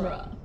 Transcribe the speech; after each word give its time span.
genre. 0.00 0.36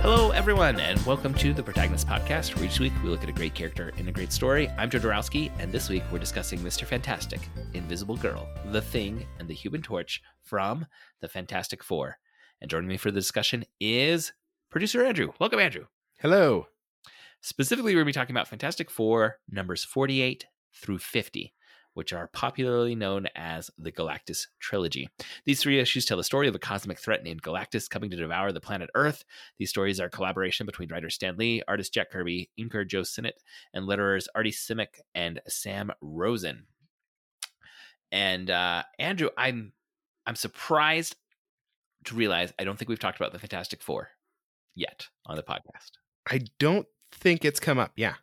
Hello, 0.00 0.30
everyone, 0.30 0.80
and 0.80 0.98
welcome 1.04 1.34
to 1.34 1.52
the 1.52 1.62
Protagonist 1.62 2.06
Podcast, 2.06 2.56
where 2.56 2.64
each 2.64 2.80
week 2.80 2.94
we 3.02 3.10
look 3.10 3.22
at 3.22 3.28
a 3.28 3.32
great 3.32 3.54
character 3.54 3.92
in 3.98 4.08
a 4.08 4.12
great 4.12 4.32
story. 4.32 4.70
I'm 4.78 4.88
Joe 4.88 5.00
Dorowski, 5.00 5.50
and 5.58 5.70
this 5.70 5.90
week 5.90 6.02
we're 6.10 6.18
discussing 6.18 6.60
Mr. 6.60 6.86
Fantastic, 6.86 7.40
Invisible 7.74 8.16
Girl, 8.16 8.48
The 8.72 8.80
Thing, 8.80 9.26
and 9.38 9.46
the 9.46 9.54
Human 9.54 9.82
Torch 9.82 10.22
from 10.42 10.86
the 11.20 11.28
Fantastic 11.28 11.84
Four. 11.84 12.16
And 12.60 12.70
joining 12.70 12.88
me 12.88 12.96
for 12.96 13.10
the 13.10 13.20
discussion 13.20 13.64
is 13.80 14.32
producer 14.70 15.04
Andrew. 15.04 15.32
Welcome, 15.38 15.60
Andrew. 15.60 15.86
Hello. 16.20 16.66
Specifically, 17.40 17.92
we're 17.92 18.00
going 18.00 18.12
to 18.12 18.18
be 18.18 18.20
talking 18.20 18.34
about 18.34 18.48
Fantastic 18.48 18.90
Four 18.90 19.36
numbers 19.48 19.84
48 19.84 20.46
through 20.74 20.98
50, 20.98 21.54
which 21.94 22.12
are 22.12 22.26
popularly 22.32 22.96
known 22.96 23.28
as 23.36 23.70
the 23.78 23.92
Galactus 23.92 24.48
Trilogy. 24.58 25.08
These 25.44 25.60
three 25.60 25.78
issues 25.78 26.04
tell 26.04 26.16
the 26.16 26.24
story 26.24 26.48
of 26.48 26.54
a 26.56 26.58
cosmic 26.58 26.98
threat 26.98 27.22
named 27.22 27.42
Galactus 27.42 27.88
coming 27.88 28.10
to 28.10 28.16
devour 28.16 28.50
the 28.50 28.60
planet 28.60 28.90
Earth. 28.96 29.24
These 29.58 29.70
stories 29.70 30.00
are 30.00 30.06
a 30.06 30.10
collaboration 30.10 30.66
between 30.66 30.88
writer 30.88 31.10
Stan 31.10 31.36
Lee, 31.36 31.62
artist 31.68 31.94
Jack 31.94 32.10
Kirby, 32.10 32.50
inker 32.58 32.84
Joe 32.84 33.04
Sinnott, 33.04 33.40
and 33.72 33.88
letterers 33.88 34.26
Artie 34.34 34.50
Simek 34.50 35.00
and 35.14 35.40
Sam 35.46 35.92
Rosen. 36.00 36.66
And 38.10 38.50
uh, 38.50 38.82
Andrew, 38.98 39.28
I'm 39.38 39.72
I'm 40.26 40.34
surprised 40.34 41.14
to 42.04 42.14
realize 42.14 42.52
I 42.58 42.64
don't 42.64 42.78
think 42.78 42.88
we've 42.88 42.98
talked 42.98 43.18
about 43.18 43.32
the 43.32 43.38
Fantastic 43.38 43.82
Four 43.82 44.10
yet 44.74 45.08
on 45.26 45.36
the 45.36 45.42
podcast. 45.42 45.92
I 46.30 46.40
don't 46.58 46.86
think 47.12 47.44
it's 47.44 47.60
come 47.60 47.78
up. 47.78 47.92
Yeah. 47.96 48.14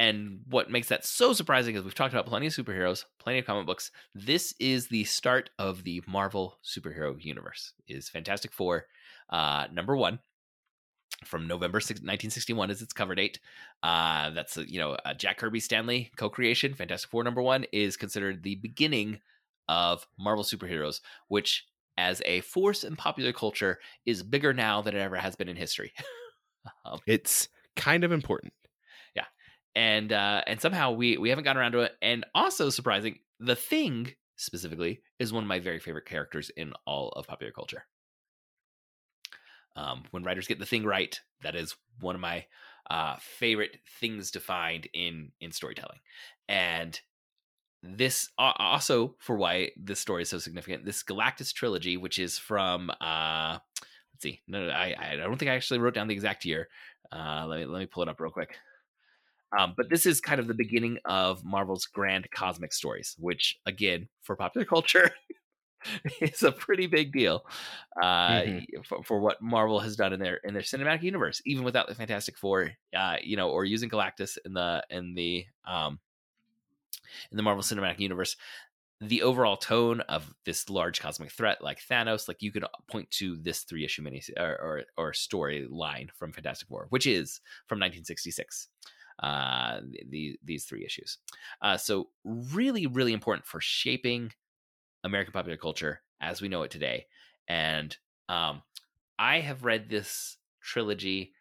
And 0.00 0.40
what 0.48 0.70
makes 0.70 0.88
that 0.88 1.04
so 1.04 1.32
surprising 1.32 1.76
is 1.76 1.84
we've 1.84 1.94
talked 1.94 2.12
about 2.12 2.26
plenty 2.26 2.48
of 2.48 2.52
superheroes, 2.52 3.04
plenty 3.20 3.38
of 3.38 3.46
comic 3.46 3.66
books. 3.66 3.92
This 4.14 4.52
is 4.58 4.88
the 4.88 5.04
start 5.04 5.50
of 5.58 5.84
the 5.84 6.02
Marvel 6.08 6.58
superhero 6.64 7.14
universe. 7.22 7.72
Is 7.86 8.08
Fantastic 8.08 8.52
Four 8.52 8.86
uh, 9.30 9.66
number 9.72 9.96
one 9.96 10.18
from 11.24 11.46
November 11.46 11.78
6, 11.78 12.00
1961 12.00 12.70
is 12.70 12.82
its 12.82 12.92
cover 12.92 13.14
date. 13.14 13.38
Uh, 13.82 14.30
that's 14.30 14.56
a, 14.56 14.68
you 14.68 14.80
know 14.80 14.96
Jack 15.18 15.38
Kirby 15.38 15.60
Stan 15.60 15.86
Lee 15.86 16.10
co-creation. 16.16 16.74
Fantastic 16.74 17.10
Four 17.10 17.24
number 17.24 17.42
one 17.42 17.64
is 17.72 17.96
considered 17.96 18.42
the 18.42 18.56
beginning 18.56 19.20
of 19.68 20.06
Marvel 20.18 20.44
superheroes, 20.44 21.00
which 21.28 21.66
as 21.98 22.22
a 22.24 22.40
force 22.42 22.84
in 22.84 22.96
popular 22.96 23.32
culture 23.32 23.78
is 24.06 24.22
bigger 24.22 24.52
now 24.52 24.82
than 24.82 24.96
it 24.96 25.00
ever 25.00 25.16
has 25.16 25.36
been 25.36 25.48
in 25.48 25.56
history. 25.56 25.92
um, 26.84 27.00
It's 27.06 27.48
kind 27.76 28.04
of 28.04 28.12
important. 28.12 28.52
Yeah. 29.14 29.26
And 29.74 30.12
uh 30.12 30.42
and 30.46 30.60
somehow 30.60 30.92
we 30.92 31.16
we 31.16 31.28
haven't 31.28 31.44
gotten 31.44 31.60
around 31.60 31.72
to 31.72 31.80
it 31.80 31.92
and 32.02 32.24
also 32.34 32.70
surprising 32.70 33.18
the 33.40 33.56
thing 33.56 34.12
specifically 34.36 35.02
is 35.18 35.32
one 35.32 35.44
of 35.44 35.48
my 35.48 35.60
very 35.60 35.78
favorite 35.78 36.06
characters 36.06 36.50
in 36.56 36.72
all 36.86 37.10
of 37.10 37.26
popular 37.26 37.52
culture 37.52 37.84
um 39.76 40.04
when 40.10 40.22
writers 40.22 40.46
get 40.46 40.58
the 40.58 40.66
thing 40.66 40.84
right 40.84 41.20
that 41.42 41.54
is 41.54 41.76
one 42.00 42.14
of 42.14 42.20
my 42.20 42.44
uh 42.90 43.16
favorite 43.20 43.78
things 44.00 44.30
to 44.32 44.40
find 44.40 44.88
in 44.94 45.32
in 45.40 45.52
storytelling 45.52 45.98
and 46.48 47.00
this 47.82 48.30
also 48.38 49.16
for 49.18 49.36
why 49.36 49.70
this 49.76 49.98
story 49.98 50.22
is 50.22 50.28
so 50.28 50.38
significant 50.38 50.84
this 50.84 51.02
galactus 51.02 51.52
trilogy 51.52 51.96
which 51.96 52.18
is 52.18 52.38
from 52.38 52.90
uh 53.00 53.58
let's 54.14 54.22
see 54.22 54.40
no, 54.46 54.66
no 54.66 54.72
i 54.72 54.94
i 54.98 55.16
don't 55.16 55.36
think 55.38 55.50
i 55.50 55.54
actually 55.54 55.80
wrote 55.80 55.94
down 55.94 56.06
the 56.06 56.14
exact 56.14 56.44
year 56.44 56.68
uh 57.10 57.44
let 57.48 57.58
me 57.58 57.66
let 57.66 57.80
me 57.80 57.86
pull 57.86 58.02
it 58.02 58.08
up 58.08 58.20
real 58.20 58.30
quick 58.30 58.56
um, 59.58 59.74
but 59.76 59.90
this 59.90 60.06
is 60.06 60.20
kind 60.20 60.40
of 60.40 60.46
the 60.48 60.54
beginning 60.54 60.98
of 61.04 61.44
Marvel's 61.44 61.84
grand 61.84 62.26
cosmic 62.30 62.72
stories, 62.72 63.16
which, 63.18 63.58
again, 63.66 64.08
for 64.22 64.34
popular 64.34 64.64
culture, 64.66 65.10
is 66.20 66.42
a 66.42 66.52
pretty 66.52 66.86
big 66.86 67.12
deal 67.12 67.44
uh, 68.00 68.42
Mhm. 68.42 68.64
for, 68.84 69.02
for 69.02 69.20
what 69.20 69.42
Marvel 69.42 69.80
has 69.80 69.96
done 69.96 70.12
in 70.12 70.20
their 70.20 70.36
in 70.36 70.54
their 70.54 70.62
cinematic 70.62 71.02
universe, 71.02 71.42
even 71.44 71.64
without 71.64 71.88
the 71.88 71.94
Fantastic 71.94 72.38
Four, 72.38 72.70
uh, 72.96 73.16
you 73.22 73.36
know, 73.36 73.50
or 73.50 73.64
using 73.64 73.90
Galactus 73.90 74.38
in 74.44 74.54
the 74.54 74.84
in 74.90 75.14
the 75.14 75.44
um, 75.66 75.98
in 77.30 77.36
the 77.36 77.42
Marvel 77.42 77.62
Cinematic 77.62 77.98
Universe. 77.98 78.36
The 79.00 79.22
overall 79.22 79.56
tone 79.56 80.00
of 80.02 80.32
this 80.44 80.70
large 80.70 81.00
cosmic 81.00 81.32
threat, 81.32 81.60
like 81.60 81.80
Thanos, 81.90 82.28
like 82.28 82.40
you 82.40 82.52
could 82.52 82.64
point 82.88 83.10
to 83.12 83.36
this 83.36 83.62
three 83.62 83.84
issue 83.84 84.02
mini 84.02 84.22
or 84.38 84.56
or, 84.60 84.82
or 84.96 85.12
storyline 85.12 86.10
from 86.14 86.32
Fantastic 86.32 86.68
Four, 86.68 86.86
which 86.90 87.06
is 87.06 87.40
from 87.66 87.80
1966 87.80 88.68
uh 89.22 89.80
the, 90.08 90.38
these 90.42 90.64
three 90.64 90.84
issues 90.84 91.18
uh 91.60 91.76
so 91.76 92.08
really 92.24 92.86
really 92.86 93.12
important 93.12 93.46
for 93.46 93.60
shaping 93.60 94.32
american 95.04 95.32
popular 95.32 95.56
culture 95.56 96.00
as 96.20 96.40
we 96.40 96.48
know 96.48 96.62
it 96.62 96.70
today 96.70 97.06
and 97.48 97.96
um 98.28 98.62
i 99.18 99.40
have 99.40 99.64
read 99.64 99.88
this 99.88 100.38
trilogy 100.60 101.32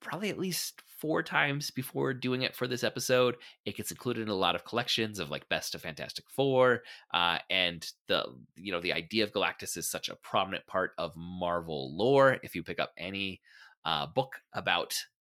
probably 0.00 0.30
at 0.30 0.38
least 0.38 0.82
four 1.00 1.22
times 1.22 1.70
before 1.70 2.12
doing 2.12 2.42
it 2.42 2.54
for 2.54 2.66
this 2.66 2.84
episode 2.84 3.36
it 3.64 3.76
gets 3.76 3.90
included 3.90 4.22
in 4.22 4.28
a 4.28 4.34
lot 4.34 4.54
of 4.54 4.64
collections 4.64 5.18
of 5.18 5.30
like 5.30 5.48
best 5.48 5.74
of 5.74 5.82
fantastic 5.82 6.24
four 6.28 6.82
uh 7.14 7.38
and 7.48 7.86
the 8.08 8.24
you 8.56 8.70
know 8.70 8.80
the 8.80 8.92
idea 8.92 9.24
of 9.24 9.32
galactus 9.32 9.76
is 9.76 9.88
such 9.88 10.08
a 10.08 10.16
prominent 10.16 10.66
part 10.66 10.92
of 10.98 11.12
marvel 11.16 11.96
lore. 11.96 12.38
If 12.42 12.54
you 12.54 12.62
pick 12.62 12.78
up 12.78 12.92
any 12.98 13.40
uh 13.84 14.06
book 14.06 14.36
about 14.54 14.94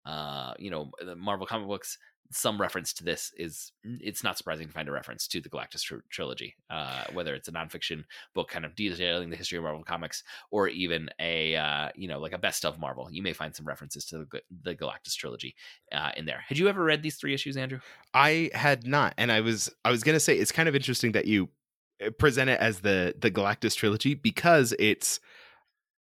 uh, 0.05 0.53
you 0.57 0.71
know, 0.71 0.91
the 1.05 1.15
Marvel 1.15 1.45
comic 1.45 1.67
books, 1.67 1.97
some 2.31 2.59
reference 2.59 2.93
to 2.93 3.03
this 3.03 3.31
is 3.37 3.71
it's 3.83 4.23
not 4.23 4.37
surprising 4.37 4.67
to 4.67 4.73
find 4.73 4.87
a 4.87 4.91
reference 4.91 5.27
to 5.27 5.41
the 5.41 5.49
Galactus 5.49 5.81
tr- 5.81 5.95
trilogy, 6.09 6.55
uh, 6.69 7.03
whether 7.13 7.35
it's 7.35 7.47
a 7.47 7.51
nonfiction 7.51 8.03
book 8.33 8.49
kind 8.49 8.65
of 8.65 8.75
detailing 8.75 9.29
the 9.29 9.35
history 9.35 9.57
of 9.57 9.63
Marvel 9.63 9.83
comics, 9.83 10.23
or 10.49 10.67
even 10.67 11.09
a 11.19 11.55
uh, 11.55 11.89
you 11.95 12.07
know 12.07 12.19
like 12.19 12.33
a 12.33 12.37
best 12.37 12.65
of 12.65 12.79
Marvel. 12.79 13.09
You 13.11 13.21
may 13.21 13.33
find 13.33 13.55
some 13.55 13.65
references 13.65 14.05
to 14.05 14.19
the, 14.19 14.41
the 14.63 14.75
Galactus 14.75 15.15
trilogy 15.15 15.55
uh, 15.91 16.11
in 16.15 16.25
there. 16.25 16.43
Had 16.47 16.57
you 16.57 16.67
ever 16.67 16.83
read 16.83 17.03
these 17.03 17.15
three 17.15 17.33
issues, 17.33 17.57
Andrew? 17.57 17.79
I 18.13 18.49
had 18.53 18.87
not, 18.87 19.13
and 19.17 19.31
I 19.31 19.41
was 19.41 19.69
I 19.83 19.91
was 19.91 20.03
gonna 20.03 20.19
say 20.19 20.37
it's 20.37 20.51
kind 20.51 20.69
of 20.69 20.75
interesting 20.75 21.11
that 21.13 21.25
you 21.25 21.49
uh, 22.05 22.11
present 22.11 22.49
it 22.49 22.59
as 22.59 22.79
the 22.79 23.15
the 23.19 23.31
Galactus 23.31 23.75
trilogy 23.75 24.13
because 24.13 24.73
it's 24.79 25.19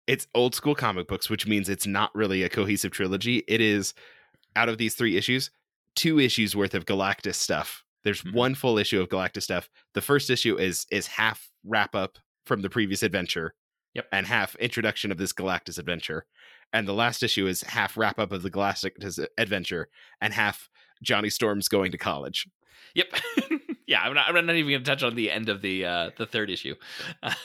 it's 0.07 0.27
old 0.33 0.55
school 0.55 0.75
comic 0.75 1.07
books, 1.07 1.29
which 1.29 1.45
means 1.45 1.69
it's 1.69 1.85
not 1.85 2.13
really 2.15 2.43
a 2.43 2.49
cohesive 2.49 2.91
trilogy. 2.91 3.43
It 3.47 3.61
is 3.61 3.93
out 4.55 4.67
of 4.67 4.79
these 4.79 4.95
three 4.95 5.15
issues, 5.15 5.51
two 5.99 6.19
issues 6.19 6.55
worth 6.55 6.73
of 6.73 6.85
Galactus 6.85 7.35
stuff. 7.35 7.83
There's 8.03 8.21
Mhm. 8.21 8.33
one 8.33 8.55
full 8.55 8.77
issue 8.77 9.01
of 9.01 9.09
Galactus 9.09 9.43
stuff. 9.43 9.69
The 9.93 10.01
first 10.01 10.29
issue 10.29 10.57
is 10.57 10.85
is 10.89 11.07
half 11.07 11.49
wrap 11.65 11.93
up 11.95 12.17
from 12.45 12.61
the 12.61 12.69
previous 12.69 13.03
adventure, 13.03 13.53
Yep. 13.95 14.07
and 14.13 14.25
half 14.25 14.55
introduction 14.55 15.11
of 15.11 15.17
this 15.17 15.33
Galactus 15.33 15.77
adventure. 15.77 16.25
And 16.71 16.87
the 16.87 16.93
last 16.93 17.21
issue 17.23 17.47
is 17.47 17.61
half 17.63 17.97
wrap 17.97 18.17
up 18.19 18.31
of 18.31 18.41
the 18.43 18.49
Galactus 18.51 19.25
adventure 19.37 19.89
and 20.21 20.33
half 20.33 20.69
Johnny 21.03 21.29
Storm's 21.29 21.67
going 21.67 21.91
to 21.91 21.97
college. 21.97 22.47
Yep. 22.95 23.13
yeah, 23.87 24.01
I'm 24.01 24.13
not. 24.13 24.29
I'm 24.29 24.45
not 24.45 24.55
even 24.55 24.71
going 24.71 24.83
to 24.83 24.89
touch 24.89 25.03
on 25.03 25.15
the 25.15 25.29
end 25.29 25.49
of 25.49 25.61
the 25.61 25.85
uh, 25.85 26.11
the 26.17 26.25
third 26.25 26.49
issue. 26.49 26.75
because 27.21 27.35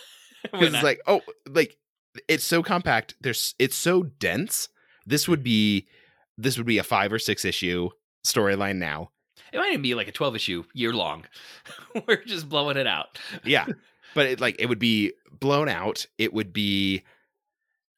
When 0.53 0.75
I- 0.75 0.79
it's 0.79 0.85
like 0.85 1.01
oh 1.07 1.23
like 1.49 1.77
it's 2.29 2.45
so 2.45 2.63
compact 2.63 3.15
there's 3.21 3.55
it's 3.59 3.75
so 3.77 4.05
dense 4.05 4.69
this 5.07 5.27
would 5.27 5.43
be 5.43 5.89
this 6.39 6.57
would 6.57 6.67
be 6.67 6.79
a 6.79 6.85
five 6.85 7.13
or 7.13 7.19
six 7.19 7.45
issue 7.45 7.91
storyline 8.27 8.77
now 8.77 9.11
it 9.53 9.59
might 9.59 9.69
even 9.71 9.83
be 9.83 9.95
like 9.95 10.09
a 10.09 10.13
12 10.13 10.35
issue 10.37 10.65
year 10.75 10.93
long. 10.93 11.25
We're 12.09 12.25
just 12.25 12.49
blowing 12.49 12.77
it 12.77 12.87
out. 12.87 13.19
yeah 13.45 13.67
but 14.15 14.27
it 14.27 14.41
like 14.41 14.57
it 14.59 14.67
would 14.67 14.79
be 14.79 15.13
blown 15.41 15.69
out 15.69 16.07
it 16.19 16.33
would 16.33 16.53
be 16.53 17.03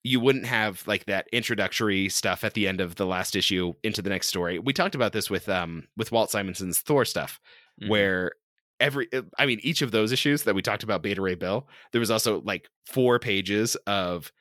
you 0.05 0.21
wouldn't 0.21 0.47
have 0.47 0.83
like 0.87 1.07
that 1.07 1.27
introductory 1.33 2.09
stuff 2.09 2.45
at 2.45 2.55
the 2.55 2.69
end 2.69 2.81
of 2.81 2.95
the 2.97 3.07
last 3.07 3.35
issue 3.37 3.73
into 3.83 4.01
the 4.03 4.11
next 4.11 4.27
story 4.29 4.59
we 4.59 4.73
talked 4.73 4.95
about 4.95 5.13
this 5.13 5.29
with 5.31 5.49
um 5.49 5.85
with 5.97 6.13
walt 6.13 6.31
simonson's 6.31 6.79
thor 6.81 7.05
stuff 7.05 7.41
Mhm. 7.83 7.89
where 7.89 8.33
every 8.81 9.09
i 9.39 9.45
mean 9.47 9.59
each 9.63 9.83
of 9.83 9.91
those 9.91 10.13
issues 10.13 10.45
that 10.45 10.55
we 10.55 10.63
talked 10.63 10.83
about 10.83 11.03
beta 11.03 11.21
ray 11.21 11.35
bill 11.35 11.69
there 11.93 12.01
was 12.01 12.11
also 12.11 12.41
like 12.43 12.69
four 12.87 13.19
pages 13.19 13.75
of 13.87 14.33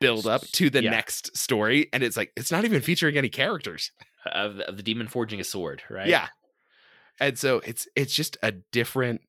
build 0.00 0.26
up 0.26 0.42
to 0.52 0.70
the 0.70 0.82
Yeah. 0.82 0.90
next 0.90 1.36
story 1.36 1.88
and 1.92 2.02
it's 2.02 2.16
like 2.16 2.32
it's 2.36 2.50
not 2.52 2.64
even 2.64 2.80
featuring 2.80 3.16
any 3.18 3.28
characters 3.28 3.90
of, 4.26 4.60
of 4.60 4.76
the 4.76 4.82
demon 4.82 5.08
forging 5.08 5.40
a 5.40 5.44
sword, 5.44 5.82
right? 5.90 6.08
yeah 6.08 6.28
and 7.20 7.38
so 7.38 7.60
it's 7.64 7.86
it's 7.94 8.14
just 8.14 8.36
a 8.42 8.50
different 8.50 9.20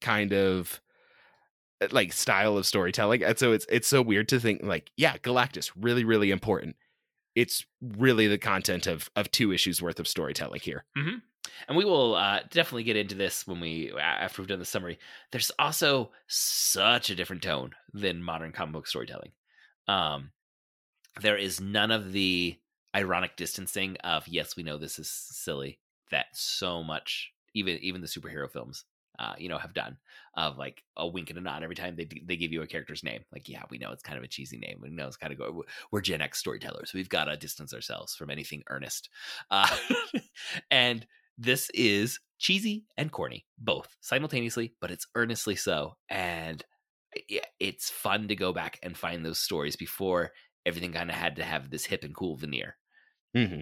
kind 0.00 0.32
of 0.32 0.80
uh, 1.80 1.88
like 1.92 2.12
style 2.12 2.56
of 2.56 2.66
storytelling 2.66 3.22
and 3.22 3.38
so 3.38 3.52
it's 3.52 3.66
it's 3.68 3.86
so 3.86 4.02
weird 4.02 4.28
to 4.28 4.40
think 4.40 4.62
like 4.62 4.90
yeah 4.96 5.16
galactus 5.18 5.70
really 5.76 6.04
really 6.04 6.30
important 6.30 6.74
it's 7.34 7.66
really 7.82 8.26
the 8.26 8.38
content 8.38 8.86
of 8.86 9.10
of 9.14 9.30
two 9.30 9.52
issues 9.52 9.82
worth 9.82 10.00
of 10.00 10.08
storytelling 10.08 10.60
here 10.60 10.84
and 11.66 11.76
we 11.76 11.84
will 11.84 12.14
uh, 12.14 12.40
definitely 12.50 12.84
get 12.84 12.96
into 12.96 13.14
this 13.14 13.46
when 13.46 13.60
we 13.60 13.92
after 13.98 14.42
we've 14.42 14.48
done 14.48 14.58
the 14.58 14.64
summary. 14.64 14.98
There's 15.32 15.50
also 15.58 16.12
such 16.26 17.10
a 17.10 17.14
different 17.14 17.42
tone 17.42 17.72
than 17.92 18.22
modern 18.22 18.52
comic 18.52 18.74
book 18.74 18.86
storytelling. 18.86 19.32
Um, 19.88 20.30
there 21.20 21.36
is 21.36 21.60
none 21.60 21.90
of 21.90 22.12
the 22.12 22.56
ironic 22.98 23.36
distancing 23.36 23.96
of 23.98 24.26
yes, 24.26 24.56
we 24.56 24.62
know 24.62 24.76
this 24.76 24.98
is 24.98 25.08
silly 25.08 25.78
that 26.10 26.26
so 26.32 26.82
much 26.82 27.32
even 27.54 27.78
even 27.78 28.00
the 28.00 28.06
superhero 28.06 28.50
films 28.50 28.84
uh, 29.18 29.34
you 29.38 29.48
know 29.48 29.58
have 29.58 29.74
done 29.74 29.96
of 30.36 30.58
like 30.58 30.82
a 30.96 31.06
wink 31.06 31.30
and 31.30 31.38
a 31.38 31.42
nod 31.42 31.62
every 31.62 31.74
time 31.74 31.96
they 31.96 32.08
they 32.24 32.36
give 32.36 32.52
you 32.52 32.62
a 32.62 32.66
character's 32.66 33.02
name 33.02 33.20
like 33.32 33.48
yeah 33.48 33.62
we 33.70 33.78
know 33.78 33.90
it's 33.90 34.02
kind 34.02 34.16
of 34.16 34.24
a 34.24 34.28
cheesy 34.28 34.58
name 34.58 34.78
we 34.80 34.88
know 34.90 35.06
it's 35.06 35.16
kind 35.16 35.32
of 35.32 35.38
go 35.38 35.64
we're 35.90 36.00
gen 36.00 36.20
x 36.20 36.38
storytellers 36.38 36.92
we've 36.94 37.08
got 37.08 37.24
to 37.24 37.36
distance 37.36 37.74
ourselves 37.74 38.14
from 38.14 38.30
anything 38.30 38.62
earnest 38.68 39.08
uh, 39.50 39.76
and 40.70 41.06
this 41.36 41.68
is 41.74 42.20
cheesy 42.38 42.84
and 42.96 43.10
corny 43.10 43.44
both 43.58 43.96
simultaneously 44.00 44.74
but 44.80 44.90
it's 44.90 45.08
earnestly 45.14 45.56
so 45.56 45.96
and 46.08 46.64
it's 47.58 47.90
fun 47.90 48.28
to 48.28 48.36
go 48.36 48.52
back 48.52 48.78
and 48.82 48.96
find 48.96 49.24
those 49.26 49.38
stories 49.38 49.74
before 49.74 50.30
everything 50.64 50.92
kind 50.92 51.10
of 51.10 51.16
had 51.16 51.36
to 51.36 51.42
have 51.42 51.70
this 51.70 51.84
hip 51.84 52.04
and 52.04 52.14
cool 52.14 52.36
veneer 52.36 52.76
mm-hmm. 53.36 53.60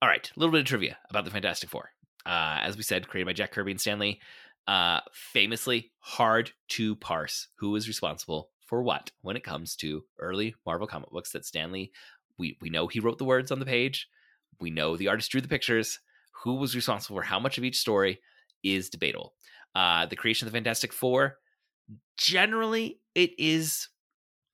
All 0.00 0.08
right, 0.08 0.30
a 0.36 0.40
little 0.40 0.52
bit 0.52 0.62
of 0.62 0.66
trivia 0.66 0.98
about 1.10 1.24
the 1.24 1.30
Fantastic 1.30 1.70
Four. 1.70 1.90
Uh, 2.26 2.58
as 2.60 2.76
we 2.76 2.82
said, 2.82 3.08
created 3.08 3.26
by 3.26 3.32
Jack 3.32 3.52
Kirby 3.52 3.72
and 3.72 3.80
Stan 3.80 3.98
Lee. 3.98 4.20
Uh, 4.66 5.00
famously 5.12 5.90
hard 5.98 6.52
to 6.68 6.94
parse 6.96 7.48
who 7.56 7.70
was 7.70 7.88
responsible 7.88 8.50
for 8.64 8.82
what 8.82 9.10
when 9.22 9.36
it 9.36 9.42
comes 9.42 9.74
to 9.76 10.04
early 10.20 10.54
Marvel 10.64 10.86
comic 10.86 11.10
books 11.10 11.32
that 11.32 11.44
Stan 11.44 11.72
Lee, 11.72 11.90
we, 12.38 12.56
we 12.60 12.70
know 12.70 12.86
he 12.86 13.00
wrote 13.00 13.18
the 13.18 13.24
words 13.24 13.50
on 13.50 13.58
the 13.58 13.66
page. 13.66 14.08
We 14.60 14.70
know 14.70 14.96
the 14.96 15.08
artist 15.08 15.30
drew 15.30 15.40
the 15.40 15.48
pictures. 15.48 15.98
Who 16.44 16.54
was 16.54 16.74
responsible 16.74 17.16
for 17.16 17.22
how 17.22 17.38
much 17.38 17.58
of 17.58 17.64
each 17.64 17.78
story 17.78 18.20
is 18.62 18.88
debatable. 18.88 19.34
Uh, 19.74 20.06
the 20.06 20.16
creation 20.16 20.46
of 20.46 20.52
the 20.52 20.56
Fantastic 20.56 20.92
Four, 20.92 21.36
generally, 22.16 23.00
it 23.14 23.30
is 23.38 23.88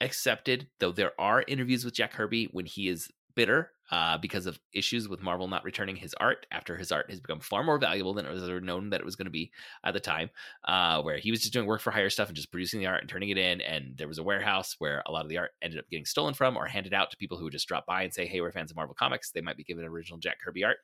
accepted, 0.00 0.68
though 0.78 0.92
there 0.92 1.12
are 1.20 1.44
interviews 1.46 1.84
with 1.84 1.94
Jack 1.94 2.12
Kirby 2.12 2.48
when 2.52 2.66
he 2.66 2.88
is 2.88 3.10
bitter 3.34 3.70
uh, 3.90 4.18
because 4.18 4.46
of 4.46 4.58
issues 4.72 5.08
with 5.08 5.22
Marvel 5.22 5.46
not 5.48 5.64
returning 5.64 5.94
his 5.96 6.12
art 6.14 6.44
after 6.50 6.76
his 6.76 6.90
art 6.90 7.08
has 7.08 7.20
become 7.20 7.40
far 7.40 7.62
more 7.62 7.78
valuable 7.78 8.12
than 8.12 8.26
it 8.26 8.32
was 8.32 8.42
ever 8.42 8.60
known 8.60 8.90
that 8.90 9.00
it 9.00 9.04
was 9.04 9.16
going 9.16 9.26
to 9.26 9.30
be 9.30 9.50
at 9.84 9.94
the 9.94 10.00
time. 10.00 10.28
Uh, 10.64 11.00
where 11.02 11.18
he 11.18 11.30
was 11.30 11.40
just 11.40 11.52
doing 11.52 11.64
work 11.64 11.80
for 11.80 11.90
hire 11.90 12.10
stuff 12.10 12.28
and 12.28 12.36
just 12.36 12.50
producing 12.50 12.80
the 12.80 12.86
art 12.86 13.00
and 13.00 13.08
turning 13.08 13.30
it 13.30 13.38
in, 13.38 13.60
and 13.60 13.96
there 13.96 14.08
was 14.08 14.18
a 14.18 14.22
warehouse 14.22 14.74
where 14.78 15.02
a 15.06 15.12
lot 15.12 15.24
of 15.24 15.28
the 15.28 15.38
art 15.38 15.52
ended 15.62 15.78
up 15.78 15.88
getting 15.88 16.04
stolen 16.04 16.34
from 16.34 16.56
or 16.56 16.66
handed 16.66 16.92
out 16.92 17.10
to 17.10 17.16
people 17.16 17.38
who 17.38 17.44
would 17.44 17.52
just 17.52 17.68
drop 17.68 17.86
by 17.86 18.02
and 18.02 18.12
say, 18.12 18.26
"Hey, 18.26 18.40
we're 18.40 18.52
fans 18.52 18.70
of 18.70 18.76
Marvel 18.76 18.96
Comics." 18.98 19.30
They 19.30 19.40
might 19.40 19.56
be 19.56 19.64
given 19.64 19.84
original 19.84 20.18
Jack 20.18 20.40
Kirby 20.44 20.64
art, 20.64 20.78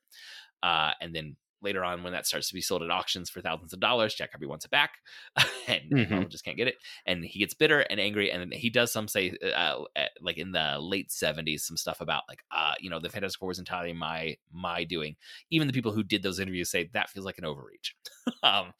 uh, 0.62 0.92
and 1.00 1.14
then 1.14 1.36
later 1.64 1.82
on 1.84 2.02
when 2.02 2.12
that 2.12 2.26
starts 2.26 2.48
to 2.48 2.54
be 2.54 2.60
sold 2.60 2.82
at 2.82 2.90
auctions 2.90 3.28
for 3.28 3.40
thousands 3.40 3.72
of 3.72 3.80
dollars 3.80 4.14
jack 4.14 4.32
kirby 4.32 4.46
wants 4.46 4.64
it 4.64 4.70
back 4.70 4.98
and 5.66 5.90
mm-hmm. 5.90 6.28
just 6.28 6.44
can't 6.44 6.56
get 6.56 6.68
it 6.68 6.76
and 7.06 7.24
he 7.24 7.38
gets 7.38 7.54
bitter 7.54 7.80
and 7.80 7.98
angry 7.98 8.30
and 8.30 8.52
he 8.52 8.70
does 8.70 8.92
some 8.92 9.08
say 9.08 9.36
uh, 9.54 9.78
like 10.20 10.38
in 10.38 10.52
the 10.52 10.76
late 10.78 11.08
70s 11.08 11.60
some 11.60 11.76
stuff 11.76 12.00
about 12.00 12.22
like 12.28 12.44
uh 12.50 12.74
you 12.78 12.90
know 12.90 13.00
the 13.00 13.08
fantastic 13.08 13.38
four 13.38 13.48
was 13.48 13.58
entirely 13.58 13.92
my 13.92 14.36
my 14.52 14.84
doing. 14.84 15.16
Even 15.50 15.66
the 15.66 15.72
people 15.72 15.92
who 15.92 16.02
did 16.02 16.22
those 16.22 16.38
interviews 16.38 16.70
say 16.70 16.90
that 16.92 17.10
feels 17.10 17.26
like 17.26 17.38
an 17.38 17.44
overreach. 17.44 17.96
Um 18.42 18.72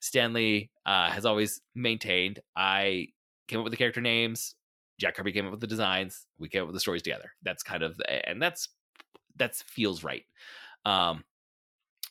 stan 0.00 0.32
lee 0.32 0.70
uh 0.84 1.10
has 1.10 1.24
always 1.24 1.60
maintained 1.74 2.40
i 2.54 3.08
came 3.46 3.58
up 3.58 3.64
with 3.64 3.70
the 3.70 3.76
character 3.76 4.00
names 4.00 4.54
jack 4.98 5.14
kirby 5.14 5.32
came 5.32 5.46
up 5.46 5.52
with 5.52 5.60
the 5.60 5.66
designs 5.66 6.26
we 6.38 6.48
came 6.48 6.62
up 6.62 6.68
with 6.68 6.74
the 6.74 6.80
stories 6.80 7.02
together. 7.02 7.32
That's 7.42 7.62
kind 7.62 7.82
of 7.82 8.00
and 8.24 8.42
that's 8.42 8.68
that's 9.36 9.62
feels 9.62 10.04
right. 10.04 10.24
Um 10.84 11.24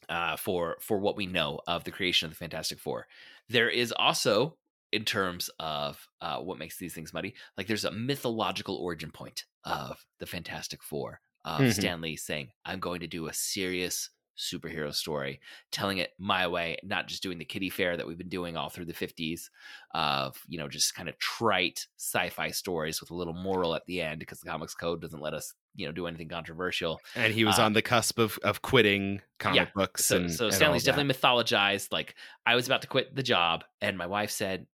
uh, 0.10 0.36
for 0.38 0.78
for 0.80 0.98
what 1.00 1.18
we 1.18 1.26
know 1.26 1.60
of 1.68 1.84
the 1.84 1.92
creation 1.92 2.28
of 2.28 2.32
the 2.32 2.38
Fantastic 2.38 2.80
Four. 2.80 3.08
There 3.50 3.70
is 3.70 3.92
also, 3.92 4.58
in 4.92 5.06
terms 5.06 5.50
of 5.60 6.08
uh, 6.22 6.38
what 6.40 6.60
makes 6.60 6.78
these 6.78 6.94
things 6.94 7.14
muddy, 7.14 7.36
like 7.58 7.68
there's 7.68 7.86
a 7.86 7.92
mythological 7.92 8.76
origin 8.76 9.12
point 9.12 9.46
of 9.64 10.06
the 10.20 10.26
Fantastic 10.26 10.84
Four 10.84 11.22
of 11.46 11.62
mm-hmm. 11.62 11.72
Stan 11.72 12.02
Lee 12.02 12.16
saying, 12.16 12.50
"I'm 12.66 12.80
going 12.80 13.02
to 13.02 13.08
do 13.08 13.28
a 13.28 13.34
serious." 13.34 14.10
superhero 14.38 14.94
story 14.94 15.40
telling 15.72 15.98
it 15.98 16.12
my 16.20 16.48
way 16.48 16.78
not 16.84 17.08
just 17.08 17.24
doing 17.24 17.40
the 17.40 17.44
kiddie 17.44 17.72
fare 17.72 17.98
that 17.98 18.06
we've 18.06 18.20
been 18.20 18.30
doing 18.30 18.56
all 18.56 18.70
through 18.70 18.86
the 18.86 18.94
50s 18.94 19.50
of 19.96 20.40
you 20.48 20.60
know 20.60 20.68
just 20.68 20.94
kind 20.94 21.10
of 21.10 21.18
trite 21.18 21.88
sci-fi 21.98 22.52
stories 22.52 23.02
with 23.02 23.10
a 23.10 23.16
little 23.16 23.34
moral 23.34 23.74
at 23.74 23.84
the 23.88 24.00
end 24.00 24.20
because 24.20 24.40
the 24.40 24.48
comics 24.48 24.76
code 24.76 25.02
doesn't 25.02 25.24
let 25.24 25.34
us 25.34 25.56
you 25.78 25.86
know 25.86 25.94
do 25.94 26.08
anything 26.08 26.28
controversial. 26.28 27.00
And 27.16 27.34
he 27.34 27.46
was 27.46 27.58
uh, 27.58 27.64
on 27.64 27.74
the 27.74 27.82
cusp 27.82 28.20
of 28.20 28.38
of 28.44 28.62
quitting 28.62 29.22
comic 29.40 29.56
yeah, 29.56 29.68
books. 29.74 30.06
So, 30.06 30.18
and, 30.18 30.32
so 30.34 30.46
and 30.46 30.54
Stan 30.54 30.74
Lee's 30.74 30.84
definitely 30.84 31.14
mythologized. 31.14 31.94
Like 31.94 32.16
I 32.46 32.56
was 32.56 32.66
about 32.66 32.82
to 32.82 32.88
quit 32.88 33.16
the 33.16 33.24
job, 33.24 33.64
and 33.80 33.98
my 33.98 34.08
wife 34.08 34.32
said, 34.32 34.68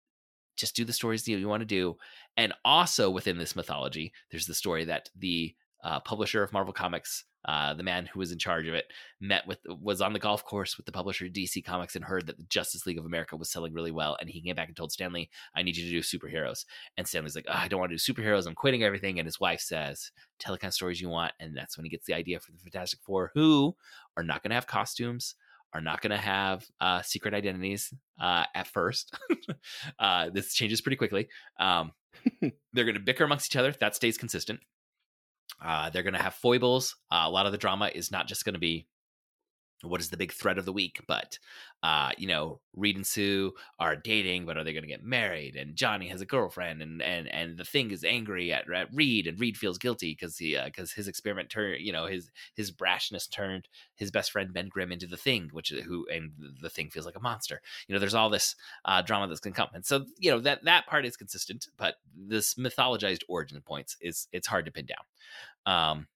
"Just 0.57 0.77
do 0.77 0.85
the 0.85 0.93
stories 0.93 1.25
that 1.25 1.33
you 1.33 1.49
want 1.49 1.63
to 1.63 1.67
do." 1.67 1.97
And 2.37 2.53
also 2.65 3.11
within 3.11 3.39
this 3.39 3.57
mythology, 3.57 4.13
there's 4.31 4.47
the 4.47 4.55
story 4.55 4.85
that 4.85 5.09
the 5.19 5.55
uh, 5.85 6.01
publisher 6.01 6.43
of 6.43 6.53
Marvel 6.53 6.73
Comics 6.73 7.25
uh, 7.47 7.73
the 7.75 7.83
man 7.83 8.07
who 8.07 8.19
was 8.19 8.33
in 8.33 8.39
charge 8.39 8.67
of 8.67 8.75
it 8.75 8.87
met 9.21 9.47
with 9.47 9.59
was 9.81 10.01
on 10.01 10.13
the 10.13 10.19
golf 10.19 10.45
course 10.45 10.77
with 10.77 10.85
the 10.85 10.93
publisher 10.93 11.27
DC 11.27 11.65
Comics 11.65 11.97
and 11.97 12.05
heard 12.05 12.27
that 12.27 12.37
the 12.37 12.45
Justice 12.45 12.87
League 12.87 12.99
of 12.99 13.07
America 13.07 13.37
was 13.37 13.51
selling 13.51 13.73
really 13.73 13.91
well, 13.91 14.17
and 14.21 14.29
he 14.29 14.43
came 14.43 14.55
back 14.55 14.69
and 14.69 14.77
told 14.77 14.93
Stan 14.93 15.13
Lee, 15.13 15.31
"I 15.55 15.63
need 15.63 15.77
you 15.77 15.85
to 15.85 15.91
do 15.91 16.01
superheroes." 16.01 16.67
And 16.97 17.07
Stan 17.09 17.23
Lee's 17.23 17.37
like, 17.37 17.47
oh, 17.49 17.55
"I 17.55 17.69
don't 17.69 17.81
want 17.81 17.93
to 17.93 17.97
do 17.97 18.13
superheroes. 18.13 18.47
I'm 18.47 18.55
quitting 18.55 18.83
everything." 18.83 19.19
And 19.19 19.27
his 19.27 19.41
wife 19.41 19.61
says, 19.61 20.13
"Tell 20.39 20.55
the 20.55 20.59
kind 20.59 20.69
of 20.71 20.75
stories 20.75 21.01
you 21.01 21.09
want," 21.09 21.33
and 21.41 21.57
that's 21.57 21.79
when 21.79 21.85
he 21.85 21.91
gets 21.91 22.07
the 22.07 22.15
idea 22.15 22.41
for 22.41 22.53
the 22.53 22.59
Fantastic 22.59 23.01
Four, 23.03 23.31
who 23.35 23.75
are 24.17 24.23
not 24.23 24.43
going 24.43 24.51
to 24.51 24.57
have 24.57 24.67
costumes. 24.67 25.35
Are 25.73 25.81
not 25.81 26.01
going 26.01 26.11
to 26.11 26.17
have 26.17 26.67
uh, 26.81 27.01
secret 27.03 27.33
identities 27.33 27.95
uh, 28.21 28.45
at 28.55 28.67
first. 28.67 29.17
Uh, 29.99 30.31
this 30.31 30.55
changes 30.55 30.81
pretty 30.81 30.97
quickly. 30.97 31.29
Um, 31.59 31.93
they're 32.41 32.85
going 32.85 32.95
to 32.95 33.01
bicker 33.01 33.25
amongst 33.25 33.53
each 33.53 33.57
other. 33.57 33.75
That 33.81 33.95
stays 33.95 34.17
consistent. 34.17 34.61
Uh, 35.63 35.91
they're 35.91 36.03
going 36.03 36.15
to 36.15 36.23
have 36.23 36.35
foibles. 36.35 36.97
Uh, 37.11 37.25
a 37.27 37.31
lot 37.31 37.47
of 37.47 37.53
the 37.53 37.59
drama 37.59 37.91
is 37.95 38.11
not 38.11 38.27
just 38.27 38.45
going 38.45 38.55
to 38.55 38.61
be 38.61 38.87
what 39.83 40.01
is 40.01 40.11
the 40.11 40.17
big 40.17 40.33
threat 40.33 40.59
of 40.59 40.67
the 40.67 40.73
week, 40.73 41.01
but 41.07 41.39
uh, 41.83 42.11
you 42.19 42.27
know, 42.27 42.61
Reed 42.77 42.97
and 42.97 43.07
Sue 43.07 43.53
are 43.79 43.97
dating, 43.97 44.45
but 44.45 44.59
are 44.59 44.65
they 44.65 44.75
going 44.75 44.83
to 44.83 44.89
get 44.89 45.03
married? 45.03 45.57
And 45.57 45.77
Johnny 45.77 46.09
has 46.09 46.21
a 46.21 46.27
girlfriend, 46.27 46.83
and 46.83 47.01
and 47.01 47.27
and 47.29 47.57
the 47.57 47.65
thing 47.65 47.91
is 47.91 48.05
angry 48.05 48.53
at, 48.53 48.71
at 48.71 48.93
Reed, 48.93 49.27
and 49.27 49.41
Reed 49.41 49.57
feels 49.57 49.79
guilty 49.79 50.13
because 50.13 50.37
he 50.37 50.59
because 50.63 50.93
uh, 50.93 50.97
his 50.97 51.09
experiment 51.09 51.49
turned, 51.49 51.81
you 51.81 51.93
know, 51.93 52.05
his 52.07 52.31
his 52.55 52.71
brashness 52.71 53.31
turned 53.31 53.69
his 53.95 54.11
best 54.11 54.31
friend 54.31 54.53
Ben 54.53 54.69
Grimm 54.69 54.93
into 54.93 55.07
the 55.07 55.17
thing, 55.17 55.49
which 55.53 55.71
who 55.71 56.07
and 56.13 56.33
the 56.61 56.69
thing 56.69 56.91
feels 56.91 57.07
like 57.07 57.17
a 57.17 57.21
monster. 57.21 57.63
You 57.89 57.95
know, 57.95 57.99
there's 57.99 58.15
all 58.15 58.29
this 58.29 58.57
uh, 58.85 59.01
drama 59.01 59.29
that's 59.29 59.41
going 59.41 59.55
to 59.55 59.61
come, 59.61 59.71
and 59.73 59.85
so 59.85 60.05
you 60.19 60.31
know 60.31 60.41
that 60.41 60.65
that 60.65 60.87
part 60.87 61.07
is 61.07 61.17
consistent, 61.17 61.69
but 61.79 61.95
this 62.15 62.55
mythologized 62.55 63.23
origin 63.27 63.63
points 63.63 63.97
is 64.03 64.29
it's 64.33 64.49
hard 64.49 64.67
to 64.67 64.73
pin 64.73 64.87
down. 64.87 65.05
Um, 65.65 66.07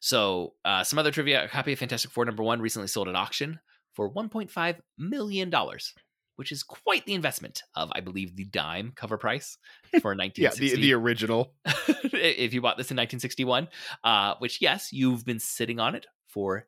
so, 0.00 0.54
uh, 0.64 0.84
some 0.84 0.98
other 0.98 1.10
trivia: 1.10 1.44
a 1.44 1.48
copy 1.48 1.72
of 1.72 1.78
Fantastic 1.78 2.10
Four 2.10 2.24
number 2.24 2.42
one 2.42 2.60
recently 2.60 2.88
sold 2.88 3.08
at 3.08 3.14
auction 3.14 3.60
for 3.94 4.10
1.5 4.10 4.76
million 4.96 5.50
dollars, 5.50 5.92
which 6.36 6.52
is 6.52 6.62
quite 6.62 7.04
the 7.04 7.14
investment 7.14 7.62
of, 7.74 7.90
I 7.92 8.00
believe, 8.00 8.36
the 8.36 8.44
dime 8.44 8.92
cover 8.94 9.18
price 9.18 9.58
for 10.00 10.14
1960. 10.14 10.64
yeah, 10.66 10.74
the, 10.74 10.80
the 10.80 10.94
original. 10.94 11.52
if 11.64 12.54
you 12.54 12.60
bought 12.60 12.76
this 12.76 12.90
in 12.90 12.96
1961, 12.96 13.68
uh, 14.04 14.34
which 14.38 14.60
yes, 14.60 14.92
you've 14.92 15.24
been 15.24 15.40
sitting 15.40 15.80
on 15.80 15.94
it 15.94 16.06
for 16.28 16.66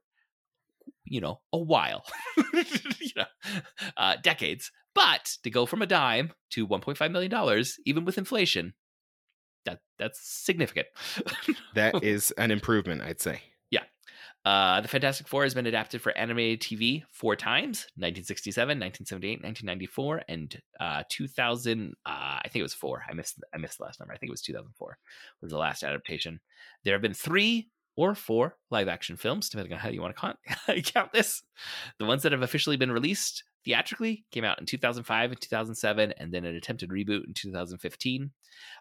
you 1.05 1.21
know 1.21 1.41
a 1.53 1.59
while, 1.59 2.05
you 2.55 3.13
know, 3.17 3.25
uh, 3.97 4.17
decades. 4.23 4.73
But 4.93 5.37
to 5.45 5.51
go 5.51 5.67
from 5.67 5.83
a 5.83 5.87
dime 5.87 6.33
to 6.51 6.67
1.5 6.67 7.13
million 7.13 7.31
dollars, 7.31 7.79
even 7.87 8.05
with 8.05 8.19
inflation, 8.19 8.75
that 9.65 9.81
that's 9.99 10.21
significant. 10.21 10.87
that 11.75 12.03
is 12.05 12.33
an 12.33 12.51
improvement, 12.51 13.03
I'd 13.03 13.21
say. 13.21 13.43
Yeah. 13.71 13.83
Uh, 14.45 14.81
the 14.81 14.89
Fantastic 14.89 15.29
Four 15.29 15.43
has 15.43 15.55
been 15.55 15.67
adapted 15.67 16.01
for 16.01 16.17
animated 16.17 16.61
TV 16.61 17.03
four 17.11 17.37
times 17.37 17.87
1967, 17.97 18.79
1978, 18.79 19.43
1994, 19.43 20.23
and 20.29 20.61
uh, 20.81 21.03
2000. 21.11 21.95
Uh, 22.07 22.11
I 22.11 22.43
think 22.45 22.61
it 22.61 22.63
was 22.63 22.75
four. 22.75 23.03
I 23.09 23.15
missed, 23.15 23.39
I 23.55 23.59
missed 23.59 23.79
the 23.79 23.85
last 23.85 24.01
number. 24.01 24.15
I 24.15 24.17
think 24.17 24.31
it 24.31 24.33
was 24.33 24.43
2004 24.43 24.99
was 25.43 25.53
the 25.53 25.59
last 25.59 25.83
adaptation. 25.83 26.41
There 26.85 26.95
have 26.95 27.03
been 27.03 27.15
three 27.15 27.69
or 27.97 28.15
four 28.15 28.57
live 28.71 28.89
action 28.89 29.17
films, 29.17 29.49
depending 29.49 29.75
on 29.75 29.79
how 29.79 29.91
you 29.91 30.01
want 30.01 30.17
to 30.17 30.21
count, 30.21 30.85
count 30.87 31.13
this. 31.13 31.43
The 31.99 32.07
ones 32.07 32.23
that 32.23 32.33
have 32.33 32.43
officially 32.43 32.77
been 32.77 32.93
released 32.93 33.45
theatrically 33.65 34.25
came 34.31 34.45
out 34.45 34.59
in 34.59 34.67
2005 34.67 35.31
and 35.31 35.41
2007 35.41 36.15
and 36.19 36.33
then 36.33 36.45
an 36.45 36.57
attempted 36.57 36.91
reboot 36.91 37.27
in 37.27 37.35
2015 37.35 38.31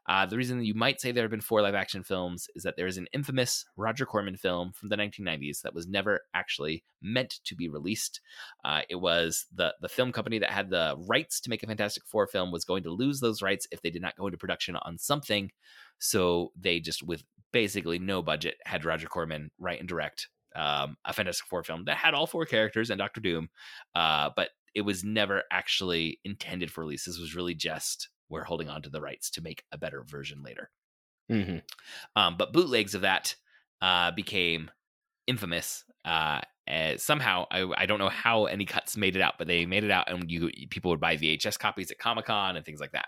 uh, 0.08 0.26
the 0.26 0.38
reason 0.38 0.64
you 0.64 0.74
might 0.74 1.00
say 1.00 1.12
there 1.12 1.24
have 1.24 1.32
been 1.32 1.42
four 1.42 1.62
live 1.62 1.76
action 1.76 2.04
films 2.04 2.48
is 2.56 2.64
that 2.64 2.76
there 2.76 2.88
is 2.88 2.98
an 2.98 3.08
infamous 3.14 3.66
roger 3.78 4.06
corman 4.06 4.36
film 4.36 4.72
from 4.74 4.90
the 4.90 4.96
1990s 4.96 5.62
that 5.62 5.74
was 5.74 5.88
never 5.88 6.22
actually 6.34 6.84
meant 7.02 7.40
to 7.46 7.56
be 7.56 7.70
released. 7.70 8.22
Uh, 8.64 8.82
it 8.90 8.96
was 8.96 9.46
the, 9.54 9.74
the 9.82 9.90
film 9.90 10.12
company 10.12 10.40
that 10.40 10.52
had 10.52 10.70
the 10.70 10.96
rights 11.08 11.40
to 11.42 11.50
make 11.50 11.64
a 11.64 11.68
fantastic 11.68 12.04
four 12.06 12.28
film 12.28 12.52
was 12.52 12.66
going 12.66 12.84
to 12.84 12.92
lose 12.92 13.20
those 13.20 13.42
rights 13.42 13.68
if 13.72 13.82
they 13.82 13.90
did 13.90 14.02
not 14.02 14.16
go 14.16 14.26
into 14.26 14.38
production 14.38 14.76
on 14.78 14.98
something. 14.98 15.52
So 16.00 16.52
they 16.60 16.80
just 16.80 17.04
with 17.04 17.24
basically 17.52 18.00
no 18.00 18.22
budget 18.22 18.56
had 18.66 18.86
roger 18.86 19.08
corman 19.08 19.52
write 19.60 19.80
and 19.80 19.90
direct 19.90 20.28
um, 20.56 20.98
a 21.06 21.14
Fantastic 21.14 21.48
Four 21.48 21.64
film 21.64 21.86
that 21.86 21.98
had 21.98 22.14
all 22.14 22.28
four 22.28 22.46
characters 22.46 22.90
and 22.90 22.98
Doctor 22.98 23.22
Doom, 23.22 23.50
uh, 23.96 24.30
but 24.36 24.50
it 24.76 24.82
was 24.82 25.04
never 25.04 25.44
actually 25.52 26.20
intended 26.24 26.72
for 26.72 26.82
release. 26.82 27.06
This 27.06 27.20
was 27.20 27.36
really 27.36 27.56
just 27.56 28.10
we're 28.30 28.44
holding 28.44 28.70
on 28.70 28.82
to 28.84 28.90
the 28.90 29.02
rights 29.02 29.30
to 29.32 29.42
make 29.42 29.64
a 29.72 29.78
better 29.78 30.04
version 30.04 30.44
later. 30.44 30.70
hmm 31.30 31.58
Um, 32.16 32.38
but 32.38 32.54
bootlegs 32.54 32.94
of 32.96 33.02
that 33.02 33.36
uh, 33.82 34.12
became 34.12 34.70
infamous. 35.28 35.84
Uh, 36.06 36.42
and 36.68 37.00
somehow, 37.02 37.46
I, 37.52 37.68
I 37.76 37.86
don't 37.88 37.98
know 38.00 38.10
how 38.10 38.46
any 38.46 38.66
cuts 38.66 38.96
made 38.96 39.16
it 39.16 39.22
out, 39.24 39.36
but 39.40 39.48
they 39.48 39.66
made 39.66 39.84
it 39.84 39.90
out, 39.92 40.10
and 40.12 40.30
you 40.30 40.52
people 40.70 40.92
would 40.92 41.00
buy 41.00 41.18
VHS 41.18 41.58
copies 41.58 41.90
at 41.90 41.98
Comic 41.98 42.26
Con 42.26 42.56
and 42.56 42.64
things 42.66 42.80
like 42.80 42.92
that. 42.92 43.08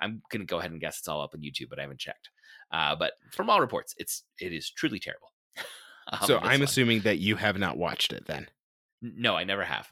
I'm 0.00 0.22
gonna 0.30 0.44
go 0.44 0.58
ahead 0.58 0.72
and 0.72 0.80
guess 0.80 0.98
it's 0.98 1.06
all 1.08 1.22
up 1.22 1.30
on 1.34 1.40
YouTube, 1.40 1.68
but 1.70 1.78
I 1.78 1.82
haven't 1.82 2.00
checked. 2.00 2.30
Uh, 2.72 2.96
but 2.96 3.12
from 3.32 3.48
all 3.48 3.60
reports, 3.60 3.94
it's 3.98 4.24
it 4.40 4.52
is 4.52 4.70
truly 4.70 4.98
terrible. 4.98 5.32
Um, 6.12 6.20
So 6.22 6.36
I'm 6.38 6.60
one. 6.60 6.62
assuming 6.62 7.00
that 7.00 7.18
you 7.18 7.34
have 7.34 7.58
not 7.58 7.76
watched 7.76 8.12
it 8.12 8.26
then. 8.26 8.46
no, 9.02 9.34
I 9.36 9.42
never 9.42 9.64
have. 9.64 9.90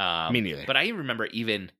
Um, 0.00 0.32
Me 0.32 0.40
neither. 0.40 0.66
But 0.66 0.76
I 0.76 0.88
remember 0.88 1.26
even 1.26 1.70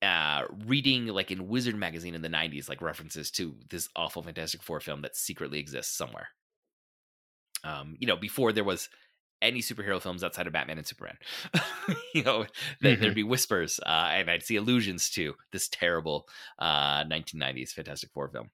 uh 0.00 0.44
reading 0.66 1.06
like 1.08 1.30
in 1.32 1.48
Wizard 1.48 1.74
magazine 1.74 2.14
in 2.14 2.22
the 2.22 2.28
90s 2.28 2.68
like 2.68 2.80
references 2.80 3.30
to 3.32 3.56
this 3.68 3.88
awful 3.96 4.22
Fantastic 4.22 4.62
Four 4.62 4.78
film 4.80 5.02
that 5.02 5.16
secretly 5.16 5.58
exists 5.58 5.96
somewhere. 5.96 6.28
Um, 7.64 7.96
you 7.98 8.06
know, 8.06 8.16
before 8.16 8.52
there 8.52 8.64
was 8.64 8.88
any 9.42 9.60
superhero 9.60 10.00
films 10.02 10.24
outside 10.24 10.46
of 10.48 10.52
Batman 10.52 10.78
and 10.78 10.86
Superman. 10.86 11.16
you 12.14 12.22
know, 12.24 12.46
that 12.82 13.00
Mhm. 13.00 13.00
there'd 13.00 13.14
be 13.14 13.22
whispers, 13.22 13.78
uh, 13.86 14.08
and 14.10 14.30
I'd 14.30 14.42
see 14.42 14.56
allusions 14.56 15.10
to 15.10 15.34
this 15.52 15.68
terrible 15.68 16.28
uh 16.58 17.04
1990s 17.06 17.72
Fantastic 17.72 18.10
Four 18.12 18.28
film. 18.30 18.50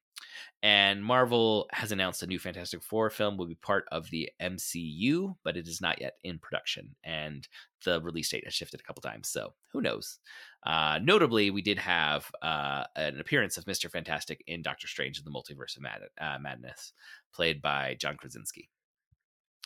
And 0.63 1.03
Marvel 1.03 1.67
has 1.71 1.91
announced 1.91 2.23
a 2.23 2.27
new 2.27 2.39
Fantastic 2.39 2.81
Four 2.81 3.09
film 3.09 3.37
will 3.37 3.45
be 3.45 3.55
part 3.55 3.85
of 3.91 4.09
the 4.09 4.29
MCU, 4.41 5.35
but 5.43 5.57
it 5.57 5.67
is 5.67 5.81
not 5.81 6.01
yet 6.01 6.13
in 6.23 6.39
production. 6.39 6.95
And 7.03 7.47
the 7.83 8.01
release 8.01 8.29
date 8.29 8.45
has 8.45 8.53
shifted 8.53 8.79
a 8.79 8.83
couple 8.83 9.01
times, 9.01 9.29
so 9.29 9.53
who 9.71 9.81
knows? 9.81 10.17
Uh, 10.65 10.99
notably, 11.03 11.51
we 11.51 11.61
did 11.61 11.77
have 11.77 12.31
uh, 12.41 12.85
an 12.95 13.19
appearance 13.19 13.57
of 13.57 13.67
Mister 13.67 13.89
Fantastic 13.89 14.43
in 14.47 14.63
Doctor 14.63 14.87
Strange 14.87 15.19
in 15.19 15.25
the 15.25 15.31
Multiverse 15.31 15.75
of 15.75 15.83
Mad- 15.83 16.01
uh, 16.19 16.39
Madness, 16.39 16.93
played 17.31 17.61
by 17.61 17.95
John 17.99 18.17
Krasinski 18.17 18.69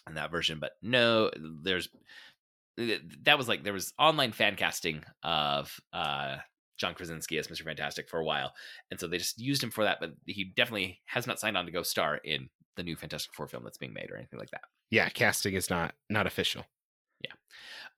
in 0.08 0.15
that 0.15 0.32
version. 0.32 0.60
But 0.60 0.74
no, 0.82 1.32
there's 1.63 1.88
that 3.24 3.38
was 3.38 3.48
like 3.48 3.63
there 3.63 3.74
was 3.74 3.94
online 3.98 4.32
fan 4.32 4.56
casting 4.56 5.03
of 5.24 5.79
uh, 5.94 6.38
John 6.80 6.96
Krasinski 6.96 7.38
as 7.38 7.50
Mister 7.50 7.64
Fantastic 7.64 8.10
for 8.10 8.20
a 8.20 8.26
while, 8.26 8.54
and 8.90 9.00
so 9.00 9.08
they 9.08 9.18
just 9.20 9.40
used 9.40 9.64
him 9.64 9.70
for 9.72 9.84
that. 9.84 10.00
But 10.00 10.14
he 10.26 10.44
definitely 10.46 11.02
has 11.06 11.28
not 11.28 11.40
signed 11.40 11.58
on 11.58 11.66
to 11.66 11.72
go 11.72 11.84
star 11.84 12.18
in 12.18 12.50
the 12.76 12.84
new 12.84 12.96
Fantastic 12.96 13.34
Four 13.34 13.48
film 13.48 13.64
that's 13.64 13.78
being 13.78 13.94
made 13.94 14.10
or 14.10 14.18
anything 14.18 14.40
like 14.40 14.50
that. 14.52 14.62
Yeah, 14.90 15.10
casting 15.10 15.54
is 15.54 15.70
not 15.70 15.94
not 16.10 16.26
official. 16.26 16.66
Yeah. 17.24 17.34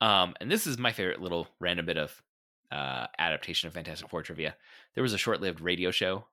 Um, 0.02 0.34
and 0.42 0.50
this 0.52 0.66
is 0.68 0.78
my 0.78 0.92
favorite 0.92 1.22
little 1.22 1.48
random 1.60 1.86
bit 1.86 1.98
of 1.98 2.22
uh, 2.72 3.08
adaptation 3.20 3.68
of 3.68 3.74
Fantastic 3.74 4.10
Four 4.10 4.24
trivia. 4.24 4.56
There 4.96 5.04
was 5.04 5.14
a 5.14 5.18
short-lived 5.18 5.62
radio 5.62 5.92
show 5.92 6.26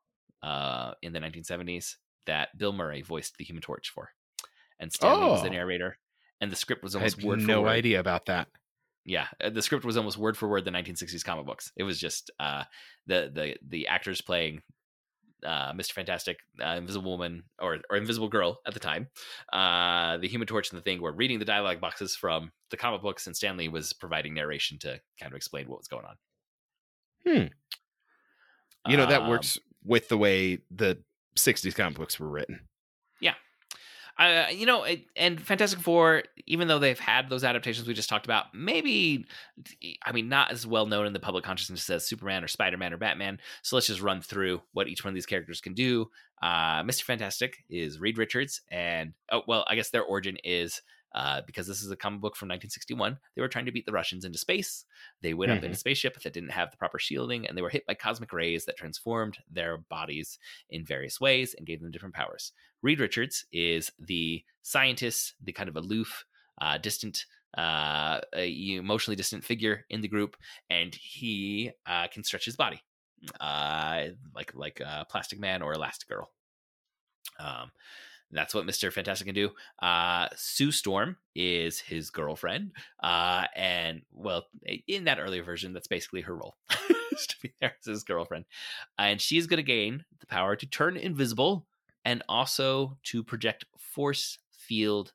uh, 0.42 0.94
in 1.02 1.12
the 1.12 1.20
1970s 1.20 1.96
that 2.26 2.56
Bill 2.56 2.72
Murray 2.72 3.02
voiced 3.02 3.36
the 3.36 3.44
Human 3.44 3.60
Torch 3.62 3.90
for, 3.90 4.10
and 4.80 4.92
Stan 4.92 5.20
Lee 5.20 5.26
was 5.26 5.42
the 5.42 5.48
Oh. 5.48 5.52
narrator. 5.52 5.98
And 6.40 6.52
the 6.52 6.56
script 6.56 6.84
was 6.84 6.94
I 6.94 7.00
almost 7.00 7.16
had 7.16 7.24
word 7.24 7.40
for 7.40 7.46
no 7.48 7.62
word. 7.62 7.70
idea 7.70 7.98
about 7.98 8.26
that. 8.26 8.46
Yeah, 9.08 9.26
uh, 9.42 9.48
the 9.48 9.62
script 9.62 9.86
was 9.86 9.96
almost 9.96 10.18
word 10.18 10.36
for 10.36 10.48
word 10.48 10.66
the 10.66 10.70
1960s 10.70 11.24
comic 11.24 11.46
books. 11.46 11.72
It 11.76 11.82
was 11.82 11.98
just 11.98 12.30
uh, 12.38 12.64
the 13.06 13.30
the 13.34 13.56
the 13.66 13.86
actors 13.88 14.20
playing 14.20 14.60
uh, 15.46 15.72
Mr. 15.72 15.92
Fantastic, 15.92 16.40
uh, 16.62 16.74
Invisible 16.76 17.10
Woman, 17.12 17.44
or 17.58 17.78
or 17.88 17.96
Invisible 17.96 18.28
Girl 18.28 18.60
at 18.66 18.74
the 18.74 18.80
time. 18.80 19.08
Uh, 19.50 20.18
the 20.18 20.28
Human 20.28 20.46
Torch 20.46 20.70
and 20.70 20.78
the 20.78 20.82
Thing 20.82 21.00
were 21.00 21.12
reading 21.12 21.38
the 21.38 21.46
dialogue 21.46 21.80
boxes 21.80 22.14
from 22.14 22.52
the 22.70 22.76
comic 22.76 23.00
books, 23.00 23.26
and 23.26 23.34
Stan 23.34 23.56
Lee 23.56 23.68
was 23.68 23.94
providing 23.94 24.34
narration 24.34 24.78
to 24.80 25.00
kind 25.18 25.32
of 25.32 25.36
explain 25.36 25.68
what 25.68 25.78
was 25.78 25.88
going 25.88 26.04
on. 26.04 26.16
Hmm. 27.26 28.90
You 28.90 28.98
know, 28.98 29.06
that 29.06 29.22
Um, 29.22 29.28
works 29.28 29.58
with 29.84 30.08
the 30.08 30.18
way 30.18 30.58
the 30.70 31.02
60s 31.34 31.74
comic 31.74 31.96
books 31.96 32.20
were 32.20 32.28
written. 32.28 32.68
Uh, 34.18 34.46
you 34.50 34.66
know, 34.66 34.82
it, 34.82 35.04
and 35.16 35.40
Fantastic 35.40 35.78
Four, 35.78 36.24
even 36.46 36.66
though 36.66 36.80
they've 36.80 36.98
had 36.98 37.30
those 37.30 37.44
adaptations 37.44 37.86
we 37.86 37.94
just 37.94 38.08
talked 38.08 38.26
about, 38.26 38.46
maybe, 38.52 39.26
I 40.04 40.10
mean, 40.10 40.28
not 40.28 40.50
as 40.50 40.66
well 40.66 40.86
known 40.86 41.06
in 41.06 41.12
the 41.12 41.20
public 41.20 41.44
consciousness 41.44 41.88
as 41.88 42.06
Superman 42.06 42.42
or 42.42 42.48
Spider 42.48 42.76
Man 42.76 42.92
or 42.92 42.96
Batman. 42.96 43.38
So 43.62 43.76
let's 43.76 43.86
just 43.86 44.00
run 44.00 44.20
through 44.20 44.60
what 44.72 44.88
each 44.88 45.04
one 45.04 45.10
of 45.10 45.14
these 45.14 45.26
characters 45.26 45.60
can 45.60 45.74
do. 45.74 46.10
Uh, 46.42 46.82
Mr. 46.82 47.02
Fantastic 47.02 47.58
is 47.70 48.00
Reed 48.00 48.18
Richards, 48.18 48.60
and 48.70 49.12
oh, 49.30 49.42
well, 49.46 49.64
I 49.68 49.76
guess 49.76 49.90
their 49.90 50.04
origin 50.04 50.36
is 50.42 50.82
uh, 51.14 51.40
because 51.46 51.66
this 51.66 51.82
is 51.82 51.90
a 51.90 51.96
comic 51.96 52.20
book 52.20 52.36
from 52.36 52.48
1961. 52.48 53.18
They 53.34 53.42
were 53.42 53.48
trying 53.48 53.64
to 53.64 53.72
beat 53.72 53.86
the 53.86 53.92
Russians 53.92 54.24
into 54.24 54.38
space. 54.38 54.84
They 55.22 55.32
went 55.32 55.52
up 55.52 55.64
in 55.64 55.70
a 55.70 55.76
spaceship 55.76 56.20
that 56.20 56.32
didn't 56.32 56.50
have 56.50 56.70
the 56.70 56.76
proper 56.76 56.98
shielding, 56.98 57.46
and 57.46 57.56
they 57.56 57.62
were 57.62 57.70
hit 57.70 57.86
by 57.86 57.94
cosmic 57.94 58.32
rays 58.32 58.66
that 58.66 58.76
transformed 58.76 59.38
their 59.50 59.78
bodies 59.78 60.38
in 60.70 60.84
various 60.84 61.20
ways 61.20 61.54
and 61.56 61.66
gave 61.66 61.80
them 61.80 61.90
different 61.90 62.14
powers. 62.14 62.52
Reed 62.82 63.00
Richards 63.00 63.44
is 63.52 63.90
the 63.98 64.42
scientist, 64.62 65.34
the 65.42 65.52
kind 65.52 65.68
of 65.68 65.76
aloof, 65.76 66.24
uh, 66.60 66.78
distant, 66.78 67.26
uh, 67.56 68.20
emotionally 68.36 69.16
distant 69.16 69.44
figure 69.44 69.84
in 69.90 70.00
the 70.00 70.08
group, 70.08 70.36
and 70.70 70.94
he 70.94 71.70
uh, 71.86 72.06
can 72.08 72.24
stretch 72.24 72.44
his 72.44 72.56
body, 72.56 72.82
uh, 73.40 74.04
like 74.34 74.54
like 74.54 74.80
a 74.80 75.06
Plastic 75.08 75.40
Man 75.40 75.62
or 75.62 75.74
Elastigirl. 75.74 76.26
Um, 77.38 77.70
that's 78.30 78.54
what 78.54 78.66
Mister 78.66 78.90
Fantastic 78.90 79.26
can 79.26 79.34
do. 79.34 79.50
Uh, 79.80 80.28
Sue 80.36 80.70
Storm 80.70 81.16
is 81.34 81.80
his 81.80 82.10
girlfriend, 82.10 82.72
uh, 83.02 83.44
and 83.56 84.02
well, 84.12 84.46
in 84.86 85.04
that 85.04 85.18
earlier 85.18 85.42
version, 85.42 85.72
that's 85.72 85.88
basically 85.88 86.20
her 86.22 86.36
role. 86.36 86.56
to 87.26 87.36
be 87.42 87.52
there 87.60 87.74
as 87.80 87.86
his 87.86 88.04
girlfriend, 88.04 88.44
and 88.96 89.20
she's 89.20 89.46
going 89.48 89.56
to 89.56 89.62
gain 89.64 90.04
the 90.20 90.26
power 90.26 90.54
to 90.54 90.66
turn 90.66 90.96
invisible 90.96 91.66
and 92.08 92.22
also 92.28 92.98
to 93.04 93.22
project 93.22 93.66
force 93.78 94.38
field 94.50 95.12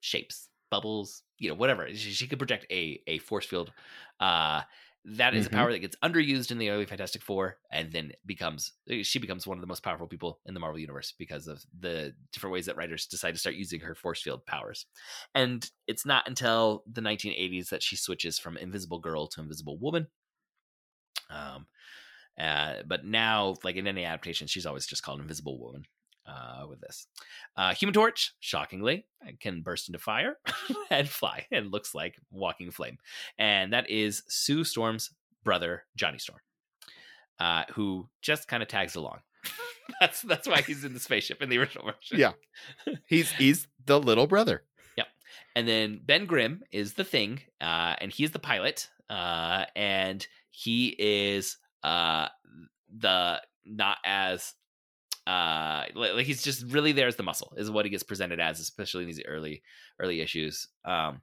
shapes, 0.00 0.50
bubbles, 0.70 1.22
you 1.38 1.48
know, 1.48 1.54
whatever. 1.54 1.88
She, 1.94 2.12
she 2.12 2.26
could 2.28 2.38
project 2.38 2.66
a 2.70 3.02
a 3.06 3.18
force 3.18 3.46
field. 3.46 3.72
Uh, 4.20 4.62
that 5.08 5.34
is 5.34 5.46
Mhm. 5.46 5.46
a 5.46 5.50
power 5.50 5.70
that 5.70 5.78
gets 5.78 5.96
underused 6.02 6.50
in 6.50 6.58
the 6.58 6.70
early 6.70 6.84
Fantastic 6.84 7.22
Four, 7.22 7.58
and 7.70 7.92
then 7.92 8.12
becomes 8.26 8.72
she 9.02 9.20
becomes 9.20 9.46
one 9.46 9.56
of 9.56 9.60
the 9.60 9.68
most 9.68 9.84
powerful 9.84 10.08
people 10.08 10.40
in 10.46 10.54
the 10.54 10.60
Marvel 10.60 10.80
universe 10.80 11.12
because 11.16 11.46
of 11.46 11.64
the 11.78 12.14
different 12.32 12.52
ways 12.52 12.66
that 12.66 12.76
writers 12.76 13.06
decide 13.06 13.32
to 13.32 13.38
start 13.38 13.54
using 13.56 13.80
her 13.80 13.94
force 13.94 14.20
field 14.22 14.44
powers. 14.46 14.86
And 15.34 15.70
it's 15.86 16.04
not 16.06 16.26
until 16.28 16.82
the 16.90 17.00
1980s 17.00 17.70
that 17.70 17.84
she 17.84 17.96
switches 17.96 18.38
from 18.38 18.56
Invisible 18.56 18.98
Girl 18.98 19.28
to 19.28 19.40
Invisible 19.40 19.78
Woman. 19.78 20.08
Um, 21.30 21.66
uh, 22.38 22.82
but 22.86 23.04
now, 23.04 23.56
like 23.64 23.76
in 23.76 23.86
any 23.86 24.04
adaptation, 24.04 24.46
she's 24.46 24.66
always 24.66 24.86
just 24.86 25.02
called 25.02 25.20
Invisible 25.20 25.60
Woman. 25.60 25.86
Uh, 26.26 26.66
with 26.68 26.80
this, 26.80 27.06
uh, 27.56 27.72
Human 27.74 27.94
Torch, 27.94 28.34
shockingly, 28.40 29.06
can 29.38 29.62
burst 29.62 29.88
into 29.88 30.00
fire 30.00 30.38
and 30.90 31.08
fly 31.08 31.46
and 31.52 31.70
looks 31.70 31.94
like 31.94 32.16
walking 32.32 32.70
flame, 32.70 32.98
and 33.38 33.72
that 33.72 33.88
is 33.88 34.22
Sue 34.28 34.64
Storm's 34.64 35.10
brother, 35.44 35.84
Johnny 35.96 36.18
Storm, 36.18 36.40
uh, 37.38 37.64
who 37.74 38.08
just 38.20 38.48
kind 38.48 38.62
of 38.62 38.68
tags 38.68 38.96
along. 38.96 39.20
that's 40.00 40.22
that's 40.22 40.48
why 40.48 40.60
he's 40.62 40.84
in 40.84 40.92
the 40.92 41.00
spaceship 41.00 41.42
in 41.42 41.48
the 41.48 41.58
original 41.58 41.84
version. 41.84 42.18
Yeah. 42.18 42.32
He's 43.06 43.30
he's 43.32 43.68
the 43.84 44.00
little 44.00 44.26
brother. 44.26 44.62
Yep. 44.96 45.06
And 45.54 45.68
then 45.68 46.00
Ben 46.04 46.26
Grimm 46.26 46.62
is 46.72 46.94
the 46.94 47.04
thing, 47.04 47.40
uh, 47.60 47.94
and 48.00 48.10
he's 48.10 48.32
the 48.32 48.38
pilot, 48.38 48.88
uh, 49.08 49.66
and 49.74 50.26
he 50.50 50.94
is 50.98 51.58
uh, 51.82 52.28
the 52.98 53.40
not 53.64 53.98
as 54.04 54.54
uh, 55.26 55.84
like 55.94 56.26
he's 56.26 56.42
just 56.42 56.64
really 56.72 56.92
there 56.92 57.08
as 57.08 57.16
the 57.16 57.22
muscle 57.22 57.52
is 57.56 57.70
what 57.70 57.84
he 57.84 57.90
gets 57.90 58.04
presented 58.04 58.40
as, 58.40 58.60
especially 58.60 59.02
in 59.02 59.08
these 59.08 59.22
early 59.26 59.62
early 59.98 60.20
issues. 60.20 60.68
Um, 60.84 61.22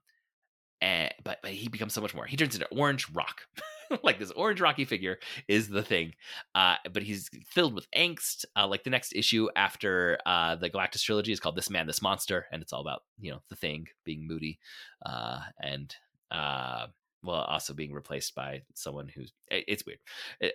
and 0.82 1.14
but 1.24 1.40
but 1.42 1.52
he 1.52 1.70
becomes 1.70 1.94
so 1.94 2.02
much 2.02 2.14
more. 2.14 2.26
He 2.26 2.36
turns 2.38 2.56
into 2.56 2.68
Orange 2.68 3.10
Rock, 3.12 3.42
like 4.04 4.20
this 4.20 4.32
orange 4.32 4.60
rocky 4.60 4.86
figure 4.86 5.18
is 5.48 5.70
the 5.70 5.84
thing. 5.84 6.14
Uh, 6.54 6.76
but 6.92 7.04
he's 7.04 7.30
filled 7.48 7.74
with 7.74 7.90
angst. 7.92 8.46
Uh, 8.56 8.68
like 8.68 8.84
the 8.84 8.90
next 8.90 9.14
issue 9.16 9.48
after 9.56 10.18
uh, 10.26 10.56
the 10.56 10.70
Galactus 10.70 11.04
trilogy 11.04 11.32
is 11.32 11.40
called 11.40 11.56
This 11.56 11.70
Man, 11.70 11.88
This 11.88 12.02
Monster, 12.02 12.48
and 12.52 12.62
it's 12.62 12.74
all 12.74 12.82
about 12.82 13.04
you 13.20 13.32
know 13.32 13.40
the 13.50 13.56
thing 13.56 13.88
being 14.04 14.28
moody, 14.28 14.60
uh, 15.06 15.40
and 15.62 15.96
uh, 16.32 16.88
well 17.24 17.44
also 17.44 17.74
being 17.74 17.94
replaced 17.94 18.36
by 18.36 18.64
someone 18.74 19.08
who's 19.08 19.32
it's 19.50 19.86
weird, 19.86 20.00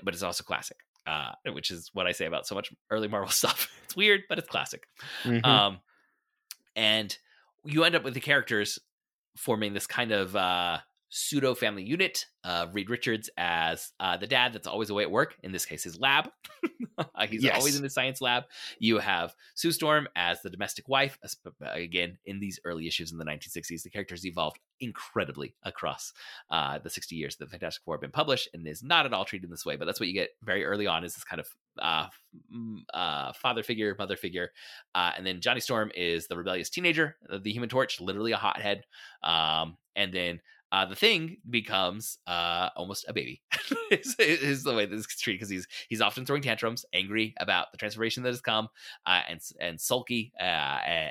but 0.03 0.15
it's 0.15 0.23
also 0.23 0.45
classic. 0.45 0.77
Uh, 1.07 1.33
which 1.53 1.71
is 1.71 1.91
what 1.95 2.07
I 2.07 2.13
say 2.13 2.27
about 2.27 2.47
so 2.47 2.55
much 2.55 2.71
early 2.91 3.09
Marvel 3.09 3.31
stuff. 3.31 3.71
It's 3.85 3.97
weird, 3.97 4.23
but 4.29 4.39
it's 4.39 4.49
classic. 4.49 4.87
Mhm. 5.25 5.45
Um, 5.45 5.81
and 6.77 7.17
you 7.65 7.85
end 7.85 7.95
up 7.95 8.05
with 8.05 8.15
the 8.15 8.21
characters 8.21 8.79
forming 9.37 9.73
this 9.73 9.87
kind 9.87 10.13
of 10.13 10.37
uh, 10.37 10.79
pseudo 11.11 11.55
family 11.55 11.83
unit. 11.83 12.27
Uh, 12.45 12.67
Reed 12.73 12.89
Richards 12.89 13.29
as 13.37 13.93
uh, 14.01 14.17
the 14.17 14.27
dad 14.27 14.53
that's 14.53 14.67
always 14.67 14.89
away 14.91 15.03
at 15.03 15.11
work. 15.11 15.37
In 15.43 15.53
this 15.53 15.67
case, 15.67 15.85
his 15.85 15.99
lab. 15.99 16.31
He's 17.29 17.43
Yes. 17.45 17.57
always 17.59 17.77
in 17.77 17.83
the 17.83 17.91
science 17.91 18.21
lab. 18.21 18.45
You 18.79 18.99
have 18.99 19.35
Sue 19.55 19.71
Storm 19.73 20.09
as 20.17 20.41
the 20.43 20.51
domestic 20.51 20.89
wife. 20.89 21.19
Again, 21.61 22.17
in 22.27 22.41
these 22.41 22.59
early 22.65 22.87
issues 22.87 23.13
in 23.13 23.19
the 23.19 23.25
1960s, 23.25 23.83
the 23.83 23.91
characters 23.91 24.25
evolved 24.25 24.59
incredibly 24.81 25.55
across 25.65 26.13
uh, 26.51 26.79
the 26.79 26.89
60 26.91 27.15
years 27.17 27.37
that 27.37 27.47
the 27.47 27.51
Fantastic 27.51 27.83
Four 27.85 27.95
have 27.97 28.01
been 28.01 28.11
published, 28.11 28.49
and 28.55 28.67
is 28.67 28.83
not 28.83 29.05
at 29.07 29.13
all 29.13 29.25
treated 29.25 29.45
in 29.45 29.51
this 29.51 29.67
way. 29.67 29.77
But 29.77 29.85
that's 29.85 30.01
what 30.01 30.09
you 30.09 30.15
get 30.15 30.31
very 30.43 30.65
early 30.65 30.87
on 30.87 31.05
is 31.05 31.15
this 31.15 31.25
kind 31.25 31.41
of 31.41 31.49
uh, 31.81 32.07
uh, 32.95 33.33
father 33.35 33.63
figure, 33.63 33.95
mother 33.99 34.17
figure, 34.17 34.51
uh, 34.95 35.13
and 35.17 35.27
then 35.27 35.41
Johnny 35.41 35.61
Storm 35.61 35.91
is 35.95 36.27
the 36.29 36.37
rebellious 36.37 36.71
teenager, 36.71 37.17
the 37.43 37.53
Human 37.53 37.69
Torch, 37.69 38.01
literally 38.01 38.33
a 38.33 38.37
hothead, 38.37 38.85
um, 39.23 39.77
and 39.97 40.13
then. 40.15 40.41
Uh, 40.71 40.85
the 40.85 40.95
thing 40.95 41.39
becomes 41.49 42.19
uh, 42.27 42.69
almost 42.77 43.07
a 43.09 43.13
baby. 43.13 43.43
is, 43.91 44.15
is 44.19 44.63
the 44.63 44.75
way 44.75 44.87
this 44.87 45.01
is 45.01 45.07
treated 45.07 45.39
because 45.39 45.51
he's 45.51 45.67
he's 45.89 46.01
often 46.01 46.27
throwing 46.27 46.43
tantrums, 46.43 46.85
angry 46.93 47.35
about 47.41 47.73
the 47.73 47.79
transformation 47.79 48.23
that 48.23 48.31
has 48.31 48.41
come, 48.41 48.69
uh, 49.07 49.23
and 49.29 49.41
and 49.61 49.81
sulky, 49.81 50.33
uh, 50.41 50.45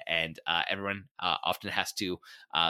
and 0.07 0.39
uh, 0.45 0.61
everyone 0.69 1.05
uh, 1.19 1.37
often 1.43 1.69
has 1.69 1.91
to 1.93 2.19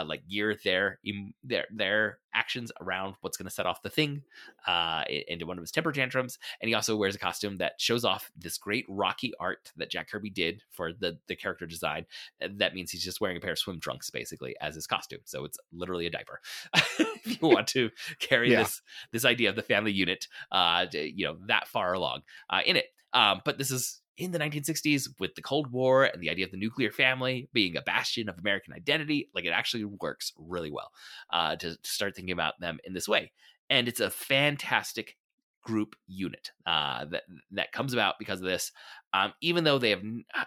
like 0.06 0.26
gear 0.28 0.56
their 0.64 0.98
their 1.44 1.66
their 1.70 2.18
actions 2.38 2.70
around 2.80 3.14
what's 3.20 3.36
going 3.36 3.48
to 3.48 3.54
set 3.54 3.66
off 3.66 3.82
the 3.82 3.90
thing 3.90 4.22
uh, 4.66 5.02
into 5.26 5.44
one 5.46 5.58
of 5.58 5.62
his 5.62 5.72
temper 5.72 5.92
tantrums. 5.92 6.38
And 6.60 6.68
he 6.68 6.74
also 6.74 6.96
wears 6.96 7.14
a 7.14 7.18
costume 7.18 7.56
that 7.56 7.72
shows 7.78 8.04
off 8.04 8.30
this 8.36 8.56
great 8.58 8.84
rocky 8.88 9.32
art 9.40 9.72
that 9.76 9.90
Jack 9.90 10.10
Kirby 10.10 10.30
did 10.30 10.62
for 10.70 10.92
the 10.92 11.18
the 11.26 11.36
character 11.36 11.66
design. 11.66 12.06
That 12.40 12.74
means 12.74 12.90
he's 12.90 13.04
just 13.04 13.20
wearing 13.20 13.36
a 13.36 13.40
pair 13.40 13.52
of 13.52 13.58
swim 13.58 13.80
trunks 13.80 14.10
basically 14.10 14.54
as 14.60 14.74
his 14.74 14.86
costume. 14.86 15.20
So 15.24 15.44
it's 15.44 15.58
literally 15.72 16.06
a 16.06 16.10
diaper. 16.10 16.40
if 16.98 17.42
you 17.42 17.48
want 17.48 17.66
to 17.68 17.90
carry 18.20 18.52
Yeah. 18.52 18.62
this 18.62 18.82
this 19.12 19.24
idea 19.24 19.50
of 19.50 19.56
the 19.56 19.62
family 19.62 19.92
unit, 19.92 20.28
uh, 20.52 20.86
you 20.92 21.26
know, 21.26 21.36
that 21.48 21.68
far 21.68 21.92
along 21.92 22.22
uh, 22.50 22.60
in 22.64 22.76
it. 22.76 22.86
Um, 23.12 23.40
but 23.44 23.58
this 23.58 23.70
is 23.70 24.00
in 24.18 24.32
the 24.32 24.38
1960s 24.38 25.08
with 25.20 25.34
the 25.36 25.42
Cold 25.42 25.70
War 25.72 26.04
and 26.04 26.20
the 26.20 26.28
idea 26.28 26.44
of 26.44 26.50
the 26.50 26.58
nuclear 26.58 26.90
family 26.90 27.48
being 27.52 27.76
a 27.76 27.82
bastion 27.82 28.28
of 28.28 28.38
American 28.38 28.74
identity. 28.74 29.30
Like 29.34 29.44
it 29.44 29.50
actually 29.50 29.84
works 29.84 30.32
really 30.36 30.70
well 30.70 30.90
uh, 31.32 31.56
to, 31.56 31.76
start 31.84 32.16
thinking 32.16 32.32
about 32.32 32.58
them 32.60 32.78
in 32.84 32.92
this 32.92 33.08
way. 33.08 33.30
And 33.70 33.88
it's 33.88 34.00
a 34.00 34.10
fantastic 34.10 35.16
group 35.62 35.94
unit 36.06 36.50
uh, 36.66 37.04
that 37.06 37.22
that 37.52 37.72
comes 37.72 37.92
about 37.92 38.14
because 38.18 38.40
of 38.40 38.46
this. 38.46 38.72
Um, 39.12 39.32
even 39.40 39.64
though 39.64 39.78
they 39.78 39.90
have 39.90 40.02
uh, 40.34 40.44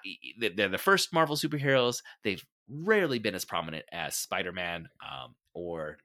they're 0.56 0.68
the 0.68 0.78
first 0.78 1.14
Marvel 1.14 1.36
superheroes, 1.36 2.02
they've 2.24 2.44
rarely 2.70 3.20
been 3.20 3.36
as 3.36 3.46
prominent 3.46 3.86
as 3.92 4.16
Spider-Man 4.16 4.90
um, 5.02 5.36
or 5.54 5.98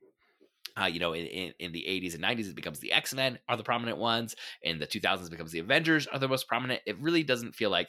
uh, 0.81 0.87
you 0.87 1.01
know, 1.01 1.13
in, 1.13 1.27
in, 1.27 1.53
in 1.59 1.73
the 1.73 1.85
80s 1.89 2.15
and 2.15 2.23
90s, 2.23 2.51
it 2.51 2.57
becomes 2.57 2.81
the 2.81 2.93
X 2.93 3.15
Men 3.15 3.39
are 3.49 3.57
the 3.57 3.63
prominent 3.63 3.99
ones. 3.99 4.35
In 4.63 4.79
the 4.79 4.87
2000s, 4.87 5.27
it 5.27 5.31
becomes 5.31 5.53
the 5.53 5.59
Avengers 5.59 6.07
are 6.07 6.19
the 6.19 6.29
most 6.29 6.49
prominent. 6.49 6.83
It 6.87 7.01
really 7.01 7.23
doesn't 7.23 7.55
feel 7.55 7.71
like 7.71 7.89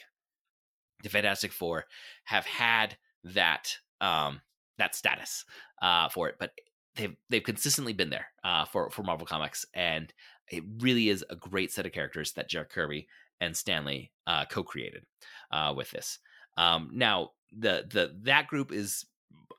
the 1.04 1.10
Fantastic 1.10 1.52
Four 1.52 1.86
have 2.26 2.46
had 2.46 2.98
that 3.24 3.76
um, 4.02 4.42
that 4.78 4.96
status 4.96 5.46
uh, 5.82 6.10
for 6.10 6.30
it, 6.30 6.36
but 6.40 6.52
they've 6.96 7.16
they've 7.30 7.44
consistently 7.44 7.94
been 7.94 8.10
there 8.10 8.28
uh, 8.44 8.66
for 8.66 8.90
for 8.90 9.04
Marvel 9.04 9.28
Comics, 9.28 9.66
and 9.74 10.14
it 10.50 10.64
really 10.80 11.10
is 11.10 11.24
a 11.30 11.36
great 11.36 11.72
set 11.72 11.86
of 11.86 11.92
characters 11.92 12.34
that 12.34 12.50
Jack 12.50 12.70
Kirby 12.70 13.08
and 13.40 13.56
Stan 13.56 13.86
Lee 13.86 14.12
uh, 14.26 14.46
co-created 14.46 15.04
uh, 15.52 15.74
with 15.76 15.92
this. 15.92 16.20
Um, 16.58 16.90
now, 16.94 17.32
the 17.52 17.86
the 17.90 18.16
that 18.24 18.48
group 18.48 18.72
is, 18.72 19.06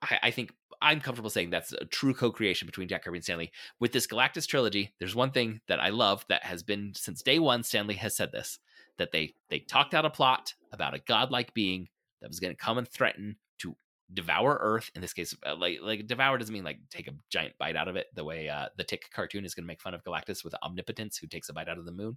I, 0.03 0.19
I 0.25 0.31
think, 0.31 0.53
I'm 0.81 1.01
comfortable 1.01 1.31
saying 1.31 1.51
that's 1.51 1.73
a 1.73 1.85
true 1.85 2.15
co-creation 2.15 2.67
between 2.67 2.89
Jack 2.89 3.05
Kirby 3.05 3.19
and 3.19 3.25
Stan 3.25 3.39
Lee. 3.39 3.53
With 3.81 3.93
this 3.93 4.07
Galactus 4.07 4.47
trilogy, 4.47 4.95
there's 4.99 5.15
one 5.15 5.31
thing 5.31 5.61
that 5.69 5.81
I 5.81 5.89
love 5.89 6.25
that 6.29 6.45
has 6.45 6.63
been 6.63 6.93
since 6.95 7.23
day 7.23 7.39
one. 7.39 7.63
Stan 7.63 7.87
Lee 7.87 7.95
has 7.95 8.17
said 8.17 8.33
this 8.33 8.59
that 8.99 9.13
they 9.13 9.35
they 9.49 9.61
talked 9.61 9.95
out 9.95 10.05
a 10.05 10.11
plot 10.11 10.55
about 10.73 10.95
a 10.95 10.99
godlike 11.01 11.55
being 11.55 11.89
that 12.21 12.29
was 12.29 12.41
going 12.41 12.55
to 12.55 12.61
come 12.61 12.79
and 12.79 12.89
threaten 12.89 13.37
to 13.59 13.75
devour 14.13 14.59
Earth. 14.61 14.91
In 14.95 15.01
this 15.01 15.13
case, 15.13 15.35
uh, 15.47 15.57
like 15.57 15.79
like 15.83 16.07
devour 16.07 16.39
doesn't 16.39 16.53
mean 16.53 16.65
like 16.65 16.79
take 16.91 17.09
a 17.09 17.15
giant 17.31 17.55
bite 17.59 17.77
out 17.77 17.89
of 17.89 17.97
it. 17.97 18.07
The 18.15 18.25
way 18.25 18.49
uh, 18.49 18.67
the 18.77 18.85
Tick 18.85 19.11
cartoon 19.13 19.45
is 19.45 19.55
going 19.55 19.65
to 19.65 19.69
make 19.69 19.81
fun 19.81 19.95
of 19.95 20.05
Galactus 20.05 20.45
with 20.45 20.55
Omnipotus, 20.63 21.21
who 21.21 21.27
takes 21.27 21.49
a 21.49 21.53
bite 21.53 21.69
out 21.69 21.79
of 21.79 21.87
the 21.87 21.93
moon, 21.93 22.17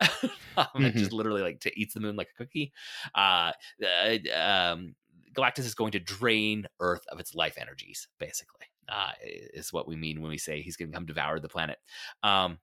um, 0.56 0.66
and 0.74 0.94
just 0.94 1.12
literally 1.12 1.42
like 1.42 1.60
to 1.60 1.80
eats 1.80 1.94
the 1.94 2.00
moon 2.00 2.16
like 2.16 2.30
a 2.34 2.38
cookie. 2.38 2.72
Uh, 3.14 3.52
uh, 3.82 4.38
um, 4.38 4.94
Galactus 5.34 5.60
is 5.60 5.74
going 5.74 5.92
to 5.92 6.00
drain 6.00 6.66
Earth 6.80 7.04
of 7.10 7.20
its 7.20 7.34
life 7.34 7.56
energies, 7.58 8.08
basically, 8.18 8.66
uh, 8.88 9.12
is 9.54 9.72
what 9.72 9.88
we 9.88 9.96
mean 9.96 10.20
when 10.20 10.30
we 10.30 10.38
say 10.38 10.60
he's 10.60 10.76
going 10.76 10.90
to 10.90 10.94
come 10.94 11.06
devour 11.06 11.38
the 11.38 11.48
planet. 11.48 11.78
Um, 12.22 12.58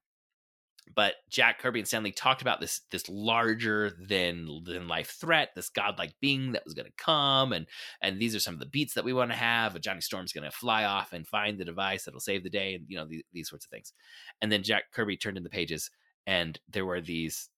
but 0.96 1.16
Jack 1.30 1.60
Kirby 1.60 1.80
and 1.80 1.88
Stan 1.88 2.04
Lee 2.04 2.12
talked 2.12 2.42
about 2.42 2.62
this 2.62 2.82
this 2.92 3.08
larger 3.10 3.92
than 4.00 4.48
than 4.64 4.88
life 4.88 5.18
threat, 5.20 5.50
this 5.56 5.70
godlike 5.70 6.14
being 6.22 6.54
that 6.54 6.64
was 6.66 6.74
going 6.74 6.86
to 6.86 7.04
come, 7.04 7.54
and 7.54 7.68
and 8.02 8.20
these 8.20 8.36
are 8.36 8.40
some 8.40 8.54
of 8.54 8.60
the 8.60 8.66
beats 8.68 8.94
that 8.94 9.04
we 9.06 9.14
want 9.14 9.32
to 9.32 9.38
have. 9.38 9.80
Johnny 9.82 10.02
Storm's 10.02 10.34
going 10.34 10.50
to 10.50 10.56
fly 10.56 10.86
off 10.86 11.14
and 11.14 11.28
find 11.28 11.58
the 11.58 11.66
device 11.66 12.06
that'll 12.06 12.20
save 12.20 12.44
the 12.44 12.50
day, 12.50 12.76
and 12.76 12.86
you 12.88 12.98
know 12.98 13.06
these, 13.06 13.24
these 13.34 13.50
sorts 13.50 13.66
of 13.66 13.70
things. 13.70 13.94
And 14.42 14.52
then 14.52 14.64
Jack 14.64 14.86
Kirby 14.94 15.18
turned 15.18 15.38
in 15.38 15.44
the 15.44 15.50
pages, 15.50 15.90
and 16.26 16.60
there 16.70 16.86
were 16.86 17.02
these 17.02 17.50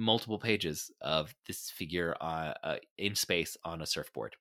multiple 0.00 0.38
pages 0.38 0.90
of 1.00 1.34
this 1.46 1.70
figure 1.70 2.16
uh, 2.20 2.54
uh, 2.62 2.76
in 2.98 3.14
space 3.14 3.56
on 3.64 3.82
a 3.82 3.86
surfboard. 3.86 4.34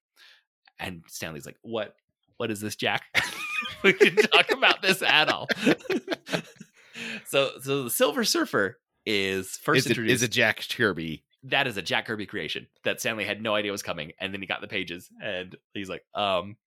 And 0.80 1.04
Stan 1.08 1.34
Lee's 1.34 1.46
like, 1.46 1.58
"What? 1.62 1.96
What 2.38 2.52
is 2.52 2.62
this, 2.62 2.76
Jack? 2.76 3.04
we 3.84 3.94
can 3.94 4.16
talk 4.16 4.52
about 4.52 4.82
this 4.82 5.02
at 5.02 5.30
all." 5.30 5.48
so, 7.28 7.52
so 7.62 7.84
the 7.84 7.90
Silver 7.90 8.24
Surfer 8.24 8.80
is 9.06 9.50
first 9.58 9.80
Is 9.80 9.86
it, 9.86 9.90
introduced. 9.92 10.14
is 10.16 10.24
it 10.24 10.32
Jack 10.32 10.64
Kirby? 10.76 11.24
that 11.44 11.68
is 11.68 11.78
a 11.78 11.82
Jack 11.82 12.06
Kirby 12.06 12.26
creation 12.26 12.68
that 12.84 13.00
Stan 13.00 13.16
Lee 13.16 13.24
had 13.24 13.42
no 13.42 13.56
idea 13.56 13.72
was 13.72 13.82
coming, 13.82 14.12
and 14.20 14.34
then 14.34 14.42
he 14.42 14.48
got 14.48 14.60
the 14.62 14.68
pages, 14.68 15.10
and 15.22 15.56
he's 15.74 15.90
like, 15.90 16.04
um. 16.16 16.58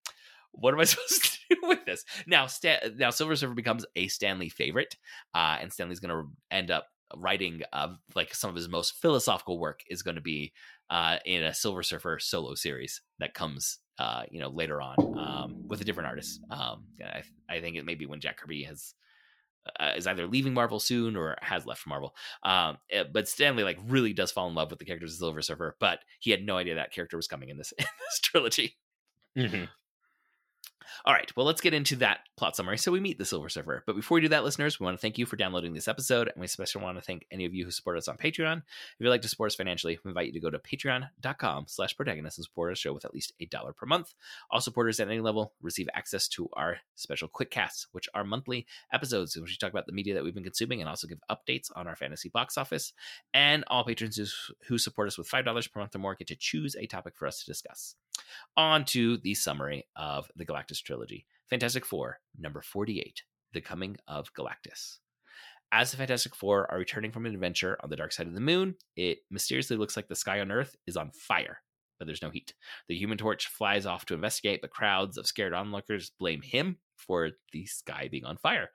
What 0.54 0.74
am 0.74 0.80
I 0.80 0.84
supposed 0.84 1.24
to 1.24 1.38
do 1.48 1.56
with 1.66 1.86
this 1.86 2.04
now? 2.26 2.46
Stan- 2.46 2.96
now, 2.98 3.08
Silver 3.08 3.36
Surfer 3.36 3.54
becomes 3.54 3.86
a 3.96 4.08
Stan 4.08 4.38
Lee 4.38 4.50
favorite, 4.50 4.96
uh, 5.34 5.56
and 5.58 5.72
Stan 5.72 5.88
Lee's 5.88 5.98
going 5.98 6.14
to 6.14 6.30
end 6.50 6.70
up 6.70 6.88
writing 7.16 7.62
of 7.72 7.98
like 8.14 8.34
some 8.34 8.50
of 8.50 8.56
his 8.56 8.68
most 8.68 8.94
philosophical 8.94 9.58
work 9.58 9.80
is 9.88 10.02
going 10.02 10.16
to 10.16 10.22
be 10.22 10.52
uh, 10.90 11.16
in 11.24 11.42
a 11.42 11.54
Silver 11.54 11.82
Surfer 11.82 12.18
solo 12.20 12.54
series 12.54 13.00
that 13.18 13.34
comes, 13.34 13.78
uh, 13.98 14.22
you 14.30 14.40
know, 14.40 14.48
later 14.48 14.80
on 14.80 14.96
um, 15.18 15.68
with 15.68 15.80
a 15.80 15.84
different 15.84 16.08
artist. 16.08 16.40
Um, 16.50 16.84
I, 17.02 17.22
I 17.48 17.60
think 17.60 17.76
it 17.76 17.84
may 17.84 17.94
be 17.94 18.06
when 18.06 18.20
Jack 18.20 18.38
Kirby 18.38 18.64
has 18.64 18.94
uh, 19.78 19.92
is 19.96 20.06
either 20.06 20.26
leaving 20.26 20.54
Marvel 20.54 20.80
soon 20.80 21.16
or 21.16 21.36
has 21.40 21.66
left 21.66 21.86
Marvel. 21.86 22.14
Um, 22.42 22.78
eh, 22.90 23.04
but 23.10 23.28
Stan 23.28 23.56
Lee 23.56 23.64
like 23.64 23.78
really 23.86 24.12
does 24.12 24.32
fall 24.32 24.48
in 24.48 24.54
love 24.54 24.70
with 24.70 24.78
the 24.78 24.84
characters 24.84 25.12
of 25.12 25.18
Silver 25.18 25.42
Surfer, 25.42 25.76
but 25.80 26.00
he 26.18 26.30
had 26.30 26.44
no 26.44 26.56
idea 26.56 26.74
that 26.74 26.92
character 26.92 27.16
was 27.16 27.28
coming 27.28 27.48
in 27.48 27.58
this 27.58 27.72
in 27.78 27.84
this 27.84 28.20
trilogy. 28.20 28.76
All 31.04 31.14
right, 31.14 31.30
well, 31.36 31.46
let's 31.46 31.60
get 31.60 31.74
into 31.74 31.96
that 31.96 32.20
plot 32.36 32.56
summary. 32.56 32.78
So 32.78 32.92
we 32.92 33.00
meet 33.00 33.18
the 33.18 33.24
Silver 33.24 33.48
Surfer. 33.48 33.82
But 33.86 33.96
before 33.96 34.16
we 34.16 34.20
do 34.22 34.28
that, 34.28 34.44
listeners, 34.44 34.78
we 34.78 34.84
want 34.84 34.96
to 34.96 35.00
thank 35.00 35.18
you 35.18 35.26
for 35.26 35.36
downloading 35.36 35.74
this 35.74 35.88
episode. 35.88 36.28
And 36.28 36.40
we 36.40 36.44
especially 36.46 36.82
want 36.82 36.98
to 36.98 37.02
thank 37.02 37.26
any 37.30 37.44
of 37.44 37.54
you 37.54 37.64
who 37.64 37.70
support 37.70 37.98
us 37.98 38.08
on 38.08 38.16
Patreon. 38.16 38.58
If 38.58 38.64
you'd 38.98 39.08
like 39.08 39.22
to 39.22 39.28
support 39.28 39.50
us 39.50 39.54
financially, 39.56 39.98
we 40.04 40.10
invite 40.10 40.26
you 40.26 40.32
to 40.32 40.40
go 40.40 40.50
to 40.50 40.58
patreon.com 40.58 41.64
slash 41.68 41.96
protagonist 41.96 42.38
and 42.38 42.44
support 42.44 42.70
our 42.70 42.74
show 42.76 42.92
with 42.92 43.04
at 43.04 43.14
least 43.14 43.32
a 43.40 43.46
dollar 43.46 43.72
per 43.72 43.86
month. 43.86 44.14
All 44.50 44.60
supporters 44.60 45.00
at 45.00 45.08
any 45.08 45.20
level 45.20 45.52
receive 45.60 45.88
access 45.94 46.28
to 46.28 46.48
our 46.54 46.78
special 46.94 47.28
quick 47.28 47.50
casts, 47.50 47.86
which 47.92 48.08
are 48.14 48.24
monthly 48.24 48.66
episodes 48.92 49.36
in 49.36 49.42
which 49.42 49.52
we 49.52 49.56
talk 49.56 49.72
about 49.72 49.86
the 49.86 49.92
media 49.92 50.14
that 50.14 50.24
we've 50.24 50.34
been 50.34 50.42
consuming 50.44 50.80
and 50.80 50.88
also 50.88 51.06
give 51.06 51.20
updates 51.30 51.70
on 51.74 51.86
our 51.86 51.96
fantasy 51.96 52.28
box 52.28 52.56
office. 52.58 52.92
And 53.34 53.64
all 53.68 53.84
patrons 53.84 54.16
who- 54.16 54.54
who 54.66 54.78
support 54.78 55.08
us 55.08 55.18
with 55.18 55.28
$5 55.28 55.68
per 55.68 55.80
month 55.80 55.94
or 55.94 55.98
more 55.98 56.14
get 56.14 56.28
to 56.28 56.36
choose 56.36 56.76
a 56.76 56.86
topic 56.86 57.16
for 57.16 57.26
us 57.26 57.40
to 57.40 57.46
discuss. 57.46 57.96
On 58.56 58.84
to 58.86 59.16
the 59.18 59.34
summary 59.34 59.86
of 59.96 60.30
the 60.36 60.44
Galactus 60.44 60.82
trilogy. 60.82 61.26
Fantastic 61.48 61.84
Four, 61.84 62.18
number 62.38 62.60
48, 62.60 63.22
The 63.52 63.60
Coming 63.60 63.96
of 64.08 64.32
Galactus. 64.34 64.98
As 65.70 65.90
the 65.90 65.96
Fantastic 65.96 66.34
Four 66.34 66.70
are 66.70 66.78
returning 66.78 67.12
from 67.12 67.24
an 67.24 67.32
adventure 67.34 67.78
on 67.82 67.88
the 67.88 67.96
dark 67.96 68.12
side 68.12 68.26
of 68.26 68.34
the 68.34 68.40
moon, 68.40 68.74
it 68.94 69.18
mysteriously 69.30 69.76
looks 69.76 69.96
like 69.96 70.08
the 70.08 70.14
sky 70.14 70.40
on 70.40 70.52
Earth 70.52 70.76
is 70.86 70.98
on 70.98 71.10
fire, 71.12 71.62
but 71.98 72.04
there's 72.04 72.20
no 72.20 72.28
heat. 72.28 72.52
The 72.88 72.94
Human 72.94 73.16
Torch 73.16 73.46
flies 73.46 73.86
off 73.86 74.04
to 74.06 74.14
investigate, 74.14 74.60
but 74.60 74.70
crowds 74.70 75.16
of 75.16 75.26
scared 75.26 75.54
onlookers 75.54 76.12
blame 76.18 76.42
him 76.42 76.76
for 76.96 77.30
the 77.52 77.64
sky 77.64 78.08
being 78.10 78.26
on 78.26 78.36
fire. 78.36 78.68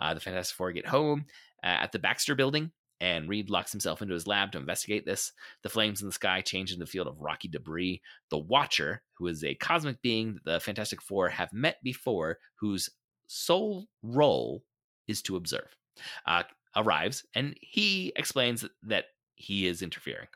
Uh, 0.00 0.14
the 0.14 0.20
Fantastic 0.20 0.56
Four 0.56 0.70
get 0.70 0.86
home 0.86 1.26
uh, 1.64 1.66
at 1.66 1.90
the 1.90 1.98
Baxter 1.98 2.36
building, 2.36 2.70
and 3.04 3.28
Reed 3.28 3.50
locks 3.50 3.70
himself 3.70 4.00
into 4.00 4.14
his 4.14 4.26
lab 4.26 4.52
to 4.52 4.58
investigate 4.58 5.04
this. 5.04 5.32
The 5.62 5.68
flames 5.68 6.00
in 6.00 6.08
the 6.08 6.12
sky 6.12 6.40
change 6.40 6.72
into 6.72 6.84
a 6.84 6.86
field 6.86 7.06
of 7.06 7.20
rocky 7.20 7.48
debris. 7.48 8.00
The 8.30 8.38
Watcher, 8.38 9.02
who 9.12 9.26
is 9.26 9.44
a 9.44 9.54
cosmic 9.56 10.00
being 10.00 10.32
that 10.32 10.44
the 10.44 10.60
Fantastic 10.60 11.02
Four 11.02 11.28
have 11.28 11.52
met 11.52 11.76
before, 11.84 12.38
whose 12.54 12.88
sole 13.26 13.88
role 14.02 14.64
is 15.06 15.20
to 15.20 15.36
observe, 15.36 15.76
uh, 16.24 16.44
arrives, 16.74 17.26
and 17.34 17.54
he 17.60 18.10
explains 18.16 18.64
that 18.82 19.04
he 19.34 19.66
is 19.66 19.82
interfering. 19.82 20.28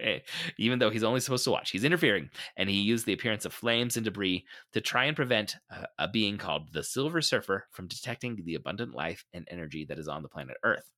even 0.56 0.78
though 0.78 0.90
he's 0.90 1.04
only 1.04 1.20
supposed 1.20 1.44
to 1.44 1.50
watch. 1.50 1.70
He's 1.70 1.84
interfering, 1.84 2.30
and 2.56 2.70
he 2.70 2.80
used 2.80 3.04
the 3.04 3.12
appearance 3.12 3.44
of 3.44 3.52
flames 3.52 3.96
and 3.98 4.04
debris 4.04 4.46
to 4.72 4.80
try 4.80 5.04
and 5.04 5.14
prevent 5.14 5.56
a, 5.70 5.86
a 5.98 6.08
being 6.08 6.38
called 6.38 6.72
the 6.72 6.82
Silver 6.82 7.20
Surfer 7.20 7.66
from 7.70 7.88
detecting 7.88 8.40
the 8.42 8.54
abundant 8.54 8.94
life 8.94 9.26
and 9.34 9.46
energy 9.50 9.84
that 9.84 9.98
is 9.98 10.08
on 10.08 10.22
the 10.22 10.28
planet 10.30 10.56
Earth. 10.64 10.90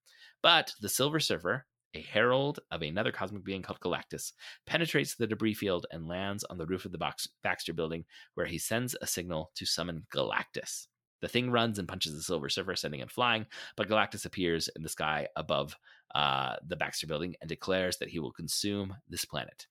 But 0.44 0.74
the 0.78 0.90
Silver 0.90 1.20
Surfer, 1.20 1.64
a 1.94 2.02
herald 2.02 2.60
of 2.70 2.82
another 2.82 3.12
cosmic 3.12 3.44
being 3.44 3.62
called 3.62 3.80
Galactus, 3.80 4.32
penetrates 4.66 5.14
the 5.14 5.26
debris 5.26 5.54
field 5.54 5.86
and 5.90 6.06
lands 6.06 6.44
on 6.44 6.58
the 6.58 6.66
roof 6.66 6.84
of 6.84 6.92
the 6.92 6.98
Box- 6.98 7.30
Baxter 7.42 7.72
building, 7.72 8.04
where 8.34 8.44
he 8.44 8.58
sends 8.58 8.94
a 9.00 9.06
signal 9.06 9.52
to 9.54 9.64
summon 9.64 10.04
Galactus. 10.12 10.88
The 11.22 11.28
thing 11.28 11.50
runs 11.50 11.78
and 11.78 11.88
punches 11.88 12.14
the 12.14 12.20
Silver 12.20 12.50
Surfer, 12.50 12.76
sending 12.76 13.00
him 13.00 13.08
flying, 13.08 13.46
but 13.74 13.88
Galactus 13.88 14.26
appears 14.26 14.68
in 14.76 14.82
the 14.82 14.88
sky 14.90 15.28
above 15.34 15.74
uh, 16.14 16.56
the 16.66 16.76
Baxter 16.76 17.06
building 17.06 17.36
and 17.40 17.48
declares 17.48 17.96
that 17.96 18.10
he 18.10 18.18
will 18.18 18.32
consume 18.32 18.94
this 19.08 19.24
planet. 19.24 19.66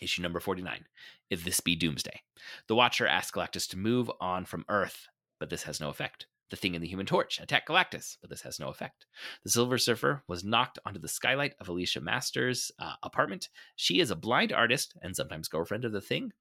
Issue 0.00 0.22
number 0.22 0.40
49 0.40 0.86
If 1.30 1.44
This 1.44 1.60
Be 1.60 1.76
Doomsday? 1.76 2.20
The 2.66 2.74
Watcher 2.74 3.06
asks 3.06 3.30
Galactus 3.30 3.68
to 3.68 3.78
move 3.78 4.10
on 4.20 4.44
from 4.44 4.64
Earth, 4.68 5.06
but 5.38 5.50
this 5.50 5.62
has 5.62 5.80
no 5.80 5.88
effect. 5.88 6.26
The 6.50 6.56
Thing 6.56 6.74
in 6.74 6.80
the 6.80 6.88
Human 6.88 7.06
Torch 7.06 7.40
attack 7.40 7.66
Galactus, 7.66 8.16
but 8.20 8.30
this 8.30 8.42
has 8.42 8.58
no 8.58 8.68
effect. 8.68 9.04
The 9.44 9.50
Silver 9.50 9.76
Surfer 9.76 10.22
was 10.26 10.44
knocked 10.44 10.78
onto 10.86 10.98
the 10.98 11.08
skylight 11.08 11.54
of 11.60 11.68
Alicia 11.68 12.00
Masters' 12.00 12.72
uh, 12.78 12.94
apartment. 13.02 13.48
She 13.76 14.00
is 14.00 14.10
a 14.10 14.16
blind 14.16 14.52
artist 14.52 14.94
and 15.02 15.14
sometimes 15.14 15.48
girlfriend 15.48 15.84
of 15.84 15.92
the 15.92 16.00
Thing. 16.00 16.32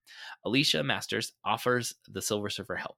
Alicia 0.45 0.83
Masters 0.83 1.33
offers 1.43 1.95
the 2.07 2.21
Silver 2.21 2.49
Surfer 2.49 2.75
help. 2.75 2.97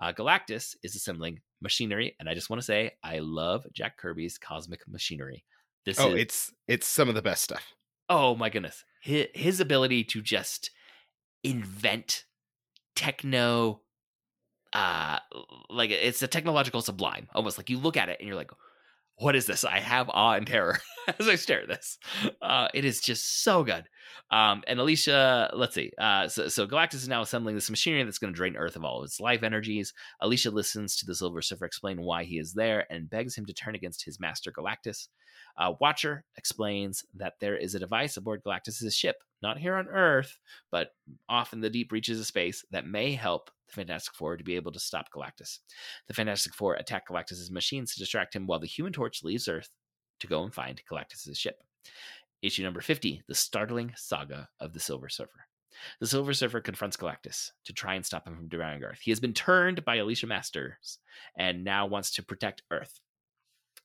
Uh, 0.00 0.12
Galactus 0.12 0.74
is 0.82 0.94
assembling 0.94 1.40
machinery, 1.60 2.16
and 2.18 2.28
I 2.28 2.34
just 2.34 2.50
want 2.50 2.60
to 2.60 2.66
say 2.66 2.92
I 3.02 3.20
love 3.20 3.66
Jack 3.72 3.96
Kirby's 3.96 4.36
cosmic 4.36 4.80
machinery. 4.88 5.44
This 5.84 5.98
oh, 5.98 6.10
is 6.10 6.20
it's 6.20 6.52
it's 6.68 6.86
some 6.86 7.08
of 7.08 7.14
the 7.14 7.22
best 7.22 7.42
stuff. 7.42 7.74
oh 8.08 8.34
my 8.34 8.50
goodness, 8.50 8.84
his, 9.00 9.26
his 9.34 9.60
ability 9.60 10.04
to 10.04 10.20
just 10.20 10.70
invent 11.44 12.24
techno, 12.94 13.80
uh, 14.72 15.18
like 15.70 15.90
it's 15.90 16.22
a 16.22 16.28
technological 16.28 16.82
sublime, 16.82 17.28
almost 17.34 17.58
like 17.58 17.70
you 17.70 17.78
look 17.78 17.96
at 17.96 18.08
it 18.08 18.18
and 18.18 18.26
you're 18.26 18.36
like, 18.36 18.50
what 19.16 19.36
is 19.36 19.46
this? 19.46 19.64
I 19.64 19.78
have 19.78 20.08
awe 20.10 20.32
and 20.32 20.46
terror 20.46 20.78
as 21.18 21.28
I 21.28 21.36
stare 21.36 21.62
at 21.62 21.68
this. 21.68 21.98
Uh, 22.40 22.68
it 22.74 22.84
is 22.84 23.00
just 23.00 23.42
so 23.42 23.62
good. 23.62 23.84
Um, 24.30 24.62
and 24.66 24.78
Alicia, 24.80 25.50
let's 25.54 25.74
see. 25.74 25.92
Uh, 25.98 26.28
so, 26.28 26.48
so 26.48 26.66
Galactus 26.66 26.94
is 26.94 27.08
now 27.08 27.22
assembling 27.22 27.54
this 27.54 27.70
machinery 27.70 28.02
that's 28.04 28.18
going 28.18 28.32
to 28.32 28.36
drain 28.36 28.56
Earth 28.56 28.76
of 28.76 28.84
all 28.84 29.00
of 29.00 29.04
its 29.04 29.20
life 29.20 29.42
energies. 29.42 29.92
Alicia 30.20 30.50
listens 30.50 30.96
to 30.96 31.06
the 31.06 31.14
Silver 31.14 31.42
Surfer 31.42 31.64
explain 31.64 32.02
why 32.02 32.24
he 32.24 32.38
is 32.38 32.54
there 32.54 32.86
and 32.90 33.10
begs 33.10 33.36
him 33.36 33.46
to 33.46 33.52
turn 33.52 33.74
against 33.74 34.04
his 34.04 34.20
master 34.20 34.52
Galactus. 34.52 35.08
Uh, 35.56 35.72
Watcher 35.80 36.24
explains 36.36 37.04
that 37.14 37.34
there 37.40 37.56
is 37.56 37.74
a 37.74 37.80
device 37.80 38.16
aboard 38.16 38.42
Galactus's 38.44 38.96
ship, 38.96 39.16
not 39.42 39.58
here 39.58 39.74
on 39.74 39.88
Earth, 39.88 40.38
but 40.70 40.90
off 41.28 41.52
in 41.52 41.60
the 41.60 41.70
deep 41.70 41.92
reaches 41.92 42.18
of 42.18 42.26
space, 42.26 42.64
that 42.70 42.86
may 42.86 43.12
help 43.12 43.50
the 43.66 43.74
Fantastic 43.74 44.14
Four 44.14 44.36
to 44.36 44.44
be 44.44 44.56
able 44.56 44.72
to 44.72 44.80
stop 44.80 45.06
Galactus. 45.14 45.58
The 46.08 46.14
Fantastic 46.14 46.54
Four 46.54 46.74
attack 46.74 47.08
Galactus's 47.08 47.50
machines 47.50 47.92
to 47.92 48.00
distract 48.00 48.34
him 48.34 48.46
while 48.46 48.60
the 48.60 48.66
Human 48.66 48.92
Torch 48.92 49.22
leaves 49.22 49.48
Earth 49.48 49.68
to 50.20 50.26
go 50.26 50.42
and 50.42 50.54
find 50.54 50.80
Galactus's 50.90 51.38
ship. 51.38 51.62
Issue 52.42 52.64
number 52.64 52.80
50 52.80 53.22
The 53.28 53.34
Startling 53.36 53.92
Saga 53.96 54.48
of 54.58 54.72
the 54.72 54.80
Silver 54.80 55.08
Surfer. 55.08 55.46
The 56.00 56.08
Silver 56.08 56.34
Surfer 56.34 56.60
confronts 56.60 56.96
Galactus 56.96 57.52
to 57.64 57.72
try 57.72 57.94
and 57.94 58.04
stop 58.04 58.26
him 58.26 58.34
from 58.34 58.48
devouring 58.48 58.82
Earth. 58.82 58.98
He 59.00 59.12
has 59.12 59.20
been 59.20 59.32
turned 59.32 59.84
by 59.84 59.96
Alicia 59.96 60.26
Masters 60.26 60.98
and 61.36 61.62
now 61.62 61.86
wants 61.86 62.10
to 62.12 62.22
protect 62.22 62.62
Earth. 62.72 63.00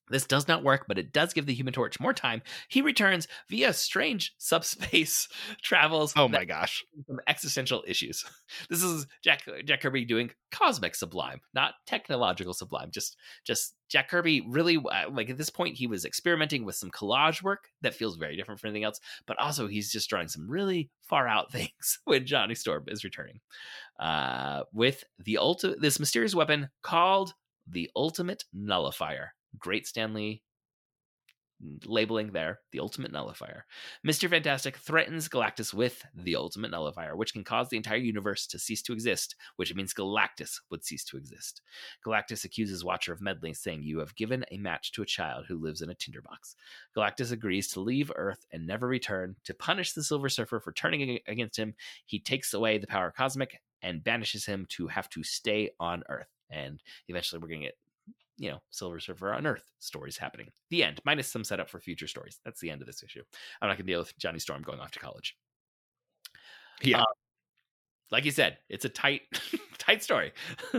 This 0.09 0.25
does 0.25 0.47
not 0.47 0.63
work, 0.63 0.85
but 0.87 0.97
it 0.97 1.11
does 1.11 1.33
give 1.33 1.45
the 1.45 1.53
Human 1.53 1.73
Torch 1.73 1.99
more 1.99 2.13
time. 2.13 2.41
He 2.69 2.81
returns 2.81 3.27
via 3.49 3.73
strange 3.73 4.33
subspace 4.37 5.27
travels. 5.61 6.13
Oh 6.15 6.27
my 6.27 6.45
gosh. 6.45 6.83
some 7.07 7.19
existential 7.27 7.83
issues. 7.87 8.23
This 8.69 8.81
is 8.81 9.05
Jack 9.23 9.43
Jack 9.65 9.81
Kirby 9.81 10.05
doing 10.05 10.31
cosmic 10.51 10.95
sublime, 10.95 11.41
not 11.53 11.73
technological 11.85 12.53
sublime. 12.53 12.91
Just 12.91 13.17
just 13.45 13.75
Jack 13.89 14.09
Kirby 14.09 14.41
really 14.47 14.77
uh, 14.77 15.09
like 15.11 15.29
at 15.29 15.37
this 15.37 15.49
point 15.49 15.75
he 15.75 15.85
was 15.87 16.05
experimenting 16.05 16.63
with 16.63 16.75
some 16.75 16.89
collage 16.89 17.43
work 17.43 17.67
that 17.81 17.93
feels 17.93 18.15
very 18.15 18.35
different 18.37 18.59
from 18.59 18.69
anything 18.69 18.85
else, 18.85 18.99
but 19.25 19.37
also 19.37 19.67
he's 19.67 19.91
just 19.91 20.09
drawing 20.09 20.27
some 20.29 20.49
really 20.49 20.89
far 21.01 21.27
out 21.27 21.51
things 21.51 21.99
when 22.05 22.25
Johnny 22.25 22.55
Storm 22.55 22.85
is 22.87 23.03
returning 23.03 23.39
uh, 23.99 24.63
with 24.73 25.03
the 25.19 25.37
ulti- 25.41 25.79
this 25.79 25.99
mysterious 25.99 26.35
weapon 26.35 26.69
called 26.83 27.33
the 27.69 27.89
Ultimate 27.95 28.45
Nullifier. 28.53 29.33
Great 29.60 29.88
Stan 29.88 30.13
Lee 30.13 30.41
labeling 31.86 32.31
there, 32.31 32.60
the 32.71 32.79
ultimate 32.79 33.12
nullifier. 33.12 33.65
Mr. 34.05 34.29
Fantastic 34.29 34.77
threatens 34.77 35.27
Galactus 35.27 35.73
with 35.73 36.03
the 36.13 36.36
ultimate 36.36 36.71
nullifier, 36.71 37.15
which 37.15 37.33
can 37.33 37.43
cause 37.43 37.69
the 37.69 37.77
entire 37.77 37.97
universe 37.97 38.45
to 38.47 38.60
cease 38.60 38.81
to 38.83 38.93
exist, 38.93 39.36
which 39.55 39.73
means 39.73 39.93
Galactus 39.93 40.60
would 40.69 40.86
cease 40.86 41.03
to 41.05 41.17
exist. 41.17 41.62
Galactus 42.05 42.43
accuses 42.45 42.86
Watcher 42.86 43.13
of 43.13 43.21
meddling, 43.21 43.53
saying, 43.53 43.83
You 43.83 43.99
have 43.99 44.15
given 44.15 44.45
a 44.51 44.57
match 44.57 44.91
to 44.93 45.01
a 45.01 45.05
child 45.05 45.45
who 45.47 45.57
lives 45.57 45.81
in 45.81 45.89
a 45.89 45.95
tinderbox. 45.95 46.55
Galactus 46.95 47.31
agrees 47.31 47.67
to 47.69 47.79
leave 47.79 48.12
Earth 48.15 48.45
and 48.51 48.67
never 48.67 48.88
return. 48.88 49.36
To 49.45 49.53
punish 49.53 49.93
the 49.93 50.03
Silver 50.03 50.29
Surfer 50.29 50.60
for 50.60 50.71
turning 50.71 51.19
against 51.27 51.57
him, 51.57 51.73
he 52.05 52.19
takes 52.19 52.53
away 52.53 52.77
the 52.77 52.88
power 52.88 53.12
cosmic 53.15 53.62
and 53.81 54.03
banishes 54.03 54.45
him 54.45 54.65
to 54.69 54.88
have 54.88 55.10
to 55.10 55.23
stay 55.23 55.71
on 55.79 56.03
Earth. 56.10 56.27
And 56.49 56.81
eventually 57.07 57.41
we're 57.41 57.49
going 57.49 57.62
to 57.62 57.67
get 57.67 57.77
you 58.38 58.52
know, 58.52 58.60
Silver 58.69 59.00
Surfer 59.00 59.34
on 59.34 59.47
Earth 59.47 59.71
stories 59.80 60.17
happening. 60.17 60.50
The 60.69 60.84
end, 60.84 61.02
minus 61.06 61.28
some 61.28 61.43
setup 61.43 61.69
for 61.69 61.80
future 61.80 62.08
stories. 62.08 62.39
That's 62.45 62.60
the 62.60 62.69
end 62.69 62.82
of 62.82 62.88
this 62.88 63.04
issue. 63.04 63.23
I'm 63.62 63.67
not 63.67 63.78
going 63.78 63.88
to 63.88 63.91
deal 63.91 64.00
with 64.00 64.17
Johnny 64.17 64.39
Storm 64.39 64.62
going 64.62 64.80
off 64.80 64.91
to 64.91 65.00
college. 65.00 65.36
Yeah. 66.82 67.02
Uh, 67.02 67.06
like 68.12 68.26
you 68.26 68.32
said, 68.32 68.58
it's 68.69 68.86
a 68.86 68.89
tight, 68.89 69.21
tight 69.78 70.04
story. 70.04 70.32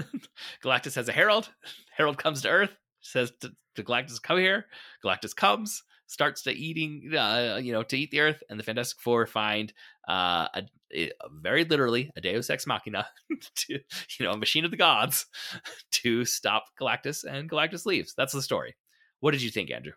Galactus 0.64 0.94
has 0.94 1.08
a 1.08 1.12
herald. 1.12 1.50
Herald 1.96 2.18
comes 2.18 2.42
to 2.42 2.48
Earth, 2.48 2.76
says 3.00 3.32
to, 3.40 3.50
to 3.74 3.82
Galactus, 3.82 4.22
"Come 4.22 4.38
here." 4.38 4.66
Galactus 5.04 5.34
comes, 5.34 5.82
starts 6.08 6.42
to 6.42 6.50
eating, 6.52 7.14
uh, 7.16 7.60
you 7.62 7.72
know, 7.72 7.84
to 7.84 7.96
eat 7.96 8.10
the 8.10 8.20
Earth, 8.20 8.42
and 8.50 8.58
the 8.58 8.64
Fantastic 8.64 9.00
Four 9.00 9.26
find 9.26 9.72
uh, 10.08 10.48
a, 10.54 10.62
a- 10.92 11.10
very 11.30 11.64
literally 11.64 12.10
a 12.16 12.20
Deus 12.20 12.50
Ex 12.50 12.66
Machina, 12.66 13.06
to, 13.54 13.74
you 13.74 14.26
know, 14.26 14.32
a 14.32 14.36
machine 14.36 14.64
of 14.64 14.70
the 14.72 14.76
gods, 14.76 15.26
to 15.92 16.24
stop 16.24 16.64
Galactus, 16.80 17.24
and 17.24 17.48
Galactus 17.48 17.86
leaves. 17.86 18.14
That's 18.16 18.32
the 18.32 18.42
story. 18.42 18.74
What 19.20 19.30
did 19.30 19.42
you 19.42 19.50
think, 19.50 19.70
Andrew? 19.70 19.92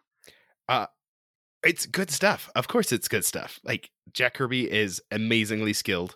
it's 1.63 1.85
good 1.85 2.09
stuff. 2.09 2.49
Of 2.55 2.67
course, 2.67 2.91
it's 2.91 3.07
good 3.07 3.25
stuff. 3.25 3.59
Like 3.63 3.91
Jack 4.13 4.33
Kirby 4.35 4.71
is 4.71 5.01
amazingly 5.11 5.73
skilled 5.73 6.15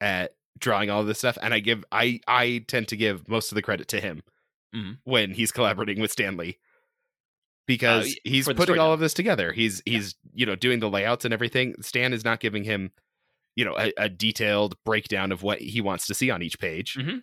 at 0.00 0.32
drawing 0.58 0.90
all 0.90 1.04
this 1.04 1.18
stuff, 1.18 1.38
and 1.42 1.52
I 1.52 1.60
give 1.60 1.84
I 1.90 2.20
I 2.28 2.64
tend 2.68 2.88
to 2.88 2.96
give 2.96 3.28
most 3.28 3.50
of 3.50 3.56
the 3.56 3.62
credit 3.62 3.88
to 3.88 4.00
him 4.00 4.22
Mhm. 4.74 4.98
when 5.04 5.32
he's 5.34 5.50
collaborating 5.52 6.00
with 6.00 6.12
Stan 6.12 6.36
Lee 6.36 6.58
because 7.78 8.06
y- 8.06 8.14
he's 8.24 8.46
putting 8.46 8.58
all 8.60 8.64
storytelling. 8.64 8.92
of 8.94 9.00
this 9.00 9.14
together. 9.14 9.52
He's 9.52 9.82
he's 9.86 10.14
you 10.34 10.46
know 10.46 10.56
doing 10.56 10.80
the 10.80 10.88
layouts 10.90 11.24
and 11.24 11.32
everything. 11.34 11.74
Stan 11.80 12.12
is 12.12 12.24
not 12.24 12.40
giving 12.40 12.64
him 12.64 12.90
you 13.56 13.64
know 13.64 13.76
a, 13.78 13.92
a 13.96 14.08
detailed 14.08 14.76
breakdown 14.84 15.32
of 15.32 15.42
what 15.42 15.58
he 15.60 15.80
wants 15.80 16.06
to 16.06 16.14
see 16.14 16.30
on 16.30 16.42
each 16.42 16.58
page. 16.58 16.96
Mhm. 16.96 17.22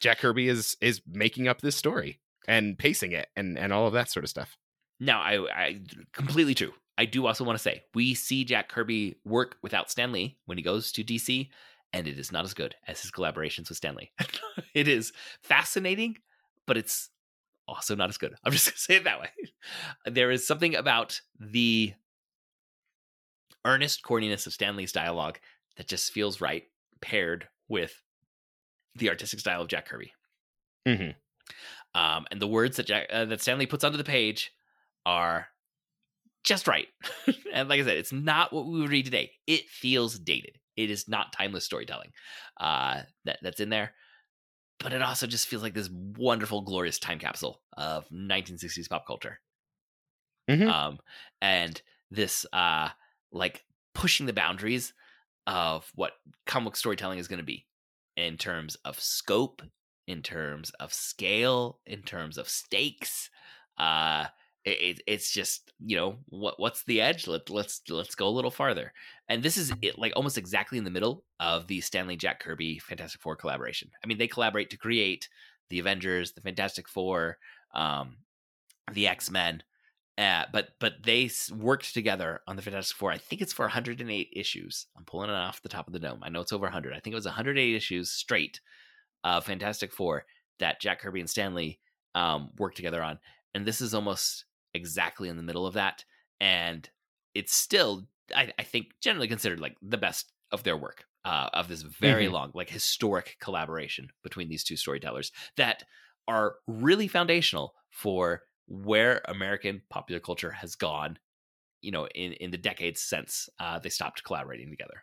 Jack 0.00 0.18
Kirby 0.18 0.48
is 0.48 0.76
is 0.80 1.00
making 1.06 1.48
up 1.48 1.60
this 1.60 1.74
story 1.76 2.20
and 2.46 2.78
pacing 2.78 3.12
it 3.12 3.28
and 3.36 3.58
and 3.58 3.72
all 3.72 3.86
of 3.86 3.92
that 3.94 4.10
sort 4.10 4.24
of 4.24 4.30
stuff. 4.30 4.56
No, 5.00 5.14
I, 5.16 5.34
I 5.52 5.80
completely 6.12 6.54
true. 6.54 6.72
I 6.96 7.04
do 7.04 7.26
also 7.26 7.44
want 7.44 7.56
to 7.56 7.62
say 7.62 7.84
we 7.94 8.14
see 8.14 8.44
Jack 8.44 8.68
Kirby 8.68 9.16
work 9.24 9.56
without 9.62 9.90
Stan 9.90 10.10
Lee 10.12 10.36
when 10.46 10.58
he 10.58 10.64
goes 10.64 10.90
to 10.92 11.04
DC, 11.04 11.48
and 11.92 12.08
it 12.08 12.18
is 12.18 12.32
not 12.32 12.44
as 12.44 12.54
good 12.54 12.74
as 12.88 13.00
his 13.02 13.12
collaborations 13.12 13.68
with 13.68 13.76
Stan 13.76 13.94
Lee. 13.94 14.10
It 14.74 14.88
is 14.88 15.12
fascinating, 15.42 16.18
but 16.66 16.76
it's 16.76 17.10
also 17.68 17.94
not 17.94 18.08
as 18.08 18.18
good. 18.18 18.34
I'm 18.44 18.52
just 18.52 18.66
going 18.66 18.72
to 18.76 18.80
say 18.80 18.96
it 18.96 19.04
that 19.04 19.20
way. 19.20 19.28
There 20.06 20.30
is 20.30 20.46
something 20.46 20.74
about 20.74 21.20
the 21.38 21.92
earnest 23.64 24.02
corniness 24.02 24.46
of 24.46 24.52
Stan 24.52 24.76
Lee's 24.76 24.92
dialogue 24.92 25.38
that 25.76 25.88
just 25.88 26.12
feels 26.12 26.40
right, 26.40 26.64
paired 27.00 27.48
with 27.68 28.00
the 28.94 29.10
artistic 29.10 29.40
style 29.40 29.62
of 29.62 29.68
Jack 29.68 29.86
Kirby. 29.86 30.12
Mhm. 30.86 31.14
Um, 31.94 32.26
and 32.30 32.40
the 32.40 32.46
words 32.46 32.76
that 32.76 32.86
Jack, 32.86 33.06
uh, 33.10 33.26
that 33.26 33.40
Stan 33.40 33.58
Lee 33.58 33.66
puts 33.66 33.84
onto 33.84 33.98
the 33.98 34.04
page 34.04 34.52
are 35.06 35.48
just 36.44 36.66
right. 36.66 36.88
and 37.52 37.68
like 37.68 37.80
I 37.80 37.84
said, 37.84 37.96
it's 37.98 38.12
not 38.12 38.52
what 38.52 38.66
we 38.66 38.80
would 38.80 38.90
read 38.90 39.04
today. 39.04 39.32
It 39.46 39.68
feels 39.68 40.18
dated. 40.18 40.58
It 40.76 40.90
is 40.90 41.08
not 41.08 41.32
timeless 41.32 41.64
storytelling 41.64 42.12
uh, 42.60 43.02
that 43.24 43.38
that's 43.42 43.60
in 43.60 43.68
there. 43.68 43.92
But 44.80 44.92
it 44.92 45.02
also 45.02 45.26
just 45.26 45.48
feels 45.48 45.62
like 45.62 45.74
this 45.74 45.90
wonderful, 45.90 46.62
glorious 46.62 46.98
time 46.98 47.18
capsule 47.18 47.62
of 47.76 48.10
1960s 48.10 48.88
pop 48.88 49.06
culture. 49.06 49.40
Mhm. 50.48 50.72
Um, 50.72 50.98
and 51.40 51.80
this 52.10 52.46
uh, 52.52 52.90
like 53.32 53.64
pushing 53.94 54.26
the 54.26 54.32
boundaries 54.32 54.92
of 55.46 55.90
what 55.94 56.14
comic 56.46 56.76
storytelling 56.76 57.18
is 57.18 57.28
going 57.28 57.38
to 57.38 57.44
be 57.44 57.66
in 58.16 58.36
terms 58.36 58.74
of 58.84 59.00
scope, 59.00 59.62
in 60.06 60.22
terms 60.22 60.70
of 60.80 60.92
scale, 60.92 61.80
in 61.86 62.02
terms 62.02 62.38
of 62.38 62.48
stakes. 62.48 63.30
Uh, 63.78 64.26
it, 64.70 65.00
it's 65.06 65.30
just 65.32 65.72
you 65.84 65.96
know 65.96 66.16
what 66.26 66.58
what's 66.58 66.84
the 66.84 67.00
edge? 67.00 67.26
Let, 67.26 67.50
let's 67.50 67.80
let's 67.88 68.14
go 68.14 68.28
a 68.28 68.30
little 68.30 68.50
farther. 68.50 68.92
And 69.28 69.42
this 69.42 69.56
is 69.56 69.72
it, 69.82 69.98
like 69.98 70.12
almost 70.16 70.38
exactly 70.38 70.78
in 70.78 70.84
the 70.84 70.90
middle 70.90 71.24
of 71.40 71.66
the 71.66 71.80
stan 71.80 72.06
lee 72.06 72.16
jack 72.16 72.40
kirby 72.40 72.78
fantastic 72.78 73.20
four 73.20 73.36
collaboration. 73.36 73.90
I 74.02 74.06
mean 74.06 74.18
they 74.18 74.28
collaborate 74.28 74.70
to 74.70 74.76
create 74.76 75.28
the 75.70 75.78
avengers 75.78 76.32
the 76.32 76.40
fantastic 76.40 76.88
four 76.88 77.38
um, 77.74 78.18
the 78.92 79.06
x-men 79.06 79.62
uh, 80.16 80.44
but 80.52 80.70
but 80.80 80.94
they 81.04 81.30
worked 81.54 81.94
together 81.94 82.40
on 82.48 82.56
the 82.56 82.62
fantastic 82.62 82.96
four. 82.96 83.12
I 83.12 83.18
think 83.18 83.42
it's 83.42 83.52
for 83.52 83.64
108 83.64 84.28
issues. 84.32 84.86
I'm 84.96 85.04
pulling 85.04 85.30
it 85.30 85.34
off 85.34 85.62
the 85.62 85.68
top 85.68 85.86
of 85.86 85.92
the 85.92 86.00
dome. 86.00 86.20
I 86.22 86.28
know 86.28 86.40
it's 86.40 86.52
over 86.52 86.66
100 86.66 86.92
i 86.92 87.00
think 87.00 87.12
it 87.12 87.16
was 87.16 87.26
108 87.26 87.74
issues 87.74 88.10
straight 88.10 88.60
of 89.24 89.44
fantastic 89.44 89.92
four 89.92 90.24
that 90.58 90.80
jack 90.80 91.00
kirby 91.00 91.20
and 91.20 91.30
stan 91.30 91.54
lee 91.54 91.78
um, 92.14 92.50
worked 92.58 92.76
together 92.76 93.02
on. 93.02 93.18
And 93.54 93.64
this 93.64 93.80
is 93.80 93.94
almost 93.94 94.44
exactly 94.74 95.28
in 95.28 95.36
the 95.36 95.42
middle 95.42 95.66
of 95.66 95.74
that. 95.74 96.04
And 96.40 96.88
it's 97.34 97.54
still, 97.54 98.06
I, 98.34 98.52
I 98.58 98.62
think, 98.62 98.88
generally 99.00 99.28
considered 99.28 99.60
like 99.60 99.76
the 99.82 99.98
best 99.98 100.32
of 100.52 100.62
their 100.62 100.76
work. 100.76 101.04
Uh, 101.24 101.50
of 101.52 101.68
this 101.68 101.82
very 101.82 102.24
mm-hmm. 102.24 102.34
long, 102.34 102.50
like 102.54 102.70
historic 102.70 103.36
collaboration 103.38 104.08
between 104.22 104.48
these 104.48 104.64
two 104.64 104.76
storytellers 104.76 105.30
that 105.56 105.82
are 106.26 106.54
really 106.66 107.08
foundational 107.08 107.74
for 107.90 108.42
where 108.68 109.20
American 109.26 109.82
popular 109.90 110.20
culture 110.20 110.50
has 110.50 110.74
gone, 110.74 111.18
you 111.82 111.90
know, 111.90 112.06
in, 112.14 112.32
in 112.34 112.50
the 112.50 112.56
decades 112.56 113.00
since 113.00 113.48
uh, 113.58 113.78
they 113.78 113.88
stopped 113.88 114.24
collaborating 114.24 114.70
together. 114.70 115.02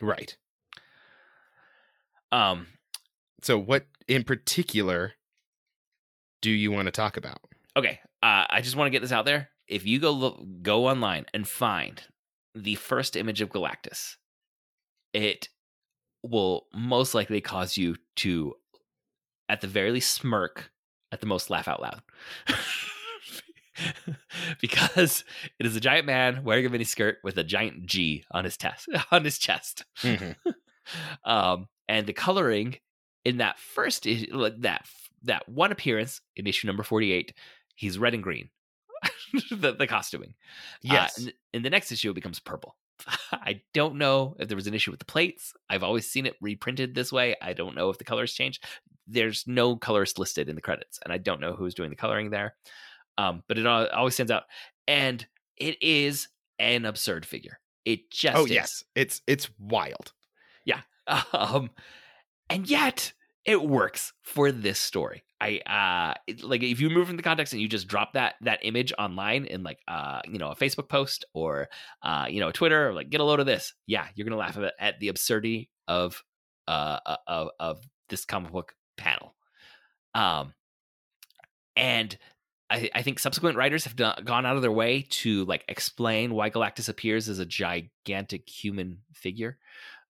Right. 0.00 0.36
Um. 2.32 2.66
So, 3.42 3.58
what 3.58 3.86
in 4.06 4.24
particular 4.24 5.12
do 6.42 6.50
you 6.50 6.72
want 6.72 6.86
to 6.86 6.92
talk 6.92 7.16
about? 7.16 7.40
Okay, 7.78 8.00
uh, 8.24 8.42
I 8.50 8.60
just 8.60 8.74
want 8.74 8.88
to 8.88 8.90
get 8.90 9.02
this 9.02 9.12
out 9.12 9.24
there. 9.24 9.50
If 9.68 9.86
you 9.86 10.00
go 10.00 10.10
look, 10.10 10.44
go 10.62 10.88
online 10.88 11.26
and 11.32 11.46
find 11.46 12.02
the 12.52 12.74
first 12.74 13.14
image 13.14 13.40
of 13.40 13.50
Galactus, 13.50 14.16
it 15.14 15.48
will 16.24 16.66
most 16.74 17.14
likely 17.14 17.40
cause 17.40 17.76
you 17.76 17.94
to, 18.16 18.54
at 19.48 19.60
the 19.60 19.68
very 19.68 19.92
least, 19.92 20.10
smirk, 20.10 20.72
at 21.12 21.20
the 21.20 21.28
most, 21.28 21.50
laugh 21.50 21.68
out 21.68 21.80
loud. 21.80 22.02
because 24.60 25.22
it 25.60 25.64
is 25.64 25.76
a 25.76 25.80
giant 25.80 26.04
man 26.04 26.42
wearing 26.42 26.66
a 26.66 26.70
miniskirt 26.70 27.14
with 27.22 27.38
a 27.38 27.44
giant 27.44 27.86
G 27.86 28.24
on 28.32 28.42
his 28.42 28.56
test 28.56 28.88
on 29.12 29.24
his 29.24 29.38
chest. 29.38 29.84
Mm-hmm. 30.02 30.50
um, 31.30 31.68
and 31.86 32.08
the 32.08 32.12
coloring 32.12 32.78
in 33.24 33.36
that 33.36 33.56
first 33.56 34.02
that 34.02 34.80
that 35.22 35.48
one 35.48 35.70
appearance 35.70 36.20
in 36.34 36.46
issue 36.46 36.66
number 36.66 36.82
48 36.82 37.32
he's 37.78 37.98
red 37.98 38.14
and 38.14 38.22
green. 38.22 38.50
The, 39.50 39.72
the, 39.72 39.86
costuming. 39.86 40.34
Uh, 40.84 40.94
yes. 40.94 41.18
uh, 41.18 41.22
in, 41.22 41.32
in 41.52 41.62
the 41.62 41.70
next 41.70 41.92
issue 41.92 42.10
it 42.10 42.14
becomes 42.14 42.40
purple. 42.40 42.76
I 43.32 43.60
don't 43.74 43.96
know 43.96 44.34
if 44.38 44.48
there 44.48 44.56
was 44.56 44.66
an 44.66 44.72
issue 44.72 44.90
with 44.90 45.00
the 45.00 45.06
plates. 45.06 45.52
I've 45.68 45.82
always 45.82 46.10
seen 46.10 46.24
it 46.24 46.34
reprinted 46.40 46.94
this 46.94 47.12
way. 47.12 47.36
I 47.42 47.52
don't 47.52 47.76
know 47.76 47.90
if 47.90 47.98
the 47.98 48.04
colors 48.04 48.32
changed. 48.32 48.64
There's 49.06 49.44
no 49.46 49.76
colorist 49.76 50.18
listed 50.18 50.48
in 50.48 50.54
the 50.54 50.62
credits 50.62 50.98
and 51.04 51.12
i 51.12 51.18
don't 51.18 51.40
know 51.40 51.52
who's 51.52 51.74
doing 51.74 51.90
the 51.90 51.96
coloring 51.96 52.30
there. 52.30 52.56
Um, 53.18 53.42
but 53.48 53.58
it 53.58 53.66
always 53.66 54.14
stands 54.14 54.32
out. 54.32 54.44
And 54.86 55.24
it 55.56 55.80
is 55.82 56.28
an 56.58 56.86
absurd 56.86 57.26
figure. 57.26 57.60
It 57.84 58.10
just 58.10 58.36
oh 58.36 58.44
is. 58.44 58.50
yes. 58.50 58.84
It's 58.94 59.20
it's 59.26 59.48
wild. 59.58 60.12
Yeah. 60.64 60.80
Um 61.32 61.70
and 62.50 62.68
yet 62.68 63.12
it 63.48 63.64
works 63.64 64.12
for 64.22 64.52
this 64.52 64.78
story. 64.78 65.24
I 65.40 65.60
uh 65.60 66.32
like 66.42 66.62
if 66.62 66.80
you 66.80 66.90
move 66.90 67.06
from 67.06 67.16
the 67.16 67.22
context 67.22 67.54
and 67.54 67.62
you 67.62 67.68
just 67.68 67.88
drop 67.88 68.12
that 68.12 68.34
that 68.42 68.58
image 68.62 68.92
online 68.98 69.46
in 69.46 69.62
like 69.62 69.78
uh 69.88 70.20
you 70.26 70.38
know 70.38 70.50
a 70.50 70.54
Facebook 70.54 70.90
post 70.90 71.24
or 71.32 71.68
uh 72.02 72.26
you 72.28 72.40
know 72.40 72.52
Twitter 72.52 72.88
or 72.90 72.92
like 72.92 73.08
get 73.08 73.22
a 73.22 73.24
load 73.24 73.40
of 73.40 73.46
this, 73.46 73.72
yeah, 73.86 74.06
you're 74.14 74.26
gonna 74.26 74.36
laugh 74.36 74.58
at, 74.58 74.74
at 74.78 75.00
the 75.00 75.08
absurdity 75.08 75.70
of 75.88 76.22
uh, 76.68 76.98
uh 77.06 77.16
of 77.26 77.48
of 77.58 77.80
this 78.10 78.26
comic 78.26 78.52
book 78.52 78.74
panel. 78.98 79.34
Um, 80.14 80.52
and 81.74 82.18
I, 82.68 82.90
I 82.94 83.00
think 83.00 83.18
subsequent 83.18 83.56
writers 83.56 83.84
have 83.84 83.96
done, 83.96 84.20
gone 84.24 84.44
out 84.44 84.56
of 84.56 84.62
their 84.62 84.72
way 84.72 85.06
to 85.08 85.46
like 85.46 85.64
explain 85.68 86.34
why 86.34 86.50
Galactus 86.50 86.90
appears 86.90 87.30
as 87.30 87.38
a 87.38 87.46
gigantic 87.46 88.46
human 88.46 88.98
figure 89.14 89.56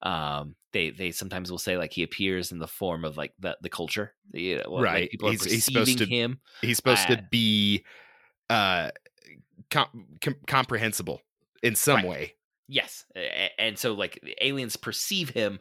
um 0.02 0.54
they 0.72 0.90
they 0.90 1.10
sometimes 1.10 1.50
will 1.50 1.58
say 1.58 1.76
like 1.76 1.92
he 1.92 2.02
appears 2.02 2.52
in 2.52 2.58
the 2.58 2.68
form 2.68 3.04
of 3.04 3.16
like 3.16 3.32
the 3.38 3.56
the 3.62 3.68
culture 3.68 4.14
you 4.32 4.56
know, 4.56 4.80
right 4.80 5.02
like 5.02 5.10
people 5.10 5.30
he's, 5.30 5.44
he's 5.44 5.64
supposed 5.64 5.98
to 5.98 6.06
him 6.06 6.40
he's 6.60 6.76
supposed 6.76 7.10
uh, 7.10 7.16
to 7.16 7.24
be 7.30 7.84
uh 8.50 8.90
com- 9.70 10.06
com- 10.20 10.36
comprehensible 10.46 11.20
in 11.62 11.74
some 11.74 11.96
right. 11.96 12.06
way 12.06 12.34
yes 12.68 13.04
and 13.58 13.78
so 13.78 13.94
like 13.94 14.20
aliens 14.40 14.76
perceive 14.76 15.30
him 15.30 15.58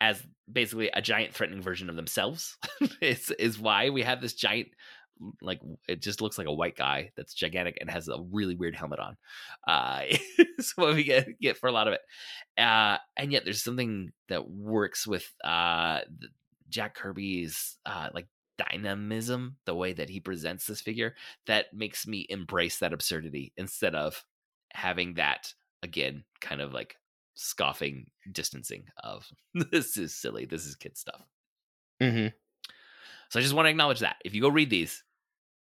as 0.00 0.22
basically 0.50 0.90
a 0.92 1.02
giant 1.02 1.32
threatening 1.32 1.62
version 1.62 1.88
of 1.88 1.96
themselves 1.96 2.56
is 3.00 3.30
is 3.38 3.58
why 3.58 3.90
we 3.90 4.02
have 4.02 4.20
this 4.20 4.34
giant 4.34 4.68
like 5.40 5.60
it 5.88 6.02
just 6.02 6.20
looks 6.20 6.38
like 6.38 6.46
a 6.46 6.52
white 6.52 6.76
guy 6.76 7.10
that's 7.16 7.34
gigantic 7.34 7.78
and 7.80 7.90
has 7.90 8.08
a 8.08 8.22
really 8.30 8.56
weird 8.56 8.76
helmet 8.76 8.98
on. 8.98 9.16
Uh, 9.66 10.02
is 10.58 10.72
what 10.76 10.94
we 10.94 11.04
get 11.04 11.40
get 11.40 11.56
for 11.56 11.68
a 11.68 11.72
lot 11.72 11.88
of 11.88 11.94
it. 11.94 12.00
Uh, 12.60 12.98
and 13.16 13.32
yet 13.32 13.44
there's 13.44 13.62
something 13.62 14.12
that 14.28 14.48
works 14.50 15.06
with 15.06 15.32
uh, 15.42 16.00
Jack 16.68 16.94
Kirby's 16.94 17.76
uh, 17.86 18.08
like 18.12 18.26
dynamism, 18.58 19.56
the 19.64 19.74
way 19.74 19.92
that 19.92 20.10
he 20.10 20.20
presents 20.20 20.66
this 20.66 20.80
figure, 20.80 21.14
that 21.46 21.66
makes 21.72 22.06
me 22.06 22.26
embrace 22.28 22.78
that 22.78 22.92
absurdity 22.92 23.52
instead 23.56 23.94
of 23.94 24.24
having 24.72 25.14
that 25.14 25.52
again 25.82 26.24
kind 26.40 26.60
of 26.60 26.72
like 26.72 26.96
scoffing 27.34 28.06
distancing 28.30 28.84
of 29.02 29.26
this 29.70 29.96
is 29.96 30.16
silly, 30.16 30.44
this 30.44 30.64
is 30.64 30.76
kid 30.76 30.96
stuff. 30.96 31.22
Mm-hmm. 32.02 32.28
So 33.28 33.38
I 33.38 33.42
just 33.42 33.54
want 33.54 33.66
to 33.66 33.70
acknowledge 33.70 34.00
that. 34.00 34.16
If 34.24 34.34
you 34.34 34.40
go 34.40 34.48
read 34.48 34.70
these, 34.70 35.02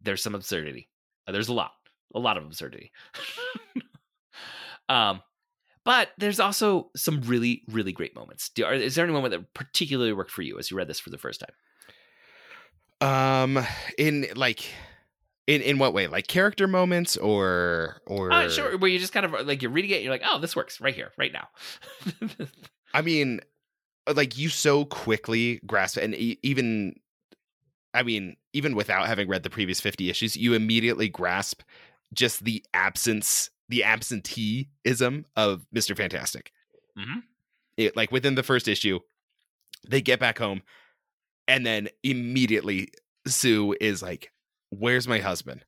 there's 0.00 0.22
some 0.22 0.34
absurdity. 0.34 0.88
Uh, 1.26 1.32
there's 1.32 1.48
a 1.48 1.54
lot, 1.54 1.72
a 2.14 2.18
lot 2.18 2.36
of 2.36 2.44
absurdity. 2.44 2.92
um, 4.88 5.22
but 5.84 6.10
there's 6.18 6.40
also 6.40 6.90
some 6.96 7.22
really, 7.22 7.62
really 7.68 7.92
great 7.92 8.14
moments. 8.14 8.50
Do, 8.50 8.64
are, 8.64 8.74
is 8.74 8.94
there 8.94 9.04
any 9.04 9.12
moment 9.12 9.32
that 9.32 9.54
particularly 9.54 10.12
worked 10.12 10.30
for 10.30 10.42
you 10.42 10.58
as 10.58 10.70
you 10.70 10.76
read 10.76 10.88
this 10.88 11.00
for 11.00 11.10
the 11.10 11.18
first 11.18 11.40
time? 11.40 11.54
Um, 13.00 13.64
in 13.96 14.26
like, 14.34 14.66
in 15.46 15.62
in 15.62 15.78
what 15.78 15.94
way? 15.94 16.06
Like 16.06 16.26
character 16.26 16.68
moments 16.68 17.16
or 17.16 18.02
or 18.06 18.32
uh, 18.32 18.50
sure, 18.50 18.76
where 18.76 18.90
you 18.90 18.98
just 18.98 19.12
kind 19.12 19.24
of 19.24 19.46
like 19.46 19.62
you're 19.62 19.70
reading 19.70 19.92
it, 19.92 20.02
you're 20.02 20.12
like, 20.12 20.24
oh, 20.24 20.38
this 20.38 20.54
works 20.54 20.80
right 20.80 20.94
here, 20.94 21.12
right 21.16 21.32
now. 21.32 21.48
I 22.94 23.00
mean, 23.00 23.40
like 24.12 24.36
you 24.36 24.48
so 24.48 24.84
quickly 24.84 25.60
grasp, 25.66 25.96
and 25.96 26.14
even 26.14 26.96
I 27.94 28.02
mean, 28.02 28.36
even 28.52 28.74
without 28.74 29.06
having 29.06 29.28
read 29.28 29.42
the 29.42 29.50
previous 29.50 29.80
50 29.80 30.10
issues, 30.10 30.36
you 30.36 30.54
immediately 30.54 31.08
grasp 31.08 31.62
just 32.12 32.44
the 32.44 32.64
absence, 32.74 33.50
the 33.68 33.84
absenteeism 33.84 35.26
of 35.36 35.66
Mr. 35.74 35.96
Fantastic. 35.96 36.52
Mm-hmm. 36.98 37.20
It, 37.76 37.96
like 37.96 38.12
within 38.12 38.34
the 38.34 38.42
first 38.42 38.68
issue, 38.68 39.00
they 39.88 40.00
get 40.00 40.20
back 40.20 40.38
home, 40.38 40.62
and 41.46 41.64
then 41.64 41.88
immediately 42.02 42.88
Sue 43.26 43.74
is 43.80 44.02
like, 44.02 44.32
Where's 44.70 45.08
my 45.08 45.18
husband? 45.18 45.64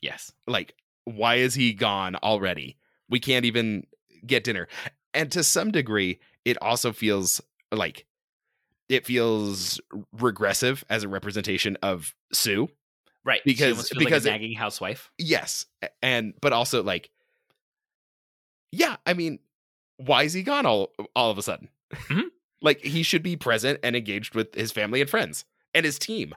Yes. 0.00 0.32
Like, 0.46 0.74
why 1.04 1.36
is 1.36 1.54
he 1.54 1.72
gone 1.72 2.14
already? 2.16 2.76
We 3.08 3.18
can't 3.18 3.44
even 3.44 3.86
get 4.24 4.44
dinner. 4.44 4.68
And 5.12 5.32
to 5.32 5.42
some 5.42 5.72
degree, 5.72 6.20
it 6.44 6.56
also 6.62 6.92
feels 6.92 7.40
like 7.72 8.06
it 8.90 9.06
feels 9.06 9.80
regressive 10.12 10.84
as 10.90 11.04
a 11.04 11.08
representation 11.08 11.76
of 11.80 12.12
Sue. 12.32 12.68
Right. 13.24 13.40
Because 13.44 13.90
because 13.96 14.24
like 14.24 14.32
nagging 14.32 14.56
housewife. 14.56 15.10
Yes. 15.16 15.64
And 16.02 16.34
but 16.42 16.52
also 16.52 16.82
like 16.82 17.10
yeah, 18.72 18.96
I 19.06 19.14
mean, 19.14 19.38
why 19.96 20.24
is 20.24 20.32
he 20.32 20.42
gone 20.42 20.66
all 20.66 20.92
all 21.14 21.30
of 21.30 21.38
a 21.38 21.42
sudden? 21.42 21.68
Mm-hmm. 21.94 22.20
like 22.62 22.80
he 22.80 23.02
should 23.02 23.22
be 23.22 23.36
present 23.36 23.78
and 23.82 23.94
engaged 23.94 24.34
with 24.34 24.54
his 24.54 24.72
family 24.72 25.00
and 25.00 25.08
friends 25.08 25.44
and 25.72 25.86
his 25.86 25.98
team. 25.98 26.34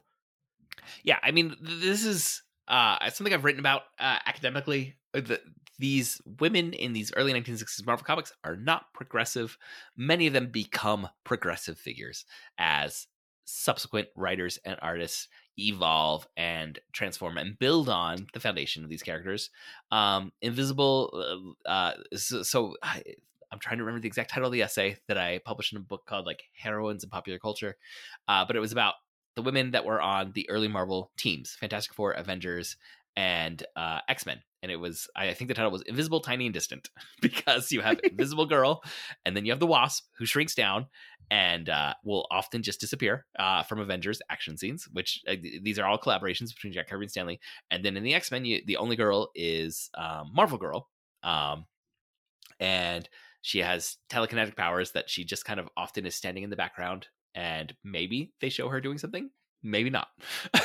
Yeah, 1.04 1.18
I 1.24 1.32
mean, 1.32 1.56
this 1.60 2.06
is 2.06 2.44
uh 2.68 3.10
something 3.10 3.34
I've 3.34 3.44
written 3.44 3.60
about 3.60 3.82
uh 4.00 4.20
academically. 4.26 4.96
Uh, 5.16 5.22
the, 5.22 5.42
these 5.79 6.21
women 6.39 6.73
in 6.73 6.93
these 6.93 7.13
early 7.15 7.33
1960s 7.33 7.86
Marvel 7.86 8.05
comics 8.05 8.33
are 8.43 8.55
not 8.55 8.93
progressive. 8.93 9.57
Many 9.95 10.27
of 10.27 10.33
them 10.33 10.47
become 10.47 11.09
progressive 11.23 11.77
figures 11.77 12.25
as 12.57 13.07
subsequent 13.45 14.07
writers 14.15 14.59
and 14.63 14.77
artists 14.81 15.27
evolve 15.59 16.27
and 16.38 16.79
transform 16.93 17.38
and 17.38 17.59
build 17.59 17.89
on 17.89 18.27
the 18.33 18.39
foundation 18.39 18.83
of 18.83 18.89
these 18.89 19.03
characters. 19.03 19.49
Um, 19.91 20.31
Invisible, 20.41 21.55
uh, 21.65 21.69
uh 21.69 21.93
so, 22.15 22.43
so 22.43 22.75
I, 22.81 23.03
I'm 23.51 23.59
trying 23.59 23.77
to 23.77 23.83
remember 23.83 24.01
the 24.01 24.07
exact 24.07 24.31
title 24.31 24.47
of 24.47 24.53
the 24.53 24.63
essay 24.63 24.97
that 25.07 25.17
I 25.17 25.39
published 25.45 25.73
in 25.73 25.77
a 25.77 25.81
book 25.81 26.05
called 26.05 26.25
like 26.25 26.43
Heroines 26.53 27.03
in 27.03 27.09
Popular 27.09 27.38
Culture, 27.38 27.75
uh, 28.27 28.45
but 28.45 28.55
it 28.55 28.59
was 28.59 28.71
about 28.71 28.95
the 29.36 29.41
women 29.41 29.71
that 29.71 29.86
were 29.86 30.01
on 30.01 30.31
the 30.33 30.49
early 30.49 30.67
Marvel 30.67 31.12
teams, 31.17 31.55
Fantastic 31.59 31.93
Four, 31.93 32.12
Avengers, 32.12 32.77
and 33.15 33.63
uh, 33.76 33.99
X 34.08 34.26
Men. 34.26 34.41
And 34.62 34.71
it 34.71 34.78
was, 34.78 35.10
I 35.15 35.34
think 35.34 35.49
the 35.49 35.54
title 35.54 35.71
was 35.71 35.82
Invisible, 35.82 36.21
Tiny, 36.21 36.45
and 36.45 36.54
Distant 36.54 36.89
because 37.21 37.71
you 37.71 37.82
have 37.82 37.99
Invisible 38.04 38.45
Girl 38.45 38.82
and 39.26 39.36
then 39.36 39.45
you 39.45 39.52
have 39.52 39.60
the 39.60 39.67
Wasp 39.67 40.06
who 40.17 40.26
shrinks 40.26 40.56
down 40.56 40.88
and 41.30 41.69
uh, 41.69 41.93
will 42.04 42.28
often 42.32 42.63
just 42.63 42.80
disappear 42.80 43.26
uh, 43.38 43.63
from 43.63 43.80
Avengers 43.80 44.21
action 44.30 44.58
scenes, 44.58 44.88
which 44.91 45.21
uh, 45.28 45.36
these 45.62 45.80
are 45.80 45.86
all 45.86 45.97
collaborations 45.97 46.54
between 46.54 46.73
Jack 46.73 46.89
Kirby 46.89 47.06
and 47.06 47.12
Stan 47.12 47.28
Lee. 47.28 47.39
And 47.71 47.84
then 47.84 47.97
in 47.97 48.04
the 48.04 48.13
X 48.13 48.32
Men, 48.32 48.43
the 48.43 48.78
only 48.78 48.95
girl 48.95 49.32
is 49.36 49.89
um, 49.97 50.32
Marvel 50.34 50.58
Girl. 50.58 50.89
Um, 51.23 51.65
and 52.60 53.08
she 53.41 53.60
has 53.60 53.97
telekinetic 54.10 54.56
powers 54.56 54.91
that 54.91 55.10
she 55.10 55.26
just 55.26 55.45
kind 55.45 55.60
of 55.60 55.67
often 55.76 56.06
is 56.06 56.15
standing 56.15 56.43
in 56.43 56.49
the 56.49 56.56
background 56.56 57.08
and 57.36 57.73
maybe 57.84 58.32
they 58.41 58.49
show 58.49 58.69
her 58.69 58.80
doing 58.80 58.97
something 58.97 59.30
maybe 59.63 59.89
not. 59.89 60.10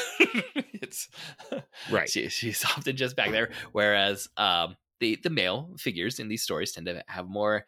It's 0.80 1.08
right. 1.90 2.08
she, 2.08 2.28
she's 2.28 2.64
often 2.76 2.96
just 2.96 3.16
back 3.16 3.30
there 3.30 3.50
whereas 3.72 4.28
um 4.36 4.76
the 5.00 5.18
the 5.22 5.30
male 5.30 5.70
figures 5.78 6.18
in 6.18 6.28
these 6.28 6.42
stories 6.42 6.72
tend 6.72 6.86
to 6.86 7.02
have 7.08 7.28
more 7.28 7.66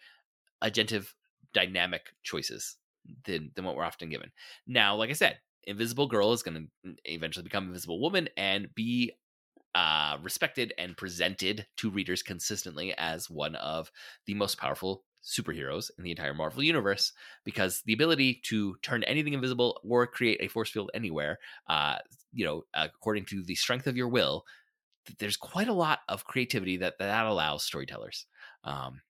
agentive 0.63 1.13
dynamic 1.53 2.15
choices 2.23 2.77
than 3.25 3.51
than 3.55 3.65
what 3.65 3.77
we're 3.77 3.85
often 3.85 4.09
given. 4.11 4.31
Now 4.67 4.97
like 4.97 5.11
i 5.11 5.15
said 5.15 5.39
invisible 5.65 6.07
girl 6.07 6.33
is 6.33 6.43
going 6.43 6.69
to 6.85 6.95
eventually 7.05 7.45
become 7.45 7.67
invisible 7.67 8.01
woman 8.01 8.29
and 8.37 8.75
be 8.75 9.13
uh, 9.75 10.17
respected 10.23 10.73
and 10.79 10.97
presented 10.97 11.67
to 11.77 11.91
readers 11.91 12.23
consistently 12.23 12.95
as 12.97 13.31
one 13.31 13.55
of 13.57 13.91
the 14.27 14.35
most 14.35 14.59
powerful 14.59 15.05
superheroes 15.23 15.91
in 15.99 16.05
the 16.05 16.11
entire 16.11 16.35
Marvel 16.35 16.63
universe 16.63 17.13
because 17.45 17.83
the 17.85 17.93
ability 17.93 18.41
to 18.45 18.77
turn 18.83 19.03
anything 19.05 19.33
invisible 19.33 19.81
or 19.89 20.07
create 20.07 20.39
a 20.41 20.49
force 20.49 20.71
field 20.71 20.91
anywhere, 20.95 21.39
uh, 21.69 21.97
you 22.33 22.45
know, 22.45 22.65
according 22.75 23.25
to 23.27 23.43
the 23.43 23.55
strength 23.55 23.87
of 23.87 23.97
your 23.97 24.09
will, 24.09 24.45
there's 25.19 25.37
quite 25.37 25.69
a 25.69 25.73
lot 25.73 26.01
of 26.09 26.25
creativity 26.25 26.79
that 26.79 26.99
that 26.99 27.27
allows 27.27 27.65
storytellers. 27.65 28.27
Um, 28.65 29.01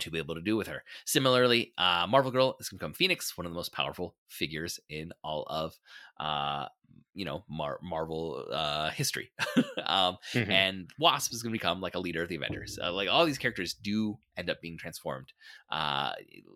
to 0.00 0.10
be 0.10 0.18
able 0.18 0.34
to 0.34 0.40
do 0.40 0.56
with 0.56 0.66
her. 0.66 0.82
Similarly, 1.04 1.72
uh, 1.78 2.06
Marvel 2.08 2.30
Girl 2.30 2.56
is 2.60 2.68
going 2.68 2.78
to 2.78 2.84
become 2.84 2.94
Phoenix, 2.94 3.36
one 3.36 3.46
of 3.46 3.52
the 3.52 3.56
most 3.56 3.72
powerful 3.72 4.14
figures 4.28 4.80
in 4.88 5.12
all 5.22 5.44
of 5.48 5.78
uh, 6.18 6.66
you 7.14 7.24
know 7.24 7.44
Mar- 7.48 7.80
Marvel 7.82 8.44
uh, 8.52 8.90
history, 8.90 9.32
um, 9.84 10.16
mm-hmm. 10.32 10.50
and 10.50 10.90
Wasp 10.98 11.32
is 11.32 11.42
going 11.42 11.52
to 11.52 11.58
become 11.58 11.80
like 11.80 11.94
a 11.94 12.00
leader 12.00 12.22
of 12.22 12.28
the 12.28 12.36
Avengers. 12.36 12.78
Uh, 12.82 12.92
like 12.92 13.08
all 13.08 13.26
these 13.26 13.38
characters 13.38 13.74
do 13.74 14.18
end 14.36 14.50
up 14.50 14.60
being 14.60 14.78
transformed 14.78 15.32
uh, 15.70 16.12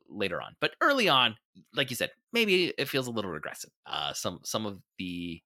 later 0.09 0.41
on, 0.41 0.57
but 0.61 0.73
early 0.81 1.09
on, 1.09 1.37
like 1.75 1.91
you 1.91 1.97
said, 1.97 2.11
maybe 2.33 2.73
it 2.79 2.89
feels 2.89 3.07
a 3.07 3.11
little 3.11 3.31
regressive. 3.31 3.71
Uh, 3.87 4.13
some 4.13 4.41
some 4.45 4.67
of 4.67 4.81
the 4.99 5.43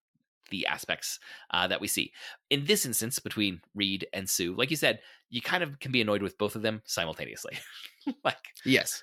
the 0.50 0.66
aspects 0.66 1.18
uh, 1.50 1.66
that 1.66 1.80
we 1.80 1.88
see 1.88 2.12
in 2.50 2.64
this 2.64 2.86
instance 2.86 3.18
between 3.18 3.60
Reed 3.74 4.06
and 4.12 4.28
Sue, 4.28 4.54
like 4.56 4.70
you 4.70 4.76
said, 4.76 5.00
you 5.30 5.40
kind 5.40 5.62
of 5.62 5.78
can 5.80 5.92
be 5.92 6.00
annoyed 6.00 6.22
with 6.22 6.38
both 6.38 6.56
of 6.56 6.62
them 6.62 6.82
simultaneously. 6.84 7.58
like 8.24 8.36
yes, 8.64 9.02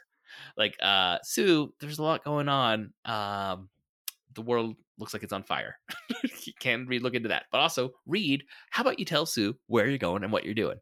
like 0.58 0.75
uh, 0.81 1.17
Sue, 1.23 1.73
there's 1.79 1.99
a 1.99 2.03
lot 2.03 2.23
going 2.23 2.49
on. 2.49 2.93
Um, 3.05 3.69
the 4.34 4.41
world 4.41 4.75
looks 4.97 5.13
like 5.13 5.23
it's 5.23 5.34
on 5.34 5.43
fire. 5.43 5.77
you 6.23 6.53
can 6.60 6.86
read 6.88 7.01
look 7.01 7.15
into 7.15 7.29
that. 7.29 7.45
But 7.51 7.60
also, 7.60 7.91
Reed, 8.05 8.43
how 8.69 8.81
about 8.81 8.99
you 8.99 9.05
tell 9.05 9.25
Sue 9.25 9.55
where 9.67 9.88
you're 9.88 9.97
going 9.97 10.23
and 10.23 10.31
what 10.31 10.45
you're 10.45 10.53
doing? 10.53 10.77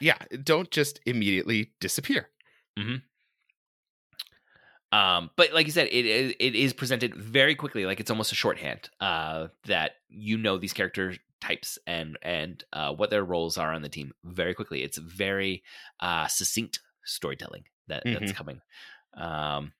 yeah, 0.00 0.18
don't 0.42 0.70
just 0.70 1.00
immediately 1.06 1.72
disappear. 1.80 2.28
Mm-hmm. 2.78 2.96
Um, 4.92 5.30
but 5.36 5.52
like 5.52 5.66
you 5.66 5.72
said, 5.72 5.88
it, 5.88 6.04
it 6.04 6.36
it 6.40 6.54
is 6.54 6.72
presented 6.72 7.14
very 7.14 7.54
quickly, 7.54 7.86
like 7.86 8.00
it's 8.00 8.10
almost 8.10 8.32
a 8.32 8.34
shorthand 8.34 8.90
uh, 9.00 9.48
that 9.66 9.92
you 10.08 10.36
know 10.36 10.58
these 10.58 10.72
character 10.72 11.14
types 11.40 11.78
and 11.86 12.18
and 12.22 12.64
uh, 12.72 12.92
what 12.92 13.10
their 13.10 13.24
roles 13.24 13.56
are 13.56 13.72
on 13.72 13.82
the 13.82 13.88
team 13.88 14.12
very 14.24 14.54
quickly. 14.54 14.82
It's 14.82 14.98
very 14.98 15.62
uh, 16.00 16.26
succinct 16.26 16.80
storytelling 17.04 17.64
that 17.88 18.04
mm-hmm. 18.04 18.18
that's 18.18 18.32
coming. 18.36 18.60
Um, 19.14 19.72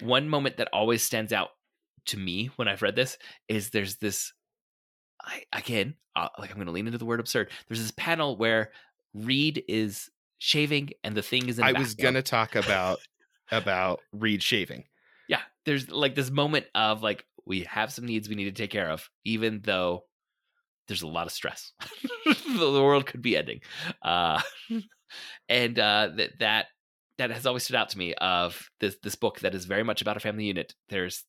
one 0.00 0.28
moment 0.28 0.58
that 0.58 0.68
always 0.72 1.02
stands 1.02 1.32
out 1.32 1.50
to 2.06 2.16
me 2.16 2.50
when 2.56 2.68
I've 2.68 2.82
read 2.82 2.96
this 2.96 3.18
is 3.48 3.70
there's 3.70 3.96
this. 3.96 4.32
I 5.20 5.42
again, 5.52 5.94
uh, 6.14 6.28
like 6.38 6.50
I'm 6.50 6.56
going 6.56 6.66
to 6.66 6.72
lean 6.72 6.86
into 6.86 6.98
the 6.98 7.04
word 7.04 7.18
absurd. 7.20 7.50
There's 7.68 7.82
this 7.82 7.92
panel 7.96 8.36
where 8.36 8.70
Reed 9.12 9.64
is 9.66 10.08
shaving 10.38 10.90
and 11.02 11.16
the 11.16 11.22
thing 11.22 11.48
is. 11.48 11.58
In 11.58 11.64
I 11.64 11.72
was 11.72 11.94
going 11.94 12.14
to 12.14 12.22
talk 12.22 12.54
about 12.54 13.00
about 13.50 14.00
Reed 14.12 14.42
shaving. 14.42 14.84
Yeah, 15.28 15.40
there's 15.64 15.90
like 15.90 16.14
this 16.14 16.30
moment 16.30 16.66
of 16.74 17.02
like 17.02 17.24
we 17.44 17.60
have 17.62 17.92
some 17.92 18.06
needs 18.06 18.28
we 18.28 18.34
need 18.34 18.44
to 18.44 18.62
take 18.62 18.70
care 18.70 18.90
of, 18.90 19.08
even 19.24 19.60
though 19.64 20.04
there's 20.88 21.02
a 21.02 21.08
lot 21.08 21.26
of 21.26 21.32
stress. 21.32 21.72
the 22.24 22.82
world 22.82 23.06
could 23.06 23.22
be 23.22 23.36
ending, 23.36 23.60
uh, 24.02 24.40
and 25.48 25.78
uh, 25.78 26.10
that 26.16 26.38
that 26.38 26.66
that 27.18 27.30
has 27.30 27.46
always 27.46 27.64
stood 27.64 27.76
out 27.76 27.88
to 27.90 27.98
me 27.98 28.14
of 28.14 28.68
this 28.80 28.96
this 29.02 29.14
book 29.14 29.40
that 29.40 29.54
is 29.54 29.64
very 29.64 29.82
much 29.82 30.02
about 30.02 30.16
a 30.16 30.20
family 30.20 30.44
unit. 30.44 30.74
There's 30.88 31.24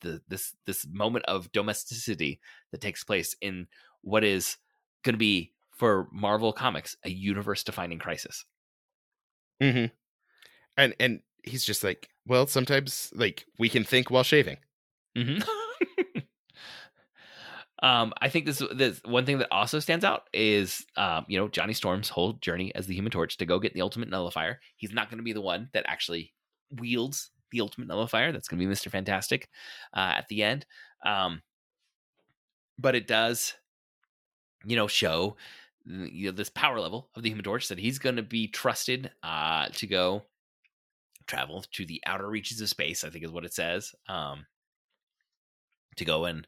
the 0.00 0.20
this 0.28 0.54
this 0.66 0.86
moment 0.90 1.24
of 1.26 1.50
domesticity 1.52 2.40
that 2.72 2.80
takes 2.80 3.04
place 3.04 3.34
in 3.40 3.66
what 4.02 4.24
is 4.24 4.56
going 5.04 5.14
to 5.14 5.18
be 5.18 5.52
for 5.72 6.08
Marvel 6.12 6.52
Comics 6.52 6.96
a 7.04 7.10
universe 7.10 7.64
defining 7.64 7.98
crisis. 7.98 8.44
Mm-hmm. 9.62 9.86
And 10.76 10.94
and 11.00 11.20
he's 11.44 11.64
just 11.64 11.84
like, 11.84 12.08
well, 12.26 12.46
sometimes 12.46 13.12
like 13.14 13.44
we 13.58 13.68
can 13.68 13.84
think 13.84 14.10
while 14.10 14.22
shaving. 14.22 14.58
Mm-hmm. 15.16 15.42
um, 17.82 18.12
I 18.20 18.28
think 18.28 18.46
this 18.46 18.62
this 18.74 19.00
one 19.04 19.26
thing 19.26 19.38
that 19.38 19.48
also 19.50 19.78
stands 19.80 20.04
out 20.04 20.28
is 20.32 20.84
um, 20.96 21.24
you 21.28 21.38
know, 21.38 21.48
Johnny 21.48 21.72
Storm's 21.72 22.08
whole 22.08 22.34
journey 22.34 22.74
as 22.74 22.86
the 22.86 22.94
Human 22.94 23.10
Torch 23.10 23.36
to 23.38 23.46
go 23.46 23.58
get 23.58 23.74
the 23.74 23.82
Ultimate 23.82 24.08
Nullifier. 24.08 24.60
He's 24.76 24.92
not 24.92 25.10
going 25.10 25.18
to 25.18 25.24
be 25.24 25.32
the 25.32 25.40
one 25.40 25.68
that 25.72 25.84
actually 25.86 26.32
wields 26.70 27.30
the 27.50 27.60
Ultimate 27.60 27.88
Nullifier. 27.88 28.32
That's 28.32 28.48
going 28.48 28.58
to 28.58 28.64
be 28.64 28.68
Mister 28.68 28.90
Fantastic 28.90 29.48
uh, 29.94 30.14
at 30.16 30.28
the 30.28 30.42
end. 30.42 30.66
Um, 31.04 31.42
but 32.78 32.94
it 32.94 33.06
does, 33.06 33.54
you 34.64 34.76
know, 34.76 34.86
show 34.86 35.36
you 35.86 36.26
know 36.26 36.36
this 36.36 36.50
power 36.50 36.80
level 36.80 37.08
of 37.14 37.22
the 37.22 37.30
Human 37.30 37.44
Torch 37.44 37.68
that 37.68 37.78
he's 37.78 37.98
going 37.98 38.16
to 38.16 38.22
be 38.22 38.48
trusted 38.48 39.10
uh, 39.22 39.68
to 39.74 39.86
go 39.86 40.24
travel 41.30 41.64
to 41.72 41.86
the 41.86 42.02
outer 42.06 42.28
reaches 42.28 42.60
of 42.60 42.68
space. 42.68 43.04
I 43.04 43.10
think 43.10 43.24
is 43.24 43.30
what 43.30 43.44
it 43.44 43.54
says. 43.54 43.94
Um, 44.08 44.46
to 45.96 46.04
go 46.04 46.24
and 46.24 46.46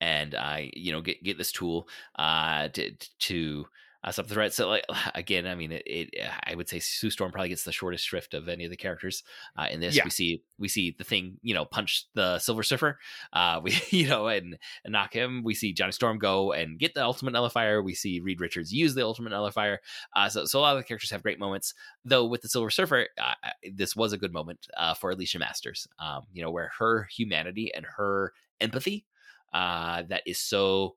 and 0.00 0.34
uh, 0.34 0.58
you 0.74 0.92
know 0.92 1.00
get 1.00 1.22
get 1.22 1.38
this 1.38 1.52
tool 1.52 1.88
uh, 2.16 2.68
to 2.68 2.92
to 3.20 3.66
uh, 4.04 4.12
stop 4.12 4.26
the 4.26 4.34
threat. 4.34 4.52
So 4.52 4.68
like 4.68 4.84
again, 5.14 5.46
I 5.46 5.54
mean, 5.54 5.72
it, 5.72 5.82
it, 5.86 6.10
I 6.44 6.54
would 6.54 6.68
say 6.68 6.78
Sue 6.78 7.10
Storm 7.10 7.32
probably 7.32 7.48
gets 7.48 7.64
the 7.64 7.72
shortest 7.72 8.06
shrift 8.06 8.34
of 8.34 8.48
any 8.48 8.64
of 8.64 8.70
the 8.70 8.76
characters 8.76 9.22
uh, 9.56 9.66
in 9.70 9.80
this. 9.80 9.96
Yeah. 9.96 10.04
We 10.04 10.10
see 10.10 10.42
we 10.58 10.68
see 10.68 10.94
the 10.96 11.04
thing, 11.04 11.38
you 11.42 11.54
know, 11.54 11.64
punch 11.64 12.06
the 12.14 12.38
Silver 12.38 12.62
Surfer, 12.62 12.98
uh, 13.32 13.60
we 13.62 13.78
you 13.90 14.08
know, 14.08 14.28
and, 14.28 14.58
and 14.84 14.92
knock 14.92 15.12
him. 15.12 15.42
We 15.44 15.54
see 15.54 15.72
Johnny 15.72 15.92
Storm 15.92 16.18
go 16.18 16.52
and 16.52 16.78
get 16.78 16.94
the 16.94 17.04
Ultimate 17.04 17.32
Nullifier. 17.32 17.82
We 17.82 17.94
see 17.94 18.20
Reed 18.20 18.40
Richards 18.40 18.72
use 18.72 18.94
the 18.94 19.04
Ultimate 19.04 19.30
Nullifier. 19.30 19.80
Uh, 20.14 20.28
so 20.28 20.44
so 20.44 20.58
a 20.58 20.62
lot 20.62 20.76
of 20.76 20.82
the 20.82 20.86
characters 20.86 21.10
have 21.10 21.22
great 21.22 21.38
moments. 21.38 21.74
Though 22.04 22.26
with 22.26 22.42
the 22.42 22.48
Silver 22.48 22.70
Surfer, 22.70 23.06
uh, 23.20 23.34
this 23.72 23.96
was 23.96 24.12
a 24.12 24.18
good 24.18 24.32
moment 24.32 24.66
uh, 24.76 24.94
for 24.94 25.10
Alicia 25.10 25.38
Masters. 25.38 25.86
Um, 25.98 26.22
you 26.32 26.42
know, 26.42 26.50
where 26.50 26.70
her 26.78 27.08
humanity 27.10 27.72
and 27.74 27.86
her 27.96 28.32
empathy 28.60 29.06
uh, 29.52 30.02
that 30.08 30.22
is 30.26 30.38
so 30.38 30.96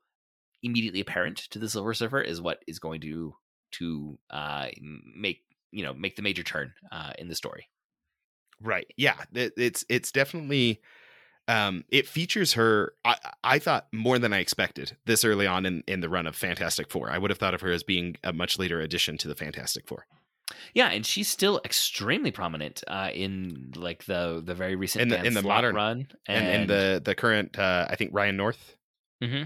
immediately 0.64 1.00
apparent 1.00 1.38
to 1.38 1.60
the 1.60 1.70
Silver 1.70 1.94
Surfer 1.94 2.22
is 2.22 2.42
what 2.42 2.64
is 2.68 2.80
going 2.80 3.02
to 3.02 3.36
to 3.74 4.18
uh, 4.30 4.68
make 5.16 5.44
you 5.72 5.84
know 5.84 5.94
make 5.94 6.16
the 6.16 6.22
major 6.22 6.44
turn 6.44 6.74
uh, 6.92 7.14
in 7.18 7.28
the 7.28 7.36
story. 7.36 7.68
Right. 8.62 8.88
Yeah. 8.98 9.16
It, 9.34 9.54
it's 9.58 9.86
it's 9.90 10.12
definitely 10.12 10.82
um, 11.48 11.84
it 11.90 12.08
features 12.08 12.54
her. 12.54 12.94
I, 13.04 13.18
I 13.44 13.60
thought 13.60 13.88
more 13.92 14.20
than 14.20 14.34
I 14.34 14.40
expected 14.40 14.98
this 15.06 15.26
early 15.26 15.48
on 15.48 15.66
in 15.66 15.84
in 15.88 16.02
the 16.02 16.10
run 16.10 16.28
of 16.28 16.36
Fantastic 16.36 16.90
Four. 16.90 17.10
I 17.10 17.18
would 17.18 17.32
have 17.32 17.40
thought 17.40 17.54
of 17.54 17.62
her 17.62 17.72
as 17.72 17.84
being 17.84 18.18
a 18.24 18.32
much 18.32 18.60
later 18.60 18.80
addition 18.80 19.18
to 19.20 19.28
the 19.28 19.36
Fantastic 19.36 19.88
Four. 19.88 20.06
Yeah, 20.74 20.90
and 20.90 21.06
she's 21.06 21.30
still 21.30 21.62
extremely 21.64 22.32
prominent 22.32 22.84
uh, 22.88 23.10
in 23.14 23.72
like 23.76 24.06
the 24.06 24.42
the 24.44 24.54
very 24.54 24.76
recent 24.76 25.04
in 25.04 25.10
the, 25.10 25.24
in 25.24 25.34
the 25.34 25.42
modern 25.42 25.76
run 25.76 26.08
and, 26.28 26.48
and 26.48 26.62
in 26.62 26.68
the 26.68 27.02
the 27.04 27.16
current 27.16 27.58
uh, 27.58 27.88
I 27.90 27.96
think 27.96 28.12
Ryan 28.14 28.38
North. 28.38 28.76
Mm-hmm. 29.24 29.44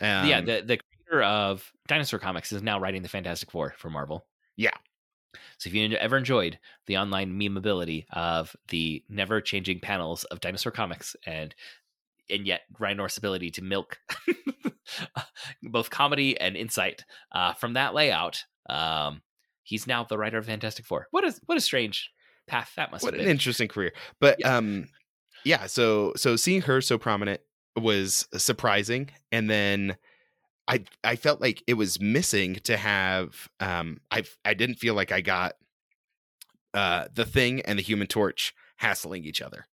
Um, 0.00 0.28
yeah, 0.28 0.40
the 0.40 0.62
the 0.62 0.78
creator 0.78 1.22
of 1.22 1.72
Dinosaur 1.86 2.18
Comics 2.18 2.52
is 2.52 2.62
now 2.62 2.78
writing 2.78 3.02
the 3.02 3.08
Fantastic 3.08 3.50
Four 3.50 3.74
for 3.78 3.90
Marvel. 3.90 4.26
Yeah. 4.56 4.70
So 5.58 5.68
if 5.68 5.74
you 5.74 5.96
ever 5.96 6.16
enjoyed 6.16 6.58
the 6.86 6.98
online 6.98 7.32
memeability 7.38 8.04
of 8.12 8.54
the 8.68 9.04
never 9.08 9.40
changing 9.40 9.80
panels 9.80 10.24
of 10.24 10.40
Dinosaur 10.40 10.72
Comics 10.72 11.16
and 11.26 11.54
and 12.30 12.46
yet 12.46 12.62
Ryan 12.78 12.96
North's 12.96 13.18
ability 13.18 13.50
to 13.52 13.62
milk 13.62 13.98
both 15.62 15.90
comedy 15.90 16.38
and 16.40 16.56
insight 16.56 17.04
uh, 17.32 17.52
from 17.52 17.74
that 17.74 17.94
layout, 17.94 18.44
um, 18.68 19.22
he's 19.62 19.86
now 19.86 20.04
the 20.04 20.18
writer 20.18 20.38
of 20.38 20.46
Fantastic 20.46 20.86
Four. 20.86 21.08
What 21.10 21.24
a 21.24 21.34
what 21.46 21.58
a 21.58 21.60
strange 21.60 22.10
path 22.46 22.72
that 22.76 22.90
must. 22.90 23.04
What 23.04 23.14
an 23.14 23.20
been. 23.20 23.28
interesting 23.28 23.68
career, 23.68 23.92
but 24.20 24.36
yeah. 24.38 24.56
um, 24.56 24.88
yeah. 25.44 25.66
So 25.66 26.12
so 26.16 26.36
seeing 26.36 26.62
her 26.62 26.80
so 26.80 26.98
prominent 26.98 27.40
was 27.76 28.28
surprising 28.36 29.10
and 29.32 29.50
then 29.50 29.96
I 30.68 30.84
I 31.02 31.16
felt 31.16 31.40
like 31.40 31.62
it 31.66 31.74
was 31.74 32.00
missing 32.00 32.56
to 32.64 32.76
have 32.76 33.48
um 33.60 33.98
I 34.10 34.24
I 34.44 34.54
didn't 34.54 34.76
feel 34.76 34.94
like 34.94 35.12
I 35.12 35.20
got 35.20 35.54
uh 36.72 37.08
the 37.12 37.24
thing 37.24 37.60
and 37.62 37.78
the 37.78 37.82
human 37.82 38.06
torch 38.06 38.54
hassling 38.76 39.24
each 39.24 39.42
other. 39.42 39.66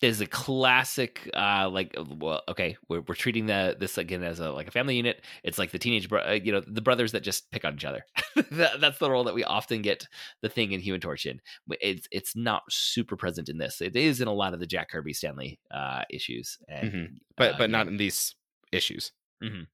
There's 0.00 0.20
a 0.20 0.26
classic, 0.26 1.28
uh, 1.34 1.68
like, 1.68 1.96
well, 2.18 2.42
okay, 2.48 2.76
we're, 2.88 3.00
we're 3.00 3.14
treating 3.16 3.46
the 3.46 3.76
this 3.78 3.98
again 3.98 4.22
as 4.22 4.38
a 4.38 4.50
like 4.52 4.68
a 4.68 4.70
family 4.70 4.96
unit. 4.96 5.24
It's 5.42 5.58
like 5.58 5.72
the 5.72 5.78
teenage, 5.78 6.08
bro- 6.08 6.22
uh, 6.28 6.38
you 6.42 6.52
know, 6.52 6.60
the 6.66 6.80
brothers 6.80 7.12
that 7.12 7.22
just 7.22 7.50
pick 7.50 7.64
on 7.64 7.74
each 7.74 7.84
other. 7.84 8.04
that, 8.52 8.80
that's 8.80 8.98
the 8.98 9.10
role 9.10 9.24
that 9.24 9.34
we 9.34 9.42
often 9.44 9.82
get 9.82 10.06
the 10.40 10.48
thing 10.48 10.72
in 10.72 10.80
Human 10.80 11.00
Torch 11.00 11.26
in. 11.26 11.40
It's 11.80 12.06
it's 12.12 12.36
not 12.36 12.62
super 12.70 13.16
present 13.16 13.48
in 13.48 13.58
this. 13.58 13.80
It 13.80 13.96
is 13.96 14.20
in 14.20 14.28
a 14.28 14.32
lot 14.32 14.54
of 14.54 14.60
the 14.60 14.66
Jack 14.66 14.90
Kirby 14.90 15.12
Stan 15.14 15.36
Lee 15.36 15.58
uh, 15.72 16.02
issues, 16.10 16.58
and 16.68 16.92
Mhm. 16.92 17.08
But 17.36 17.54
uh, 17.54 17.58
but 17.58 17.70
not 17.70 17.86
know, 17.86 17.92
in 17.92 17.96
these 17.98 18.34
issues. 18.72 19.12
Mhm. 19.42 19.66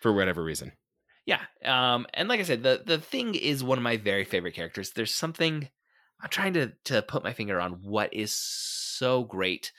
For 0.00 0.12
whatever 0.12 0.42
reason. 0.42 0.72
Yeah. 1.26 1.40
Um, 1.64 2.06
and 2.14 2.28
like 2.28 2.40
I 2.40 2.44
said, 2.44 2.62
the 2.62 2.82
the 2.86 2.98
thing 2.98 3.34
is 3.34 3.62
one 3.62 3.78
of 3.78 3.84
my 3.84 3.96
very 3.98 4.24
favorite 4.24 4.54
characters. 4.54 4.92
There's 4.92 5.12
something 5.14 5.68
I'm 6.22 6.30
trying 6.30 6.54
to 6.54 6.72
to 6.84 7.02
put 7.02 7.24
my 7.24 7.32
finger 7.34 7.60
on 7.60 7.72
what 7.82 8.14
is 8.14 8.32
so 8.32 8.85
great 9.24 9.72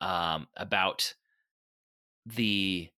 um 0.00 0.48
about 0.56 1.14
the 2.26 2.90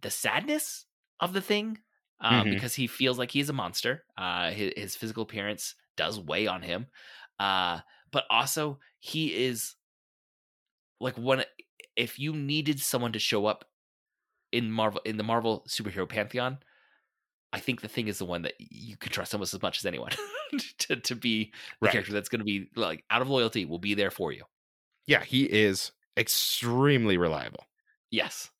the 0.00 0.10
sadness 0.10 0.86
of 1.20 1.32
the 1.32 1.40
thing. 1.42 1.78
Um, 2.20 2.48
Mhm. 2.48 2.48
because 2.48 2.74
he 2.74 2.86
feels 2.86 3.18
like 3.18 3.32
he's 3.32 3.48
a 3.50 3.52
monster. 3.52 4.04
Uh 4.16 4.50
his, 4.52 4.72
his 4.76 4.96
physical 4.96 5.24
appearance 5.24 5.74
does 5.96 6.20
weigh 6.20 6.46
on 6.46 6.62
him. 6.62 6.86
Uh, 7.38 7.80
but 8.12 8.24
also 8.30 8.78
he 9.00 9.34
is 9.46 9.74
like 11.00 11.16
one 11.18 11.44
if 11.96 12.18
you 12.18 12.32
needed 12.32 12.80
someone 12.80 13.12
to 13.12 13.18
show 13.18 13.46
up 13.46 13.64
in 14.52 14.70
Marvel 14.72 15.02
in 15.04 15.16
the 15.18 15.24
Marvel 15.24 15.64
superhero 15.68 16.08
pantheon, 16.08 16.58
I 17.52 17.60
think 17.60 17.82
the 17.82 17.88
thing 17.88 18.08
is 18.08 18.18
the 18.18 18.26
one 18.26 18.42
that 18.42 18.54
you 18.60 18.96
can 18.96 19.12
trust 19.12 19.34
almost 19.34 19.54
as 19.54 19.62
much 19.62 19.78
as 19.80 19.86
anyone 19.86 20.12
to 20.80 20.96
to 20.98 21.16
be 21.16 21.54
the 21.82 21.88
Right. 21.88 21.90
character 21.90 22.12
that's 22.12 22.30
going 22.30 22.40
to 22.40 22.46
be 22.46 22.70
like 22.76 23.04
out 23.10 23.22
of 23.22 23.30
loyalty 23.30 23.66
will 23.66 23.80
be 23.80 23.94
there 23.94 24.12
for 24.12 24.32
you. 24.32 24.44
Yeah, 25.06 25.22
he 25.24 25.44
is 25.44 25.92
extremely 26.16 27.16
reliable. 27.16 27.64
Yes. 28.10 28.50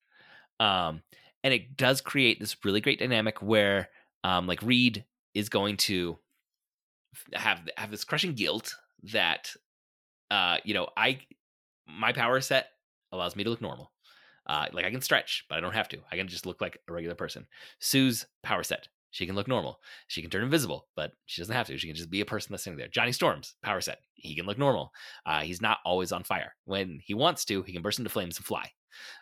Um 0.61 1.03
and 1.45 1.53
it 1.53 1.77
does 1.77 2.01
create 2.01 2.39
this 2.41 2.57
really 2.65 2.81
great 2.81 2.99
dynamic 2.99 3.43
where 3.43 3.89
um 4.25 4.47
like 4.47 4.63
Reed 4.63 5.05
is 5.35 5.49
going 5.49 5.77
to 5.79 6.19
have 7.35 7.61
have 7.77 7.91
this 7.91 8.05
crushing 8.05 8.35
guilt 8.35 8.75
that 9.13 9.55
uh 10.31 10.59
you 10.65 10.75
know 10.75 10.89
I 10.97 11.21
my 11.87 12.13
power 12.13 12.41
set 12.41 12.69
allows 13.13 13.37
me 13.37 13.45
to 13.45 13.51
look 13.51 13.61
normal. 13.61 13.93
Uh 14.47 14.67
like 14.73 14.85
I 14.85 14.91
can 14.91 15.03
stretch, 15.03 15.45
but 15.49 15.59
I 15.59 15.61
don't 15.61 15.75
have 15.75 15.89
to. 15.91 15.99
I 16.11 16.17
can 16.17 16.29
just 16.29 16.47
look 16.47 16.61
like 16.61 16.79
a 16.89 16.93
regular 16.93 17.15
person. 17.15 17.47
Sue's 17.81 18.27
power 18.43 18.63
set. 18.63 18.89
She 19.13 19.27
can 19.27 19.37
look 19.37 19.47
normal. 19.47 19.79
She 20.09 20.23
can 20.23 20.31
turn 20.31 20.43
invisible, 20.43 20.89
but 20.97 21.13
she 21.27 21.41
doesn't 21.41 21.55
have 21.55 21.67
to. 21.69 21.79
She 21.79 21.87
can 21.87 21.97
just 21.97 22.11
be 22.11 22.23
a 22.23 22.27
person 22.27 22.53
that's 22.53 22.65
sitting 22.65 22.79
there. 22.79 22.89
Johnny 22.89 23.13
Storm's 23.13 23.55
power 23.63 23.81
set. 23.81 23.99
He 24.15 24.35
can 24.35 24.47
look 24.47 24.59
normal. 24.59 24.91
Uh, 25.25 25.43
he's 25.43 25.61
not 25.61 25.79
always 25.85 26.13
on 26.13 26.25
fire. 26.25 26.55
When 26.65 26.99
he 27.05 27.15
wants 27.15 27.45
to, 27.47 27.63
he 27.63 27.73
can 27.73 27.83
burst 27.83 27.99
into 27.99 28.11
flames 28.11 28.39
and 28.39 28.47
fly. 28.47 28.71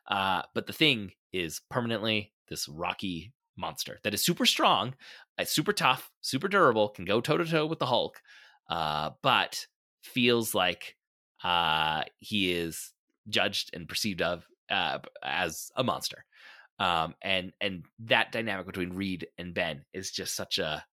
Uh, 0.08 0.42
but 0.54 0.66
the 0.66 0.72
thing 0.72 1.10
is 1.32 1.60
permanently 1.70 2.32
this 2.48 2.68
rocky 2.68 3.32
monster 3.56 3.98
that 4.02 4.14
is 4.14 4.24
super 4.24 4.46
strong, 4.46 4.94
uh, 5.38 5.44
super 5.44 5.72
tough, 5.72 6.10
super 6.20 6.48
durable, 6.48 6.88
can 6.88 7.04
go 7.04 7.20
toe 7.20 7.36
to 7.36 7.44
toe 7.44 7.66
with 7.66 7.78
the 7.78 7.86
Hulk, 7.86 8.20
uh, 8.68 9.10
but 9.22 9.66
feels 10.02 10.54
like 10.54 10.96
uh, 11.42 12.04
he 12.20 12.52
is 12.52 12.92
judged 13.28 13.70
and 13.74 13.88
perceived 13.88 14.22
of 14.22 14.46
uh, 14.70 14.98
as 15.22 15.70
a 15.76 15.84
monster. 15.84 16.24
Um, 16.80 17.14
and 17.22 17.52
and 17.62 17.86
that 18.00 18.32
dynamic 18.32 18.66
between 18.66 18.94
Reed 18.94 19.28
and 19.38 19.54
Ben 19.54 19.86
is 19.94 20.10
just 20.12 20.34
such 20.36 20.58
a 20.58 20.84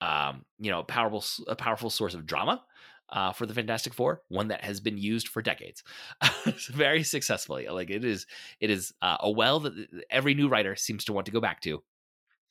um, 0.00 0.44
you 0.58 0.70
know 0.70 0.82
powerful 0.82 1.24
a 1.48 1.56
powerful 1.56 1.90
source 1.90 2.14
of 2.14 2.26
drama 2.26 2.64
uh, 3.10 3.32
for 3.32 3.46
the 3.46 3.54
Fantastic 3.54 3.94
Four, 3.94 4.22
one 4.28 4.48
that 4.48 4.64
has 4.64 4.80
been 4.80 4.96
used 4.98 5.28
for 5.28 5.42
decades, 5.42 5.82
very 6.70 7.02
successfully. 7.02 7.68
Like 7.68 7.90
it 7.90 8.04
is, 8.04 8.26
it 8.60 8.70
is 8.70 8.94
uh, 9.02 9.18
a 9.20 9.30
well 9.30 9.60
that 9.60 10.04
every 10.10 10.34
new 10.34 10.48
writer 10.48 10.76
seems 10.76 11.04
to 11.04 11.12
want 11.12 11.26
to 11.26 11.32
go 11.32 11.40
back 11.40 11.60
to 11.62 11.82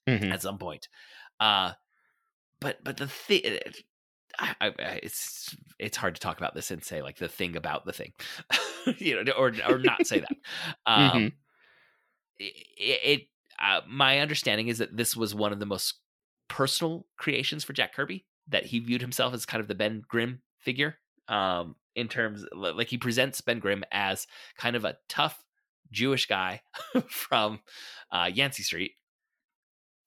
Mhm. 0.07 0.33
at 0.33 0.41
some 0.41 0.57
point. 0.57 0.87
Uh, 1.39 1.73
but 2.59 2.83
but 2.83 2.97
the 2.97 3.07
thing, 3.07 3.59
I, 4.39 4.55
I, 4.61 4.67
I- 4.79 4.99
it's 5.03 5.55
it's 5.79 5.97
hard 5.97 6.15
to 6.15 6.21
talk 6.21 6.37
about 6.37 6.55
this 6.55 6.71
and 6.71 6.83
say 6.83 7.01
like 7.01 7.17
the 7.17 7.29
thing 7.29 7.55
about 7.55 7.85
the 7.85 7.93
thing, 7.93 8.13
you 8.97 9.23
know, 9.23 9.33
or 9.33 9.53
or 9.67 9.79
not 9.79 10.05
say 10.07 10.21
that. 10.21 10.37
Um, 10.85 11.21
Mhm. 11.21 11.33
It, 12.41 12.99
it 13.03 13.21
uh, 13.59 13.81
my 13.87 14.19
understanding 14.19 14.67
is 14.67 14.79
that 14.79 14.95
this 14.95 15.15
was 15.15 15.35
one 15.35 15.53
of 15.53 15.59
the 15.59 15.65
most 15.65 15.95
personal 16.47 17.05
creations 17.17 17.63
for 17.63 17.73
Jack 17.73 17.93
Kirby 17.93 18.25
that 18.47 18.65
he 18.65 18.79
viewed 18.79 19.01
himself 19.01 19.33
as 19.33 19.45
kind 19.45 19.61
of 19.61 19.67
the 19.67 19.75
Ben 19.75 20.01
Grimm 20.07 20.41
figure 20.59 20.97
um 21.27 21.75
in 21.95 22.07
terms 22.07 22.45
li- 22.53 22.73
like 22.73 22.87
he 22.87 22.97
presents 22.97 23.41
Ben 23.41 23.59
Grimm 23.59 23.83
as 23.91 24.27
kind 24.57 24.75
of 24.75 24.85
a 24.85 24.97
tough 25.07 25.43
Jewish 25.91 26.27
guy 26.27 26.61
from 27.07 27.59
uh 28.11 28.29
Yancey 28.33 28.63
Street. 28.63 28.91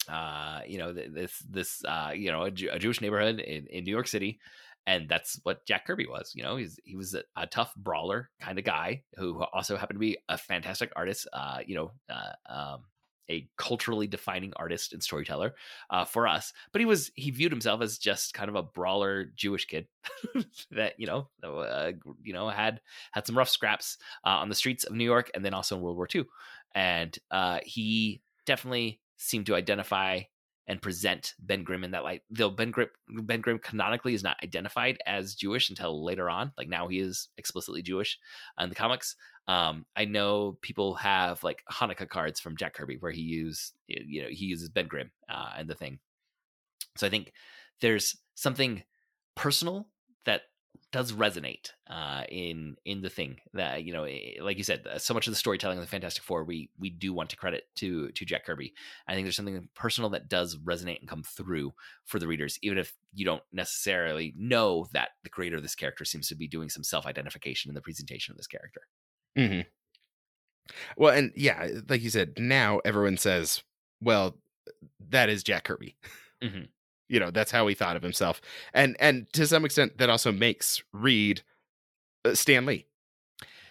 Uh 0.08 0.60
you 0.66 0.78
know 0.78 0.92
this 0.92 1.38
this 1.48 1.84
uh 1.84 2.12
you 2.14 2.30
know 2.30 2.42
a, 2.42 2.50
Jew- 2.50 2.70
a 2.72 2.78
Jewish 2.78 3.00
neighborhood 3.00 3.40
in, 3.40 3.66
in 3.68 3.84
New 3.84 3.90
York 3.90 4.08
City 4.08 4.38
and 4.86 5.08
that's 5.08 5.40
what 5.42 5.66
Jack 5.66 5.86
Kirby 5.86 6.06
was 6.06 6.32
you 6.34 6.42
know 6.42 6.56
he's 6.56 6.78
he 6.84 6.96
was 6.96 7.14
a, 7.14 7.22
a 7.36 7.46
tough 7.46 7.74
brawler 7.76 8.30
kind 8.40 8.58
of 8.58 8.64
guy 8.64 9.02
who 9.16 9.42
also 9.52 9.76
happened 9.76 9.96
to 9.96 10.00
be 10.00 10.18
a 10.28 10.38
fantastic 10.38 10.92
artist 10.96 11.28
uh 11.32 11.58
you 11.66 11.74
know 11.74 11.92
uh, 12.10 12.52
um 12.52 12.80
a 13.30 13.48
culturally 13.56 14.06
defining 14.06 14.52
artist 14.56 14.92
and 14.92 15.02
storyteller 15.02 15.54
uh, 15.90 16.04
for 16.04 16.26
us. 16.26 16.52
But 16.72 16.80
he 16.80 16.84
was 16.84 17.10
he 17.14 17.30
viewed 17.30 17.52
himself 17.52 17.80
as 17.80 17.98
just 17.98 18.34
kind 18.34 18.48
of 18.48 18.54
a 18.54 18.62
brawler 18.62 19.24
Jewish 19.34 19.66
kid 19.66 19.86
that 20.70 20.94
you 20.98 21.06
know 21.06 21.28
uh, 21.42 21.92
you 22.22 22.32
know 22.32 22.48
had 22.48 22.80
had 23.12 23.26
some 23.26 23.38
rough 23.38 23.48
scraps 23.48 23.98
uh, 24.24 24.30
on 24.30 24.48
the 24.48 24.54
streets 24.54 24.84
of 24.84 24.94
New 24.94 25.04
York 25.04 25.30
and 25.34 25.44
then 25.44 25.54
also 25.54 25.76
in 25.76 25.82
World 25.82 25.96
War 25.96 26.08
II. 26.12 26.24
And 26.74 27.16
uh, 27.30 27.60
he 27.64 28.20
definitely 28.46 29.00
seemed 29.16 29.46
to 29.46 29.54
identify 29.54 30.22
and 30.66 30.80
present 30.80 31.34
Ben 31.38 31.62
Grimm 31.62 31.84
in 31.84 31.90
that 31.90 32.04
light. 32.04 32.22
Though 32.30 32.50
Ben 32.50 32.70
Grimm 32.70 32.88
Ben 33.08 33.40
Grimm 33.40 33.58
canonically 33.58 34.14
is 34.14 34.22
not 34.22 34.36
identified 34.42 34.98
as 35.06 35.34
Jewish 35.34 35.68
until 35.70 36.04
later 36.04 36.30
on. 36.30 36.52
Like 36.56 36.68
now 36.68 36.88
he 36.88 36.98
is 36.98 37.28
explicitly 37.36 37.82
Jewish 37.82 38.18
in 38.58 38.68
the 38.68 38.74
comics. 38.74 39.16
Um, 39.46 39.84
I 39.94 40.06
know 40.06 40.56
people 40.62 40.94
have 40.94 41.44
like 41.44 41.62
Hanukkah 41.70 42.08
cards 42.08 42.40
from 42.40 42.56
Jack 42.56 42.74
Kirby 42.74 42.96
where 42.98 43.12
he 43.12 43.20
used 43.20 43.74
you 43.86 44.22
know 44.22 44.28
he 44.30 44.46
uses 44.46 44.70
Ben 44.70 44.86
Grimm 44.86 45.10
uh, 45.28 45.50
and 45.56 45.68
the 45.68 45.74
thing. 45.74 45.98
So 46.96 47.06
I 47.06 47.10
think 47.10 47.32
there's 47.80 48.16
something 48.34 48.82
personal 49.34 49.88
that 50.24 50.42
does 50.94 51.12
resonate 51.12 51.70
uh, 51.88 52.24
in 52.28 52.76
in 52.84 53.02
the 53.02 53.10
thing 53.10 53.40
that 53.52 53.84
you 53.84 53.92
know, 53.92 54.04
eh, 54.04 54.36
like 54.40 54.56
you 54.58 54.64
said, 54.64 54.86
so 54.98 55.12
much 55.12 55.26
of 55.26 55.32
the 55.32 55.36
storytelling 55.36 55.76
of 55.76 55.82
the 55.84 55.88
Fantastic 55.90 56.22
Four 56.22 56.44
we 56.44 56.70
we 56.78 56.88
do 56.88 57.12
want 57.12 57.30
to 57.30 57.36
credit 57.36 57.64
to 57.76 58.10
to 58.12 58.24
Jack 58.24 58.46
Kirby. 58.46 58.72
I 59.08 59.14
think 59.14 59.24
there's 59.26 59.36
something 59.36 59.68
personal 59.74 60.10
that 60.10 60.28
does 60.28 60.56
resonate 60.58 61.00
and 61.00 61.08
come 61.08 61.24
through 61.24 61.74
for 62.04 62.18
the 62.20 62.28
readers, 62.28 62.58
even 62.62 62.78
if 62.78 62.96
you 63.12 63.24
don't 63.24 63.42
necessarily 63.52 64.34
know 64.36 64.86
that 64.92 65.10
the 65.24 65.30
creator 65.30 65.56
of 65.56 65.62
this 65.62 65.74
character 65.74 66.04
seems 66.04 66.28
to 66.28 66.36
be 66.36 66.48
doing 66.48 66.70
some 66.70 66.84
self 66.84 67.06
identification 67.06 67.70
in 67.70 67.74
the 67.74 67.82
presentation 67.82 68.32
of 68.32 68.36
this 68.38 68.46
character. 68.46 68.82
hmm 69.36 69.64
Well, 70.96 71.14
and 71.16 71.32
yeah, 71.36 71.68
like 71.88 72.02
you 72.02 72.10
said, 72.10 72.34
now 72.38 72.78
everyone 72.84 73.16
says, 73.16 73.62
"Well, 74.00 74.38
that 75.10 75.28
is 75.28 75.42
Jack 75.44 75.64
Kirby." 75.64 75.96
Mhm. 76.42 76.73
You 77.08 77.20
know, 77.20 77.30
that's 77.30 77.50
how 77.50 77.66
he 77.66 77.74
thought 77.74 77.96
of 77.96 78.02
himself, 78.02 78.40
and 78.72 78.96
and 78.98 79.30
to 79.34 79.46
some 79.46 79.64
extent, 79.64 79.98
that 79.98 80.10
also 80.10 80.32
makes 80.32 80.82
Reed 80.92 81.42
uh, 82.24 82.34
Stan 82.34 82.66
Lee. 82.66 82.86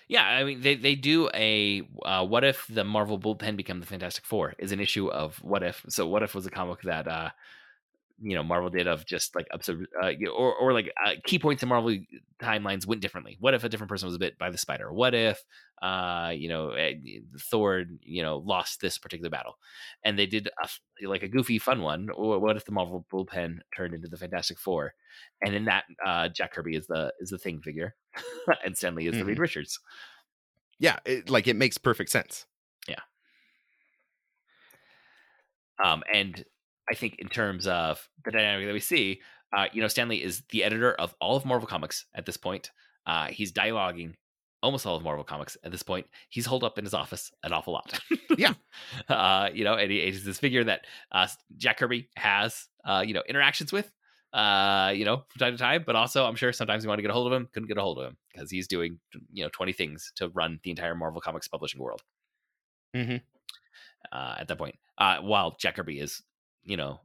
Yeah, 0.07 0.23
I 0.23 0.43
mean 0.43 0.61
they 0.61 0.75
they 0.75 0.95
do 0.95 1.29
a 1.33 1.81
uh, 2.03 2.25
what 2.25 2.43
if 2.43 2.67
the 2.67 2.83
Marvel 2.83 3.19
bullpen 3.19 3.57
become 3.57 3.79
the 3.79 3.85
Fantastic 3.85 4.25
Four 4.25 4.53
is 4.59 4.71
an 4.71 4.79
issue 4.79 5.07
of 5.07 5.37
what 5.43 5.63
if. 5.63 5.85
So 5.89 6.07
what 6.07 6.23
if 6.23 6.35
was 6.35 6.45
a 6.45 6.51
comic 6.51 6.81
that 6.81 7.07
uh 7.07 7.29
you 8.23 8.35
know 8.35 8.43
Marvel 8.43 8.69
did 8.69 8.87
of 8.87 9.05
just 9.05 9.35
like 9.35 9.47
absurd 9.51 9.87
uh, 10.01 10.11
or 10.33 10.55
or 10.55 10.73
like 10.73 10.91
uh, 11.05 11.11
key 11.25 11.37
points 11.37 11.61
in 11.61 11.69
Marvel 11.69 11.95
timelines 12.41 12.87
went 12.87 13.01
differently. 13.01 13.37
What 13.39 13.53
if 13.53 13.63
a 13.63 13.69
different 13.69 13.89
person 13.89 14.07
was 14.07 14.17
bit 14.17 14.37
by 14.37 14.49
the 14.49 14.57
spider? 14.57 14.91
What 14.91 15.13
if 15.13 15.43
uh 15.81 16.31
you 16.33 16.47
know 16.47 16.71
eh, 16.71 16.93
Thor 17.39 17.83
you 18.01 18.23
know 18.23 18.37
lost 18.37 18.79
this 18.79 18.97
particular 18.97 19.29
battle, 19.29 19.57
and 20.03 20.17
they 20.17 20.25
did 20.25 20.49
a, 20.63 21.07
like 21.07 21.23
a 21.23 21.27
goofy 21.27 21.59
fun 21.59 21.81
one. 21.81 22.09
Or 22.09 22.39
what 22.39 22.55
if 22.55 22.65
the 22.65 22.71
Marvel 22.71 23.05
bullpen 23.11 23.59
turned 23.75 23.93
into 23.93 24.07
the 24.07 24.17
Fantastic 24.17 24.57
Four, 24.57 24.93
and 25.41 25.53
in 25.53 25.65
that 25.65 25.83
uh 26.05 26.29
Jack 26.29 26.53
Kirby 26.53 26.77
is 26.77 26.87
the 26.87 27.11
is 27.19 27.29
the 27.29 27.37
thing 27.37 27.61
figure, 27.61 27.95
and 28.65 28.77
Stan 28.77 28.95
Lee 28.95 29.07
is 29.07 29.17
the 29.17 29.25
Reed 29.25 29.39
Richards. 29.39 29.79
Yeah, 30.79 30.97
it, 31.05 31.29
like 31.29 31.47
it 31.47 31.55
makes 31.55 31.77
perfect 31.77 32.09
sense. 32.09 32.45
Yeah. 32.87 32.99
Um, 35.83 36.03
and 36.11 36.43
I 36.89 36.95
think 36.95 37.15
in 37.19 37.29
terms 37.29 37.67
of 37.67 38.07
the 38.25 38.31
dynamic 38.31 38.67
that 38.67 38.73
we 38.73 38.79
see, 38.79 39.21
uh, 39.55 39.67
you 39.71 39.81
know, 39.81 39.87
Stan 39.87 40.09
Lee 40.09 40.23
is 40.23 40.43
the 40.51 40.63
editor 40.63 40.93
of 40.93 41.15
all 41.21 41.35
of 41.35 41.45
Marvel 41.45 41.67
Comics 41.67 42.05
at 42.15 42.25
this 42.25 42.37
point. 42.37 42.71
Uh, 43.05 43.27
he's 43.27 43.51
dialoguing 43.51 44.13
almost 44.63 44.85
all 44.85 44.95
of 44.95 45.03
Marvel 45.03 45.25
comics 45.25 45.57
at 45.63 45.71
this 45.71 45.83
point. 45.83 46.07
He's 46.29 46.45
holed 46.45 46.63
up 46.63 46.79
in 46.79 46.85
his 46.85 46.93
office 46.93 47.31
an 47.43 47.51
awful 47.53 47.73
lot. 47.73 47.99
Yeah. 48.37 48.53
uh, 49.09 49.49
you 49.53 49.63
know, 49.65 49.75
and 49.75 49.91
he, 49.91 50.01
he's 50.01 50.23
this 50.23 50.39
figure 50.39 50.63
that 50.63 50.85
uh, 51.11 51.27
Jack 51.57 51.77
Kirby 51.77 52.09
has, 52.15 52.67
uh, 52.85 53.03
you 53.05 53.13
know, 53.13 53.21
interactions 53.27 53.71
with, 53.71 53.91
uh, 54.31 54.91
you 54.95 55.05
know, 55.05 55.25
from 55.29 55.39
time 55.39 55.51
to 55.51 55.57
time. 55.57 55.83
But 55.85 55.95
also, 55.95 56.25
I'm 56.25 56.35
sure 56.35 56.51
sometimes 56.53 56.83
you 56.83 56.87
want 56.87 56.97
to 56.97 57.03
get 57.03 57.11
a 57.11 57.13
hold 57.13 57.27
of 57.27 57.33
him, 57.33 57.47
couldn't 57.53 57.67
get 57.67 57.77
a 57.77 57.81
hold 57.81 57.99
of 57.99 58.07
him 58.07 58.17
because 58.33 58.49
he's 58.49 58.67
doing, 58.67 58.99
you 59.31 59.43
know, 59.43 59.49
20 59.53 59.73
things 59.73 60.11
to 60.15 60.29
run 60.29 60.59
the 60.63 60.71
entire 60.71 60.95
Marvel 60.95 61.21
Comics 61.21 61.47
publishing 61.47 61.81
world. 61.81 62.01
Mhm. 62.95 63.21
Uh, 64.11 64.35
at 64.39 64.47
that 64.47 64.57
point, 64.57 64.75
uh, 64.97 65.17
while 65.17 65.55
Jack 65.59 65.75
Kirby 65.75 65.99
is, 65.99 66.21
you 66.63 66.77
know, 66.77 66.99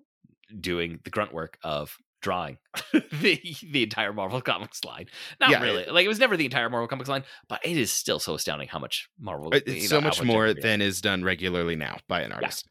doing 0.60 1.00
the 1.04 1.10
grunt 1.10 1.32
work 1.32 1.58
of 1.62 1.96
drawing 2.20 2.58
the 2.92 3.40
the 3.70 3.82
entire 3.84 4.12
Marvel 4.12 4.40
Comics 4.40 4.84
line. 4.84 5.06
Not 5.40 5.50
Yeah, 5.50 5.62
really. 5.62 5.86
like 5.86 6.04
it 6.04 6.08
was 6.08 6.18
never 6.18 6.36
the 6.36 6.44
entire 6.44 6.68
Marvel 6.68 6.88
Comics 6.88 7.08
line, 7.08 7.24
but 7.48 7.64
it 7.64 7.76
is 7.76 7.92
still 7.92 8.18
so 8.18 8.34
astounding 8.34 8.68
how 8.68 8.78
much 8.78 9.08
Marvel. 9.20 9.52
It- 9.54 9.66
you 9.68 9.74
It's 9.74 9.84
know, 9.90 9.98
so 9.98 10.00
much 10.00 10.22
more 10.22 10.52
than 10.54 10.80
is 10.82 11.00
done 11.00 11.22
regularly 11.24 11.76
now 11.76 11.98
by 12.08 12.22
an 12.22 12.32
artist. 12.32 12.66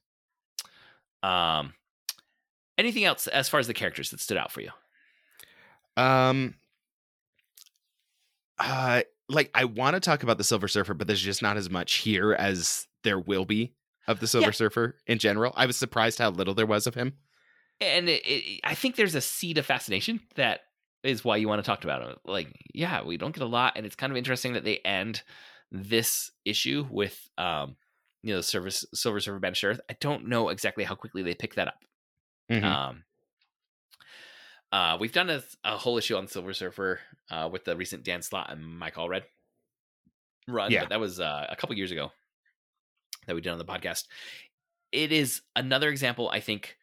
Um, 1.24 1.74
anything 2.78 3.06
else 3.06 3.28
as 3.28 3.48
far 3.50 3.60
as 3.60 3.68
the 3.68 3.74
characters 3.74 4.12
that 4.12 4.20
stood 4.20 4.38
out 4.38 4.52
for 4.52 4.62
you? 4.62 4.72
Um, 5.96 6.54
uh, 8.60 9.02
like 9.30 9.50
I 9.54 9.66
want 9.66 9.96
to 9.96 10.00
talk 10.00 10.24
about 10.24 10.38
the 10.38 10.44
Silver 10.44 10.68
Surfer, 10.68 10.94
but 10.94 11.08
there's 11.08 11.22
just 11.22 11.42
not 11.42 11.58
as 11.58 11.70
much 11.70 11.96
here 11.96 12.34
as 12.34 12.88
there 13.04 13.20
will 13.20 13.46
be 13.46 13.74
of 14.08 14.20
the 14.20 14.28
Silver 14.28 14.48
Yeah. 14.48 14.52
Surfer 14.52 14.96
in 15.08 15.20
general. 15.20 15.54
I 15.56 15.66
was 15.66 15.78
surprised 15.78 16.20
how 16.20 16.30
little 16.30 16.54
there 16.54 16.66
was 16.66 16.88
of 16.88 16.96
him. 16.96 17.14
And 17.80 18.10
it, 18.10 18.22
it, 18.26 18.60
I 18.64 18.74
think 18.74 18.96
there's 18.96 19.16
a 19.16 19.22
seed 19.22 19.58
of 19.58 19.66
fascination 19.66 20.22
that 20.36 20.62
is 21.04 21.24
why 21.24 21.38
you 21.38 21.48
want 21.48 21.64
to 21.64 21.66
talk 21.66 21.84
about 21.84 22.02
him. 22.02 22.16
Like, 22.26 22.48
yeah, 22.74 23.04
we 23.04 23.18
don't 23.18 23.34
get 23.36 23.44
a 23.44 23.48
lot, 23.48 23.74
and 23.76 23.86
it's 23.86 23.96
kind 23.96 24.12
of 24.12 24.18
interesting 24.18 24.54
that 24.54 24.64
they 24.64 24.78
end 24.78 25.22
this 25.72 26.32
issue 26.44 26.88
with, 26.90 27.30
um, 27.38 27.76
you 28.24 28.34
know, 28.34 28.42
service 28.42 28.84
Silver 28.94 29.20
Surfer 29.20 29.38
Banished 29.40 29.64
Earth. 29.64 29.80
I 29.90 29.96
don't 30.00 30.28
know 30.28 30.50
exactly 30.50 30.84
how 30.86 30.96
quickly 30.96 31.22
they 31.22 31.36
pick 31.36 31.54
that 31.56 31.68
up. 31.68 31.84
Mhm. 32.50 32.64
Um, 32.64 33.04
uh, 34.72 34.98
we've 35.00 35.14
done 35.14 35.30
a, 35.30 35.44
a 35.64 35.78
whole 35.78 35.98
issue 35.98 36.16
on 36.18 36.28
Silver 36.28 36.54
Surfer 36.54 37.00
uh, 37.30 37.48
with 37.52 37.64
the 37.66 37.76
recent 37.76 38.04
Dan 38.04 38.22
Slott 38.22 38.52
and 38.52 38.66
Mike 38.66 38.96
Allred 38.96 39.24
run. 40.48 40.72
Yeah. 40.72 40.82
but 40.82 40.90
that 40.90 41.00
was 41.00 41.20
uh, 41.20 41.46
a 41.50 41.56
couple 41.56 41.76
years 41.78 41.92
ago 41.92 42.12
that 43.28 43.36
we 43.36 43.42
did 43.42 43.52
on 43.52 43.58
the 43.60 43.66
podcast. 43.66 44.06
It 44.92 45.12
is 45.12 45.42
another 45.56 45.90
example, 45.90 46.30
I 46.30 46.40
think. 46.40 46.78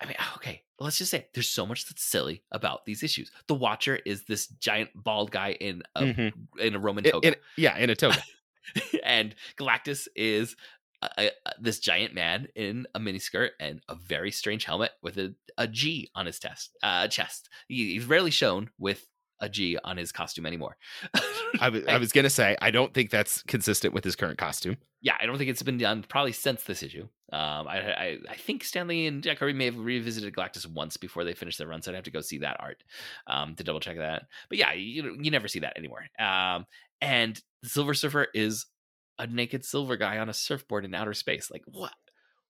I 0.00 0.06
mean, 0.06 0.16
okay, 0.36 0.62
let's 0.80 0.98
just 0.98 1.10
say 1.12 1.28
there's 1.32 1.48
so 1.48 1.64
much 1.64 1.86
that's 1.88 2.02
silly 2.02 2.42
about 2.50 2.84
these 2.84 3.02
issues. 3.04 3.30
The 3.46 3.54
Watcher 3.54 4.00
is 4.04 4.24
this 4.24 4.48
giant 4.48 4.90
bald 4.94 5.30
guy 5.30 5.52
in 5.52 5.82
a 5.94 6.02
Mhm. 6.02 6.32
in 6.58 6.74
a 6.74 6.78
Roman 6.80 7.04
In- 7.04 7.12
toga 7.12 7.28
in- 7.28 7.34
yeah, 7.56 7.78
in 7.78 7.88
a 7.90 7.94
toga. 7.94 8.22
and 9.04 9.34
Galactus 9.56 10.08
is 10.16 10.56
a, 11.02 11.26
a- 11.46 11.52
this 11.60 11.78
giant 11.78 12.14
man 12.14 12.48
in 12.56 12.86
a 12.94 13.00
miniskirt 13.00 13.50
and 13.60 13.80
a 13.88 13.94
very 13.94 14.32
strange 14.32 14.64
helmet 14.64 14.90
with 15.02 15.18
a, 15.18 15.34
a 15.56 15.68
G 15.68 16.10
on 16.16 16.26
his 16.26 16.38
test, 16.40 16.76
uh, 16.82 17.06
chest. 17.08 17.48
He, 17.68 17.92
he's 17.94 18.04
rarely 18.06 18.30
shown 18.32 18.70
with 18.78 19.06
a 19.42 19.48
G 19.48 19.76
on 19.84 19.98
his 19.98 20.12
costume 20.12 20.46
anymore. 20.46 20.78
I 21.60 21.68
was, 21.68 21.84
I 21.86 21.98
was 21.98 22.12
gonna 22.12 22.30
say 22.30 22.56
I 22.62 22.70
don't 22.70 22.94
think 22.94 23.10
that's 23.10 23.42
consistent 23.42 23.92
with 23.92 24.04
his 24.04 24.16
current 24.16 24.38
costume. 24.38 24.78
yeah, 25.02 25.16
I 25.20 25.26
don't 25.26 25.36
think 25.36 25.50
it's 25.50 25.62
been 25.62 25.76
done 25.76 26.04
probably 26.08 26.32
since 26.32 26.62
this 26.62 26.82
issue. 26.82 27.08
Um, 27.32 27.66
I, 27.68 27.78
I 27.92 28.18
I 28.30 28.36
think 28.36 28.64
Stan 28.64 28.88
Lee 28.88 29.06
and 29.06 29.22
Jack 29.22 29.38
Kirby 29.38 29.52
may 29.52 29.66
have 29.66 29.78
revisited 29.78 30.34
Galactus 30.34 30.66
once 30.66 30.96
before 30.96 31.24
they 31.24 31.34
finished 31.34 31.58
their 31.58 31.66
run, 31.66 31.82
so 31.82 31.90
I'd 31.90 31.96
have 31.96 32.04
to 32.04 32.10
go 32.10 32.20
see 32.20 32.38
that 32.38 32.56
art 32.60 32.82
um, 33.26 33.54
to 33.56 33.64
double 33.64 33.80
check 33.80 33.98
that. 33.98 34.24
But 34.48 34.58
yeah, 34.58 34.72
you 34.72 35.18
you 35.20 35.30
never 35.30 35.48
see 35.48 35.60
that 35.60 35.76
anymore. 35.76 36.06
Um, 36.18 36.64
and 37.00 37.38
Silver 37.64 37.94
Surfer 37.94 38.28
is 38.32 38.66
a 39.18 39.26
naked 39.26 39.64
silver 39.64 39.96
guy 39.96 40.18
on 40.18 40.28
a 40.28 40.34
surfboard 40.34 40.84
in 40.84 40.94
outer 40.94 41.14
space. 41.14 41.50
Like 41.50 41.64
what? 41.66 41.92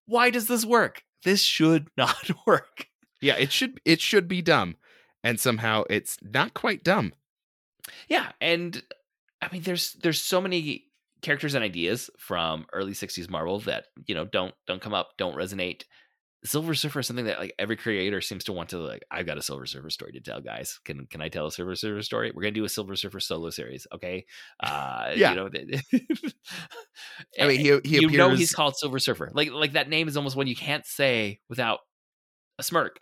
Why 0.06 0.30
does 0.30 0.46
this 0.46 0.64
work? 0.64 1.02
This 1.24 1.40
should 1.42 1.88
not 1.96 2.30
work. 2.46 2.86
Yeah, 3.20 3.36
it 3.36 3.52
should 3.52 3.80
it 3.84 4.00
should 4.00 4.26
be 4.28 4.42
dumb, 4.42 4.76
and 5.22 5.38
somehow 5.38 5.84
it's 5.90 6.16
not 6.22 6.54
quite 6.54 6.84
dumb. 6.84 7.12
Yeah, 8.08 8.30
and 8.40 8.82
I 9.40 9.48
mean, 9.52 9.62
there's 9.62 9.94
there's 9.94 10.20
so 10.22 10.40
many 10.40 10.84
characters 11.20 11.54
and 11.54 11.64
ideas 11.64 12.10
from 12.18 12.66
early 12.72 12.92
'60s 12.92 13.28
Marvel 13.30 13.60
that 13.60 13.86
you 14.06 14.14
know 14.14 14.24
don't 14.24 14.54
don't 14.66 14.80
come 14.82 14.94
up, 14.94 15.10
don't 15.18 15.36
resonate. 15.36 15.82
Silver 16.44 16.74
Surfer 16.74 16.98
is 17.00 17.06
something 17.06 17.26
that 17.26 17.38
like 17.38 17.54
every 17.56 17.76
creator 17.76 18.20
seems 18.20 18.42
to 18.44 18.52
want 18.52 18.70
to 18.70 18.78
like. 18.78 19.04
I've 19.12 19.26
got 19.26 19.38
a 19.38 19.42
Silver 19.42 19.64
Surfer 19.64 19.90
story 19.90 20.12
to 20.12 20.20
tell, 20.20 20.40
guys. 20.40 20.80
Can 20.84 21.06
can 21.06 21.20
I 21.20 21.28
tell 21.28 21.46
a 21.46 21.52
Silver 21.52 21.76
Surfer 21.76 22.02
story? 22.02 22.32
We're 22.34 22.42
gonna 22.42 22.52
do 22.52 22.64
a 22.64 22.68
Silver 22.68 22.96
Surfer 22.96 23.20
solo 23.20 23.50
series, 23.50 23.86
okay? 23.94 24.26
Uh, 24.58 25.12
Yeah. 25.14 25.30
You 25.30 25.36
know, 25.36 25.50
I 27.40 27.46
mean, 27.46 27.60
he 27.60 27.78
he 27.84 28.00
you 28.00 28.10
know 28.10 28.30
he's 28.30 28.52
called 28.52 28.76
Silver 28.76 28.98
Surfer. 28.98 29.30
Like 29.32 29.52
like 29.52 29.74
that 29.74 29.88
name 29.88 30.08
is 30.08 30.16
almost 30.16 30.34
one 30.34 30.48
you 30.48 30.56
can't 30.56 30.84
say 30.84 31.38
without 31.48 31.78
a 32.58 32.64
smirk. 32.64 32.98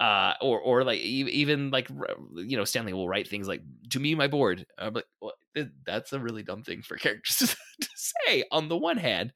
Uh, 0.00 0.34
or 0.40 0.60
or 0.60 0.84
like 0.84 1.00
even 1.00 1.70
like 1.70 1.88
you 2.36 2.56
know 2.56 2.64
Stan 2.64 2.86
Lee 2.86 2.92
will 2.92 3.08
write 3.08 3.26
things 3.26 3.48
like 3.48 3.62
to 3.90 3.98
me 3.98 4.14
my 4.14 4.28
board. 4.28 4.64
I'm 4.78 4.94
like, 4.94 5.06
well, 5.20 5.32
that's 5.84 6.12
a 6.12 6.20
really 6.20 6.44
dumb 6.44 6.62
thing 6.62 6.82
for 6.82 6.96
characters 6.98 7.36
to, 7.38 7.46
to 7.46 7.88
say 7.96 8.44
on 8.52 8.68
the 8.68 8.76
one 8.76 8.96
hand, 8.96 9.32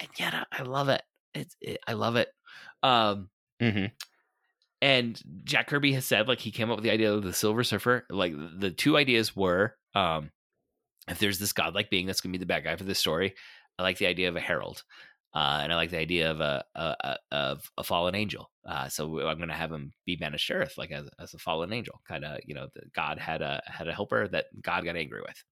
and 0.00 0.08
yet 0.18 0.34
I, 0.50 0.62
love 0.62 0.88
it. 0.88 1.02
It's 1.34 1.56
it, 1.60 1.78
I 1.86 1.92
love 1.92 2.16
it. 2.16 2.28
Um, 2.82 3.28
Mhm. 3.60 3.90
and 4.80 5.20
Jack 5.44 5.66
Kirby 5.68 5.92
has 5.92 6.04
said 6.04 6.28
like 6.28 6.40
he 6.40 6.50
came 6.50 6.70
up 6.70 6.76
with 6.76 6.84
the 6.84 6.90
idea 6.90 7.12
of 7.12 7.22
the 7.22 7.32
Silver 7.32 7.64
Surfer. 7.64 8.06
Like 8.10 8.34
the 8.58 8.70
two 8.70 8.96
ideas 8.96 9.34
were, 9.34 9.76
um, 9.94 10.30
if 11.08 11.18
there's 11.18 11.38
this 11.38 11.52
godlike 11.52 11.90
being 11.90 12.06
that's 12.06 12.20
gonna 12.20 12.32
be 12.32 12.38
the 12.38 12.46
bad 12.46 12.64
guy 12.64 12.76
for 12.76 12.84
this 12.84 12.98
story, 12.98 13.34
I 13.78 13.82
like 13.82 13.98
the 13.98 14.06
idea 14.06 14.28
of 14.28 14.36
a 14.36 14.40
herald, 14.40 14.84
uh, 15.34 15.60
and 15.62 15.72
I 15.72 15.76
like 15.76 15.90
the 15.90 15.98
idea 15.98 16.30
of 16.30 16.40
a, 16.40 16.64
a, 16.74 16.94
a 17.00 17.16
of 17.32 17.70
a 17.76 17.84
fallen 17.84 18.14
angel. 18.14 18.50
Uh, 18.66 18.88
so 18.88 19.20
I'm 19.26 19.38
gonna 19.38 19.54
have 19.54 19.72
him 19.72 19.92
be 20.06 20.16
banished 20.16 20.46
to 20.48 20.54
Earth, 20.54 20.74
like 20.76 20.90
as, 20.90 21.08
as 21.18 21.34
a 21.34 21.38
fallen 21.38 21.72
angel, 21.72 22.00
kind 22.06 22.24
of. 22.24 22.40
You 22.44 22.54
know, 22.54 22.68
the, 22.74 22.82
God 22.94 23.18
had 23.18 23.42
a 23.42 23.62
had 23.66 23.88
a 23.88 23.94
helper 23.94 24.28
that 24.28 24.46
God 24.62 24.84
got 24.84 24.96
angry 24.96 25.20
with. 25.20 25.44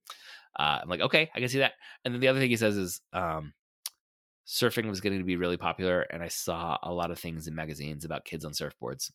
Uh, 0.59 0.81
I'm 0.83 0.89
like, 0.89 1.01
okay, 1.01 1.31
I 1.35 1.41
can 1.41 1.49
see 1.49 1.59
that. 1.59 1.74
And 2.05 2.14
then 2.14 2.20
the 2.20 2.29
other 2.29 2.41
thing 2.41 2.51
he 2.51 2.57
says 2.57 2.77
is, 2.77 3.01
um, 3.12 3.53
surfing 4.47 4.89
was 4.89 5.03
getting 5.03 5.18
to 5.18 5.24
be 5.24 5.37
really 5.37 5.59
popular, 5.59 6.01
and 6.03 6.22
I 6.22 6.29
saw 6.29 6.79
a 6.83 6.93
lot 6.93 7.11
of 7.11 7.18
things 7.18 7.47
in 7.47 7.55
magazines 7.55 8.05
about 8.05 8.24
kids 8.24 8.45
on 8.45 8.53
surfboards. 8.53 9.11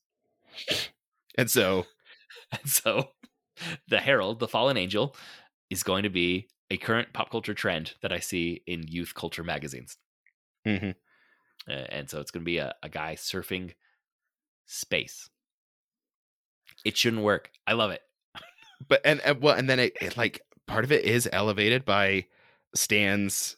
And 1.37 1.49
so 1.49 1.85
And 2.51 2.69
so 2.69 3.09
the 3.87 3.99
Herald, 3.99 4.39
the 4.39 4.47
fallen 4.47 4.77
angel, 4.77 5.15
is 5.69 5.83
going 5.83 6.03
to 6.03 6.09
be 6.09 6.47
a 6.69 6.77
current 6.77 7.13
pop 7.13 7.29
culture 7.29 7.53
trend 7.53 7.93
that 8.01 8.13
I 8.13 8.19
see 8.19 8.61
in 8.67 8.83
youth 8.87 9.13
culture 9.13 9.43
magazines. 9.43 9.97
Mhm. 10.65 10.95
Uh, 11.67 11.71
and 11.71 12.09
so 12.09 12.19
it's 12.19 12.31
going 12.31 12.41
to 12.43 12.45
be 12.45 12.57
a, 12.57 12.73
a 12.83 12.89
guy 12.89 13.15
surfing 13.15 13.73
space. 14.65 15.29
It 16.85 16.97
shouldn't 16.97 17.23
work. 17.23 17.51
I 17.67 17.73
love 17.73 17.91
it. 17.91 18.01
but 18.87 19.01
and, 19.05 19.21
and 19.21 19.41
well 19.41 19.55
and 19.55 19.69
then 19.69 19.79
it, 19.79 19.95
it 20.01 20.17
like 20.17 20.41
part 20.67 20.83
of 20.83 20.91
it 20.91 21.05
is 21.05 21.29
elevated 21.31 21.85
by 21.85 22.25
stan's 22.75 23.57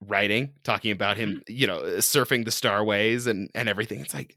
writing 0.00 0.52
talking 0.64 0.92
about 0.92 1.16
him 1.16 1.30
Mm-hmm. 1.30 1.52
you 1.54 1.66
know 1.66 1.82
surfing 1.98 2.44
the 2.44 2.50
starways 2.52 3.26
and 3.26 3.50
and 3.54 3.68
everything 3.68 4.00
it's 4.00 4.14
like 4.14 4.36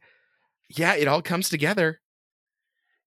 yeah 0.70 0.95
it 0.95 1.08
all 1.08 1.22
comes 1.22 1.49
together 1.49 1.99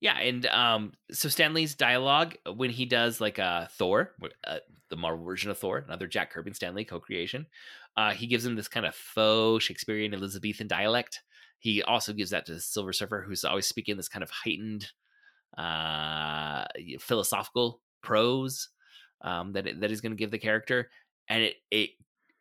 Yeah, 0.01 0.17
and 0.19 0.47
um, 0.47 0.93
so 1.11 1.29
Stan 1.29 1.55
Lee's 1.55 1.75
dialogue 1.75 2.37
when 2.55 2.71
he 2.71 2.87
does 2.87 3.21
like 3.21 3.39
uh, 3.39 3.67
Thor, 3.73 4.15
uh, 4.47 4.59
the 4.91 4.97
Marvel 4.97 5.25
version 5.25 5.51
of 5.51 5.59
Thor, 5.59 5.79
another 5.79 6.07
Jack 6.07 6.31
Kirby 6.31 6.51
and 6.51 6.57
Stan 6.57 6.75
Lee 6.75 6.85
co-creation, 6.85 7.47
uh, 7.97 8.13
he 8.13 8.29
gives 8.29 8.47
him 8.47 8.55
this 8.55 8.69
kind 8.69 8.87
of 8.87 8.95
faux 8.95 9.65
Shakespearean 9.65 10.15
Elizabethan 10.15 10.69
dialect. 10.69 11.23
He 11.59 11.83
also 11.83 12.13
gives 12.13 12.31
that 12.31 12.47
to 12.47 12.61
Silver 12.61 12.93
Surfer, 12.93 13.23
who's 13.27 13.45
always 13.45 13.67
speaking 13.67 13.97
this 13.97 14.09
kind 14.09 14.23
of 14.23 14.31
heightened, 14.31 14.93
uh, 15.57 16.65
philosophical 17.01 17.81
prose 18.03 18.69
um, 19.23 19.53
that 19.53 19.67
it, 19.67 19.81
that 19.81 19.91
he's 19.91 20.01
going 20.01 20.13
to 20.13 20.17
give 20.17 20.31
the 20.31 20.39
character, 20.39 20.91
and 21.29 21.43
it 21.43 21.57
it 21.71 21.91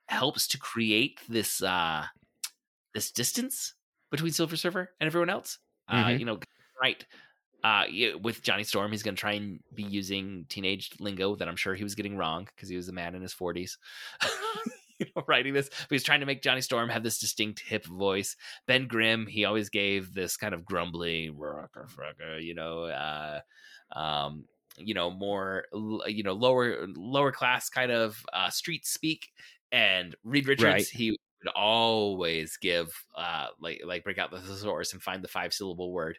helps 0.07 0.47
to 0.49 0.59
create 0.59 1.19
this 1.27 1.63
uh, 1.63 2.05
this 2.93 3.11
distance 3.11 3.73
between 4.11 4.31
Silver 4.31 4.55
Surfer 4.55 4.91
and 4.99 5.07
everyone 5.07 5.29
else. 5.29 5.59
Uh, 5.87 6.07
Mhm. 6.07 6.19
you 6.19 6.25
know, 6.25 6.39
right 6.81 7.05
uh 7.67 7.83
with 8.21 8.41
Johnny 8.41 8.63
Storm, 8.63 8.91
he's 8.91 9.03
going 9.03 9.15
to 9.15 9.19
try 9.19 9.33
and 9.33 9.59
be 9.73 9.83
using 9.83 10.45
teenage 10.49 10.91
lingo 10.99 11.35
that 11.35 11.47
I'm 11.47 11.55
sure 11.55 11.75
he 11.75 11.83
was 11.83 11.95
getting 11.95 12.17
wrong 12.17 12.47
because 12.55 12.69
he 12.69 12.75
was 12.77 12.87
a 12.89 12.93
man 12.93 13.15
in 13.15 13.21
his 13.21 13.33
40s. 13.33 13.77
you 14.99 15.05
know, 15.15 15.23
writing 15.27 15.53
this, 15.53 15.69
but 15.69 15.91
he's 15.91 16.03
trying 16.03 16.21
to 16.21 16.25
make 16.25 16.41
Johnny 16.41 16.61
Storm 16.61 16.89
have 16.89 17.03
this 17.03 17.19
distinct 17.19 17.59
hip 17.59 17.85
voice. 17.85 18.35
Ben 18.65 18.87
Grimm, 18.87 19.27
he 19.27 19.45
always 19.45 19.69
gave 19.69 20.13
this 20.13 20.37
kind 20.37 20.53
of 20.55 20.65
grumbly, 20.65 21.29
you 22.39 22.53
know, 22.55 22.83
uh, 22.85 23.39
um, 23.95 24.45
you 24.77 24.93
know, 24.93 25.09
more, 25.11 25.65
you 26.07 26.23
know, 26.23 26.33
lower 26.33 26.87
lower 26.95 27.31
class 27.31 27.69
kind 27.69 27.91
of 27.91 28.17
uh, 28.33 28.49
street 28.49 28.85
speak. 28.85 29.29
And 29.71 30.15
Reed 30.23 30.47
Richards, 30.47 30.63
Right. 30.63 30.87
he 30.87 31.11
would 31.11 31.51
always 31.55 32.57
give 32.57 32.89
uh, 33.15 33.47
like 33.59 33.81
like 33.85 34.03
break 34.03 34.17
out 34.17 34.31
the 34.31 34.39
thesaurus 34.39 34.93
and 34.93 35.01
find 35.01 35.23
the 35.23 35.27
five 35.27 35.53
syllable 35.53 35.91
word 35.91 36.17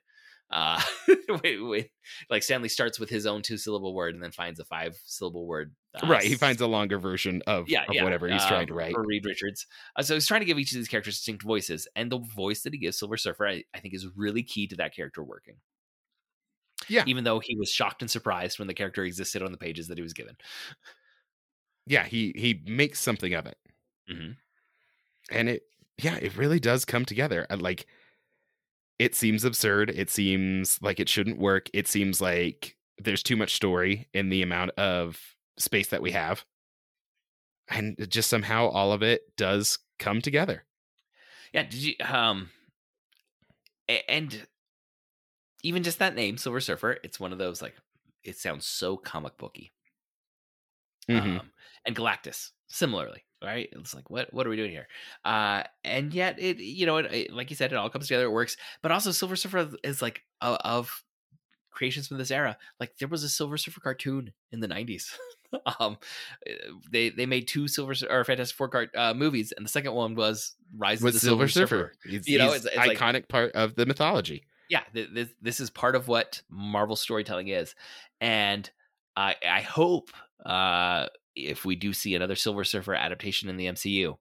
Uh, 0.51 0.81
wait, 1.43 1.59
wait. 1.61 1.91
Like 2.31 2.43
Stan 2.43 2.63
Lee 2.63 2.69
starts 2.69 2.99
with 2.99 3.11
his 3.11 3.27
own 3.27 3.43
two 3.43 3.59
syllable 3.59 3.95
word 3.95 4.15
and 4.15 4.23
then 4.23 4.31
finds 4.31 4.59
a 4.59 4.65
five 4.65 4.99
syllable 5.05 5.47
word. 5.47 5.75
Uh, 5.95 6.07
right. 6.07 6.23
He 6.23 6.35
finds 6.35 6.61
a 6.61 6.67
longer 6.67 6.99
version 6.99 7.43
of, 7.47 7.69
yeah, 7.69 7.85
of 7.89 7.95
yeah, 7.95 8.05
whatever 8.05 8.29
he's 8.29 8.43
uh, 8.43 8.49
trying 8.49 8.67
to 8.69 8.75
write. 8.75 8.95
For 8.95 9.05
Reed 9.05 9.27
Richards. 9.27 9.67
Uh, 9.97 10.03
so 10.03 10.15
he's 10.15 10.27
trying 10.27 10.41
to 10.41 10.47
give 10.47 10.59
each 10.59 10.73
of 10.73 10.77
these 10.77 10.89
characters 10.89 11.17
distinct 11.17 11.43
voices. 11.43 11.87
And 11.95 12.11
the 12.11 12.19
voice 12.19 12.63
that 12.63 12.73
he 12.73 12.79
gives 12.79 12.99
Silver 12.99 13.17
Surfer, 13.17 13.47
I, 13.47 13.65
I 13.75 13.81
think, 13.81 13.95
is 13.95 14.07
really 14.17 14.43
key 14.43 14.67
to 14.69 14.77
that 14.77 14.95
character 14.95 15.23
working. 15.23 15.57
Yeah. 16.89 17.05
Even 17.07 17.25
though 17.25 17.41
he 17.41 17.57
was 17.57 17.71
shocked 17.71 18.03
and 18.03 18.11
surprised 18.11 18.59
when 18.59 18.69
the 18.69 18.75
character 18.75 19.05
existed 19.05 19.43
on 19.43 19.53
the 19.53 19.59
pages 19.59 19.89
that 19.89 19.99
he 19.99 20.03
was 20.03 20.15
given. 20.15 20.37
Yeah, 21.87 22.05
he 22.05 22.33
he 22.37 22.63
makes 22.67 23.01
something 23.01 23.33
of 23.35 23.47
it. 23.47 23.57
Mhm. 24.11 24.37
And 25.31 25.49
it 25.49 25.63
yeah, 25.99 26.17
it 26.17 26.37
really 26.37 26.61
does 26.61 26.85
come 26.85 27.05
together. 27.05 27.47
Like 27.51 27.87
it 28.99 29.15
seems 29.15 29.45
absurd. 29.45 29.91
It 29.91 30.11
seems 30.11 30.79
like 30.83 31.01
it 31.01 31.09
shouldn't 31.09 31.39
work. 31.39 31.69
It 31.73 31.87
seems 31.89 32.21
like 32.21 32.77
there's 32.99 33.23
too 33.23 33.37
much 33.37 33.55
story 33.55 34.09
in 34.13 34.29
the 34.29 34.43
amount 34.43 34.73
of 34.73 35.21
space 35.57 35.89
that 35.89 36.03
we 36.03 36.11
have. 36.13 36.45
And 37.69 37.97
just 38.09 38.31
somehow 38.31 38.69
all 38.69 38.93
of 38.93 39.03
it 39.03 39.37
does 39.37 39.79
come 39.99 40.21
together. 40.21 40.65
Yeah. 41.53 41.65
Did 41.65 41.75
you, 41.75 41.95
um, 42.05 42.51
and 44.09 44.47
even 45.63 45.83
just 45.83 45.99
that 45.99 46.15
name, 46.15 46.39
Silver 46.39 46.61
Surfer, 46.61 46.99
it's 47.05 47.21
one 47.21 47.33
of 47.33 47.39
those 47.39 47.63
like, 47.63 47.75
it 48.25 48.37
sounds 48.37 48.67
so 48.67 48.97
comic 48.97 49.37
booky. 49.39 49.71
Mhm. 51.09 51.41
um, 51.41 51.51
and 51.87 51.97
Galactus 51.97 52.51
similarly, 52.69 53.25
right? 53.43 53.69
It's 53.73 53.95
like 53.95 54.11
what 54.11 54.33
what 54.33 54.47
are 54.47 54.51
we 54.51 54.57
doing 54.57 54.71
here? 54.71 54.89
Uh, 55.25 55.63
and 55.85 56.13
yet 56.15 56.39
it 56.39 56.59
you 56.59 56.87
know 56.87 56.99
it, 56.99 57.13
it- 57.13 57.33
like 57.33 57.51
you 57.51 57.57
said, 57.57 57.73
it 57.73 57.77
all 57.77 57.91
comes 57.91 58.07
together, 58.09 58.25
it 58.25 58.31
works. 58.33 58.57
But 58.83 58.93
also 58.93 59.11
Silver 59.11 59.37
Surfer 59.37 59.71
is 59.85 60.03
like 60.03 60.23
uh, 60.41 60.57
of 60.65 61.05
creations 61.71 62.09
from 62.09 62.19
this 62.19 62.31
era. 62.33 62.57
Like 62.81 62.97
there 62.99 63.09
was 63.09 63.23
a 63.23 63.29
Silver 63.29 63.57
Surfer 63.57 63.81
cartoon 63.81 64.33
in 64.53 64.61
the 64.61 64.69
nineties. 64.69 65.17
um, 65.81 65.97
they 66.91 67.11
they 67.11 67.27
made 67.27 67.47
two 67.49 67.69
Silver 67.69 67.95
or 68.11 68.25
Fantastic 68.25 68.57
Four 68.57 68.69
cart, 68.69 68.91
uh, 68.97 69.15
movies, 69.15 69.53
and 69.57 69.65
the 69.65 69.71
second 69.71 69.93
one 69.95 70.15
was 70.15 70.55
Rise 70.77 71.01
With 71.01 71.15
of 71.15 71.21
the 71.21 71.27
Silver, 71.27 71.49
Silver, 71.49 71.67
Surfer. 71.69 71.93
Surfer. 72.03 72.17
It's, 72.17 72.29
You 72.29 72.39
know, 72.39 72.47
it's- 72.55 72.65
it's 72.65 72.77
like- 72.77 72.99
iconic 72.99 73.29
part 73.29 73.53
of 73.53 73.75
the 73.75 73.87
mythology. 73.87 74.45
yeah 74.71 74.83
th- 74.93 75.09
this, 75.15 75.29
this 75.41 75.61
is 75.61 75.71
part 75.71 75.95
of 75.97 76.09
what 76.09 76.43
marvel 76.51 76.95
storytelling 76.97 77.49
is 77.49 77.75
and 78.21 78.71
i 79.17 79.35
i 79.49 79.63
hope 79.63 80.11
uh 80.45 81.07
if 81.47 81.65
we 81.65 81.77
do 81.77 81.93
see 81.93 82.15
another 82.15 82.37
silver 82.37 82.65
surfer 82.65 82.95
adaptation 82.95 83.49
in 83.49 83.57
the 83.57 83.67
mcu 83.67 84.17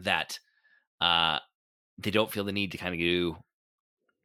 that 0.00 0.38
uh 1.00 1.38
they 1.98 2.10
don't 2.10 2.32
feel 2.32 2.44
the 2.44 2.52
need 2.52 2.72
to 2.72 2.78
kind 2.78 2.94
of 2.94 2.98
do 3.00 3.36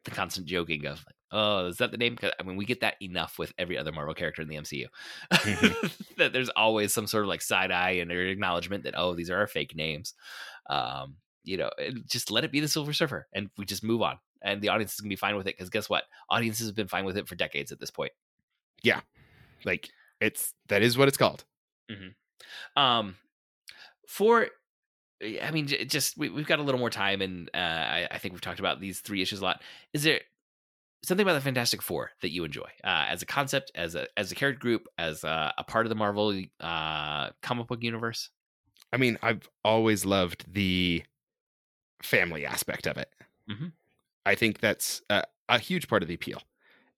the 0.05 0.11
constant 0.11 0.45
joking 0.45 0.85
of 0.85 1.03
like 1.05 1.15
oh 1.31 1.65
is 1.65 1.77
that 1.77 1.91
the 1.91 1.97
name? 1.97 2.17
I 2.21 2.43
mean 2.43 2.55
we 2.55 2.65
get 2.65 2.81
that 2.81 2.95
enough 3.01 3.39
with 3.39 3.53
every 3.57 3.77
other 3.77 3.91
marvel 3.91 4.13
character 4.13 4.41
in 4.41 4.47
the 4.47 4.55
mcu 4.55 4.85
that 6.17 6.31
there's 6.31 6.49
always 6.49 6.93
some 6.93 7.07
sort 7.07 7.23
of 7.23 7.29
like 7.29 7.41
side 7.41 7.71
eye 7.71 7.91
and 7.91 8.11
acknowledgement 8.11 8.83
that 8.83 8.93
oh 8.97 9.15
these 9.15 9.29
are 9.29 9.37
our 9.37 9.47
fake 9.47 9.75
names. 9.75 10.13
Um 10.69 11.15
you 11.43 11.57
know 11.57 11.69
just 12.07 12.31
let 12.31 12.43
it 12.43 12.51
be 12.51 12.59
the 12.59 12.67
silver 12.67 12.93
surfer 12.93 13.27
and 13.33 13.49
we 13.57 13.65
just 13.65 13.83
move 13.83 14.01
on 14.01 14.17
and 14.41 14.61
the 14.61 14.69
audience 14.69 14.93
is 14.93 14.99
gonna 14.99 15.09
be 15.09 15.15
fine 15.15 15.35
with 15.35 15.47
it 15.47 15.57
because 15.57 15.69
guess 15.69 15.89
what? 15.89 16.03
Audiences 16.29 16.67
have 16.67 16.75
been 16.75 16.87
fine 16.87 17.05
with 17.05 17.17
it 17.17 17.27
for 17.27 17.35
decades 17.35 17.71
at 17.71 17.79
this 17.79 17.91
point. 17.91 18.11
Yeah, 18.83 19.01
Like 19.65 19.89
it's 20.21 20.53
that 20.67 20.83
is 20.83 20.97
what 20.97 21.07
it's 21.07 21.17
called. 21.17 21.43
Um 22.75 23.15
for 24.07 24.47
i 25.41 25.51
mean 25.51 25.67
just 25.67 26.17
we, 26.17 26.29
we've 26.29 26.47
got 26.47 26.59
a 26.59 26.63
little 26.63 26.79
more 26.79 26.89
time 26.89 27.21
and 27.21 27.49
uh 27.53 27.57
I, 27.57 28.07
I 28.11 28.17
think 28.17 28.33
we've 28.33 28.41
talked 28.41 28.59
about 28.59 28.79
these 28.79 28.99
three 28.99 29.21
issues 29.21 29.39
a 29.39 29.43
lot 29.43 29.61
is 29.93 30.03
there 30.03 30.21
something 31.03 31.23
about 31.23 31.35
the 31.35 31.41
fantastic 31.41 31.81
four 31.81 32.11
that 32.21 32.31
you 32.31 32.43
enjoy 32.43 32.69
uh 32.83 33.05
as 33.09 33.21
a 33.21 33.25
concept 33.25 33.71
as 33.75 33.95
a 33.95 34.07
as 34.17 34.31
a 34.31 34.35
character 34.35 34.59
group 34.59 34.87
as 34.97 35.23
a, 35.23 35.53
a 35.57 35.63
part 35.63 35.85
of 35.85 35.89
the 35.89 35.95
marvel 35.95 36.39
uh 36.59 37.29
comic 37.41 37.67
book 37.67 37.81
universe 37.83 38.29
I 38.93 38.97
mean, 38.97 39.17
I've 39.21 39.49
always 39.65 40.05
loved 40.05 40.45
the 40.53 41.03
family 42.01 42.45
aspect 42.45 42.87
of 42.87 42.97
it. 42.97 43.09
Mhm. 43.49 43.73
I 44.25 44.35
think 44.35 44.59
that's 44.59 45.01
a, 45.09 45.23
a 45.49 45.59
huge 45.59 45.87
part 45.87 46.01
of 46.01 46.07
the 46.07 46.13
appeal 46.15 46.41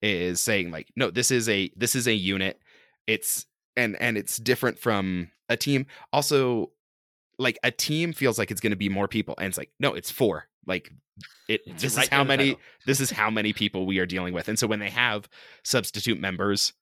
is 0.02 0.40
saying 0.40 0.70
like, 0.70 0.92
no, 0.96 1.10
this 1.10 1.32
is 1.32 1.50
a 1.50 1.72
this 1.76 1.96
is 1.96 2.08
a 2.08 2.14
unit. 2.14 2.62
It's 3.08 3.48
and 3.78 3.96
and 4.02 4.18
it's 4.18 4.38
different 4.38 4.80
from 4.80 5.30
a 5.48 5.56
team. 5.56 5.86
Also, 6.12 6.72
like 7.40 7.58
a 7.64 7.72
team 7.72 8.12
feels 8.12 8.38
like 8.38 8.52
it's 8.52 8.60
going 8.60 8.72
to 8.72 8.78
be 8.78 8.90
more 8.90 9.08
people, 9.08 9.36
and 9.38 9.48
it's 9.48 9.58
like, 9.58 9.72
no, 9.80 9.94
it's 9.94 10.12
four. 10.12 10.46
Like 10.66 10.92
it. 11.48 11.62
It's 11.66 11.82
this 11.82 11.96
right 11.96 12.04
is 12.04 12.10
how 12.10 12.24
many. 12.24 12.52
title. 12.52 12.62
This 12.86 13.00
is 13.00 13.12
how 13.12 13.30
many 13.30 13.54
people 13.54 13.86
we 13.86 14.00
are 14.00 14.06
dealing 14.06 14.34
with, 14.34 14.50
and 14.50 14.60
so 14.60 14.68
when 14.68 14.80
they 14.80 14.90
have 14.90 15.30
substitute 15.64 16.20
members, 16.20 16.74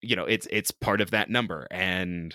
you 0.00 0.16
know, 0.16 0.24
it's 0.24 0.46
it's 0.50 0.70
part 0.70 1.00
of 1.00 1.10
that 1.10 1.28
number, 1.28 1.66
and 1.70 2.34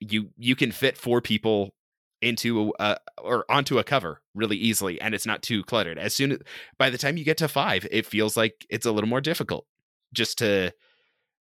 you 0.00 0.30
you 0.38 0.56
can 0.56 0.72
fit 0.72 0.96
four 0.96 1.20
people 1.20 1.74
into 2.22 2.72
a 2.78 2.96
or 3.18 3.44
onto 3.50 3.78
a 3.78 3.84
cover 3.84 4.22
really 4.32 4.56
easily 4.56 5.00
and 5.00 5.12
it's 5.12 5.26
not 5.26 5.42
too 5.42 5.64
cluttered 5.64 5.98
as 5.98 6.14
soon 6.14 6.30
as 6.30 6.38
by 6.78 6.88
the 6.88 6.96
time 6.96 7.16
you 7.16 7.24
get 7.24 7.36
to 7.36 7.48
five 7.48 7.84
it 7.90 8.06
feels 8.06 8.36
like 8.36 8.64
it's 8.70 8.86
a 8.86 8.92
little 8.92 9.08
more 9.08 9.20
difficult 9.20 9.66
just 10.14 10.38
to 10.38 10.72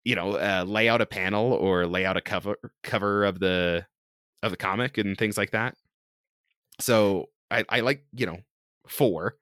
you 0.05 0.15
know 0.15 0.37
uh, 0.37 0.63
lay 0.65 0.87
out 0.87 1.01
a 1.01 1.05
panel 1.05 1.51
or 1.51 1.85
lay 1.85 2.05
out 2.05 2.15
a 2.15 2.21
cover 2.21 2.57
cover 2.83 3.25
of 3.25 3.39
the 3.39 3.85
of 4.43 4.51
the 4.51 4.57
comic 4.57 4.97
and 4.97 5.17
things 5.17 5.37
like 5.37 5.51
that 5.51 5.75
so 6.79 7.29
i 7.51 7.65
i 7.69 7.79
like 7.81 8.05
you 8.13 8.25
know 8.25 8.37
four 8.87 9.35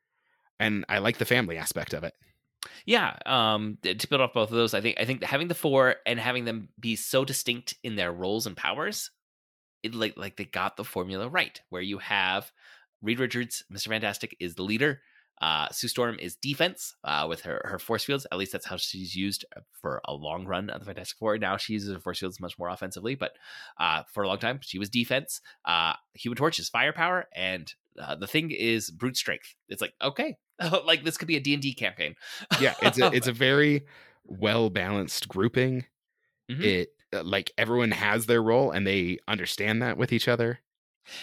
and 0.60 0.86
i 0.90 0.98
like 0.98 1.18
the 1.18 1.26
family 1.26 1.58
aspect 1.58 1.94
of 1.94 2.04
it 2.04 2.16
Yeah, 2.86 3.16
um, 3.26 3.78
to 3.82 4.08
build 4.08 4.22
off 4.22 4.34
both 4.34 4.50
of 4.50 4.56
those, 4.56 4.74
I 4.74 4.82
think 4.82 4.98
I 5.00 5.06
think 5.06 5.24
having 5.24 5.48
the 5.48 5.56
four 5.56 5.98
and 6.06 6.20
having 6.20 6.46
them 6.46 6.70
be 6.80 6.96
so 6.96 7.26
distinct 7.26 7.76
in 7.84 7.96
their 7.96 8.12
roles 8.12 8.48
and 8.48 8.56
powers, 8.56 9.12
it 9.84 9.94
like 9.94 10.16
like 10.18 10.38
they 10.38 10.46
got 10.46 10.78
the 10.78 10.84
formula 10.84 11.28
right. 11.28 11.60
Where 11.70 11.82
you 11.82 11.98
have 12.00 12.52
Reed 13.02 13.20
Richards, 13.20 13.64
Mister 13.70 13.90
Fantastic, 13.90 14.36
is 14.40 14.56
the 14.56 14.64
leader. 14.64 15.02
Uh, 15.42 15.68
Sue 15.72 15.88
Storm 15.88 16.18
is 16.20 16.36
defense 16.36 16.96
uh, 17.04 17.26
with 17.28 17.42
her 17.42 17.62
her 17.66 17.80
force 17.80 18.04
fields. 18.06 18.26
At 18.32 18.38
least 18.38 18.52
that's 18.54 18.66
how 18.66 18.78
she's 18.78 19.16
used 19.16 19.44
for 19.82 20.02
a 20.06 20.14
long 20.14 20.46
run 20.46 20.70
of 20.70 20.80
the 20.80 20.86
Fantastic 20.86 21.18
Four. 21.18 21.38
Now 21.38 21.58
she 21.58 21.74
uses 21.74 21.94
her 21.94 22.00
force 22.00 22.20
fields 22.20 22.40
much 22.40 22.58
more 22.58 22.70
offensively, 22.70 23.16
but 23.16 23.34
uh, 23.80 24.04
for 24.14 24.24
a 24.24 24.28
long 24.28 24.38
time 24.40 24.60
she 24.62 24.80
was 24.80 24.90
defense. 24.90 25.42
Uh, 25.66 25.94
Human 26.14 26.38
Torch 26.38 26.60
is 26.60 26.70
firepower, 26.70 27.28
and 27.36 27.74
uh, 28.00 28.16
the 28.16 28.28
thing 28.28 28.52
is 28.52 28.90
brute 28.90 29.18
strength. 29.18 29.56
It's 29.68 29.82
like 29.82 29.94
okay, 30.02 30.38
like 30.86 31.04
this 31.04 31.18
could 31.18 31.28
be 31.28 31.36
a 31.38 31.42
D 31.42 31.54
and 31.54 31.62
D 31.62 31.74
campaign. 31.74 32.16
yeah 32.62 32.76
it's 32.82 33.00
a 33.00 33.12
it's 33.14 33.28
a 33.28 33.34
very 33.48 33.84
well 34.26 34.70
balanced 34.70 35.28
grouping 35.28 35.86
Mhm. 36.52 36.62
it 36.64 36.90
uh, 37.14 37.24
like 37.24 37.52
everyone 37.58 37.92
has 37.92 38.26
their 38.26 38.42
role 38.44 38.72
and 38.72 38.86
they 38.86 39.18
understand 39.30 39.82
that 39.82 39.98
with 39.98 40.12
each 40.12 40.28
other 40.28 40.60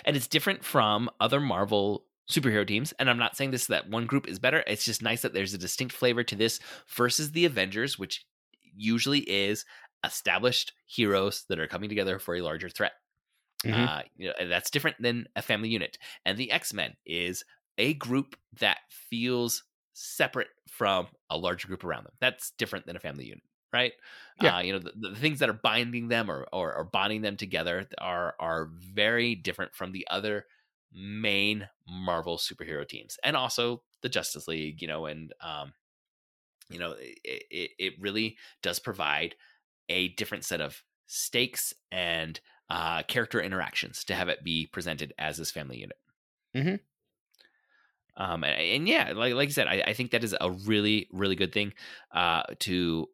and 0.05 0.17
it's 0.17 0.27
different 0.27 0.65
from 0.65 1.11
other 1.21 1.41
Marvel 1.41 2.05
superhero 2.31 2.67
teams. 2.67 2.93
And 2.99 3.11
I'm 3.11 3.19
not 3.19 3.37
saying 3.37 3.51
this 3.51 3.67
that 3.67 3.89
one 3.91 4.07
group 4.07 4.29
is 4.29 4.39
better. 4.39 4.65
It's 4.67 4.85
just 4.85 5.03
nice 5.03 5.23
that 5.23 5.33
there's 5.35 5.55
a 5.55 5.59
distinct 5.59 5.95
flavor 5.95 6.23
to 6.25 6.37
this 6.37 6.61
versus 6.89 7.33
the 7.33 7.45
Avengers, 7.45 7.99
which 7.99 8.25
usually 8.75 9.21
is 9.21 9.65
established 10.05 10.73
heroes 10.87 11.45
that 11.49 11.59
are 11.59 11.67
coming 11.67 11.89
together 11.89 12.19
for 12.19 12.35
a 12.37 12.41
larger 12.43 12.69
threat. 12.69 12.93
Mhm. 13.65 13.89
Uh, 13.89 14.03
you 14.17 14.29
know, 14.29 14.49
that's 14.49 14.71
different 14.71 14.97
than 15.01 15.29
a 15.37 15.43
family 15.43 15.69
unit. 15.69 15.99
And 16.25 16.39
the 16.39 16.51
X 16.51 16.73
Men 16.73 16.97
is 17.05 17.45
a 17.77 17.95
group 17.95 18.37
that 18.59 18.79
feels 18.89 19.65
separate 19.93 20.49
from 20.69 21.09
a 21.29 21.37
larger 21.37 21.69
group 21.69 21.85
around 21.85 22.05
them. 22.05 22.15
That's 22.21 22.53
different 22.53 22.87
than 22.87 22.97
a 22.97 23.01
family 23.01 23.27
unit, 23.27 23.43
right? 23.73 23.93
Yeah. 24.41 24.57
Uh, 24.57 24.61
you 24.61 24.73
know, 24.73 24.79
the, 24.79 25.11
the 25.11 25.17
things 25.17 25.41
that 25.41 25.51
are 25.51 25.61
binding 25.63 26.09
them 26.09 26.31
or, 26.31 26.47
or 26.53 26.75
or 26.75 26.85
bonding 26.85 27.21
them 27.21 27.37
together 27.37 27.87
are 27.99 28.35
are 28.41 28.71
very 28.73 29.35
different 29.35 29.75
from 29.75 29.93
the 29.93 30.07
other 30.11 30.47
main 30.93 31.69
Marvel 31.89 32.37
superhero 32.39 32.87
teams, 32.87 33.19
and 33.25 33.37
also 33.37 33.83
the 34.03 34.09
Justice 34.09 34.49
League. 34.49 34.83
You 34.83 34.89
know, 34.89 35.07
and 35.07 35.33
um, 35.41 35.73
you 36.69 36.79
know, 36.79 36.93
it, 36.99 37.45
it, 37.51 37.71
it 37.79 37.95
really 38.01 38.39
does 38.63 38.79
provide 38.79 39.35
a 39.89 40.09
different 40.11 40.45
set 40.45 40.61
of 40.61 40.83
stakes 41.07 41.75
and 41.91 42.41
uh, 42.69 43.03
character 43.05 43.41
interactions 43.41 44.05
to 44.05 44.15
have 44.15 44.29
it 44.29 44.45
be 44.45 44.67
presented 44.67 45.13
as 45.19 45.37
this 45.37 45.51
family 45.51 45.79
unit. 45.79 45.99
Mhm. 46.55 46.81
Um, 48.17 48.45
and, 48.45 48.61
and 48.61 48.89
yeah, 48.89 49.13
like 49.15 49.35
like 49.35 49.49
you 49.49 49.53
said, 49.53 49.67
I, 49.67 49.83
I 49.87 49.95
think 49.95 50.11
that 50.11 50.25
is 50.25 50.37
a 50.41 50.51
really 50.51 51.09
really 51.13 51.37
good 51.37 51.53
thing 51.53 51.73
uh, 52.13 52.43
to 52.61 53.09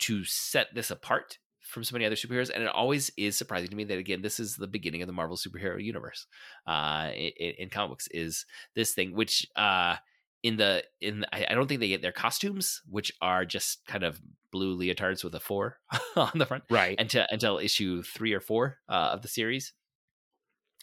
to 0.00 0.24
set 0.24 0.74
this 0.74 0.90
apart 0.90 1.38
from 1.70 1.84
so 1.84 1.94
many 1.94 2.04
other 2.04 2.16
superheroes, 2.16 2.50
and 2.52 2.62
it 2.62 2.68
always 2.68 3.10
is 3.16 3.36
surprising 3.36 3.70
to 3.70 3.76
me 3.76 3.84
that 3.84 3.98
again, 3.98 4.22
this 4.22 4.40
is 4.40 4.56
the 4.56 4.66
beginning 4.66 5.02
of 5.02 5.06
the 5.06 5.12
Marvel 5.12 5.36
superhero 5.36 5.82
universe. 5.82 6.26
Uh, 6.66 7.10
in, 7.14 7.52
in 7.58 7.70
comic 7.70 7.90
books, 7.90 8.08
is 8.10 8.44
this 8.74 8.92
thing 8.92 9.14
which 9.14 9.46
uh, 9.56 9.96
in 10.42 10.56
the 10.56 10.82
in 11.00 11.24
I, 11.32 11.46
I 11.48 11.54
don't 11.54 11.66
think 11.66 11.80
they 11.80 11.88
get 11.88 12.02
their 12.02 12.12
costumes, 12.12 12.82
which 12.88 13.12
are 13.20 13.44
just 13.44 13.86
kind 13.86 14.04
of 14.04 14.20
blue 14.52 14.76
leotards 14.76 15.22
with 15.22 15.34
a 15.34 15.40
four 15.40 15.78
on 16.16 16.32
the 16.34 16.46
front 16.46 16.64
right 16.70 16.98
until 16.98 17.26
until 17.30 17.58
issue 17.58 18.02
three 18.02 18.32
or 18.32 18.40
four 18.40 18.78
uh, 18.88 19.10
of 19.12 19.22
the 19.22 19.28
series. 19.28 19.72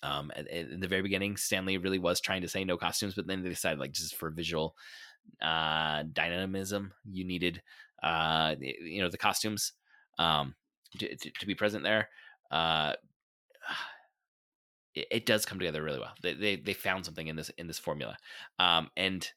Um, 0.04 0.32
in 0.52 0.80
the 0.80 0.88
very 0.88 1.02
beginning, 1.02 1.38
Stan 1.38 1.66
Lee 1.66 1.78
really 1.78 1.98
was 1.98 2.22
trying 2.22 2.44
to 2.44 2.48
say 2.48 2.64
no 2.64 2.78
costumes, 2.78 3.16
but 3.16 3.26
then 3.26 3.42
they 3.42 3.50
decided 3.50 3.80
like 3.80 3.94
just 3.94 4.16
for 4.16 4.30
visual, 4.30 4.76
uh, 5.42 6.04
dynamism. 6.14 6.94
You 7.12 7.26
needed, 7.26 7.64
uh, 8.04 8.56
you 8.60 9.02
know, 9.02 9.10
the 9.10 9.18
costumes 9.18 9.74
um, 10.20 10.54
to, 11.00 11.16
to, 11.16 11.32
to 11.32 11.46
be 11.46 11.56
present 11.56 11.84
there. 11.84 12.10
Uh, 12.52 12.94
it, 14.96 15.08
it, 15.12 15.26
does 15.26 15.46
come 15.46 15.60
together 15.60 15.84
really 15.84 16.00
well. 16.00 16.14
They, 16.22 16.34
they, 16.34 16.56
they 16.56 16.74
found 16.74 17.06
something 17.06 17.28
in 17.28 17.36
this 17.36 17.50
in 17.58 17.68
this 17.68 17.80
formula, 17.80 18.18
um, 18.60 18.90
and 18.96 19.30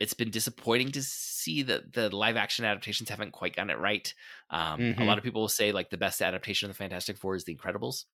it's 0.00 0.14
been 0.14 0.30
disappointing 0.30 0.92
to 0.92 1.02
see 1.02 1.62
that 1.62 1.92
the 1.92 2.14
live 2.14 2.36
action 2.36 2.64
adaptations 2.64 3.10
haven't 3.10 3.32
quite 3.32 3.54
gotten 3.54 3.70
it 3.70 3.78
right. 3.78 4.12
Um, 4.48 4.80
mm-hmm. 4.80 5.02
A 5.02 5.04
lot 5.04 5.18
of 5.18 5.24
people 5.24 5.42
will 5.42 5.48
say 5.48 5.72
like 5.72 5.90
the 5.90 5.98
best 5.98 6.22
adaptation 6.22 6.70
of 6.70 6.76
the 6.76 6.82
Fantastic 6.82 7.18
Four 7.18 7.36
is 7.36 7.44
The 7.44 7.54
Incredibles. 7.54 8.06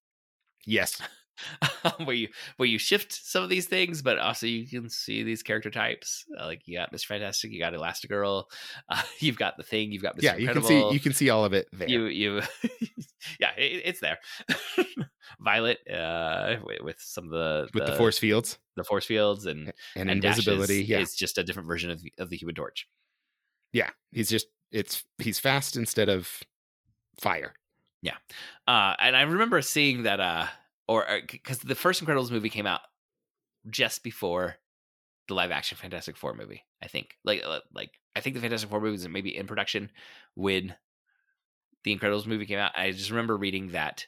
Yes, 0.66 1.00
where 2.05 2.16
you 2.16 2.28
where 2.57 2.68
you 2.68 2.78
shift 2.78 3.12
some 3.12 3.43
of 3.43 3.49
these 3.49 3.66
things, 3.66 4.03
but 4.03 4.18
also 4.18 4.47
you 4.47 4.66
can 4.66 4.89
see 4.89 5.22
these 5.22 5.43
character 5.43 5.70
types. 5.70 6.24
Uh, 6.39 6.47
like 6.47 6.62
you 6.66 6.76
got 6.76 6.93
Mr. 6.93 7.07
Fantastic, 7.07 7.53
you 7.53 7.61
got 7.61 7.72
Elastigirl, 7.72 8.45
uh, 8.89 9.03
you've 9.18 9.39
got 9.39 9.57
the 9.57 9.62
Thing, 9.62 9.93
you've 9.93 10.03
got 10.03 10.16
Mr. 10.16 10.22
yeah, 10.22 10.37
Incredible. 10.37 10.70
you 10.70 10.80
can 10.80 10.89
see 10.91 10.95
you 10.95 11.01
can 11.01 11.12
see 11.12 11.30
all 11.30 11.45
of 11.45 11.53
it 11.53 11.68
there. 11.72 11.89
You 11.89 12.05
you 12.07 12.43
yeah, 13.41 13.53
it, 13.57 13.82
it's 13.84 14.01
there. 14.01 14.18
Violet 15.41 15.78
uh, 15.91 16.57
with, 16.64 16.80
with, 16.82 16.97
some 17.01 17.24
of 17.24 17.30
the 17.30 17.68
with 17.74 17.87
the, 17.87 17.97
force 17.97 18.18
fields, 18.18 18.59
the 18.76 18.84
force 18.84 19.05
fields, 19.05 19.47
and 19.47 19.72
and, 19.95 20.11
and 20.11 20.24
invisibility. 20.24 20.82
Is, 20.82 20.89
yeah, 20.89 20.99
it's 20.99 21.16
just 21.16 21.39
a 21.39 21.45
different 21.45 21.68
version 21.68 21.91
of 21.91 22.01
the, 22.01 22.12
of 22.18 22.30
the 22.30 22.37
Human 22.37 22.55
Torch. 22.55 22.89
Yeah, 23.72 23.91
he's 24.12 24.28
just 24.28 24.47
it's 24.70 25.05
he's 25.18 25.39
fast 25.39 25.76
instead 25.76 26.09
of 26.09 26.43
fire. 27.20 27.55
Yeah, 28.03 28.16
uh, 28.68 28.95
and 29.01 29.16
I 29.16 29.22
remember 29.22 29.61
seeing 29.62 30.05
that. 30.05 30.20
uh 30.20 30.47
or 30.89 31.05
because 31.30 31.59
uh, 31.59 31.68
the 31.68 31.74
first 31.74 32.05
Incredibles 32.05 32.30
movie 32.30 32.51
came 32.51 32.66
out 32.66 32.80
just 33.68 34.03
before 34.03 34.57
the 35.28 35.34
live 35.34 35.51
action 35.51 35.76
Fantastic 35.76 36.16
Four 36.16 36.34
movie. 36.34 36.64
I 36.82 36.89
think 36.89 37.16
like 37.24 37.43
uh, 37.45 37.61
like 37.74 37.91
I 38.14 38.20
think 38.20 38.34
the 38.34 38.41
Fantastic 38.41 38.70
Four 38.70 38.80
movie 38.80 38.93
was 38.93 39.09
maybe 39.09 39.37
in 39.37 39.47
production 39.47 39.91
when 40.34 40.74
the 41.84 41.97
Incredibles 41.97 42.26
movie 42.26 42.47
came 42.47 42.59
out. 42.59 42.72
I 42.76 42.93
just 42.93 43.11
remember 43.11 43.37
reading 43.37 43.68
that 43.68 44.07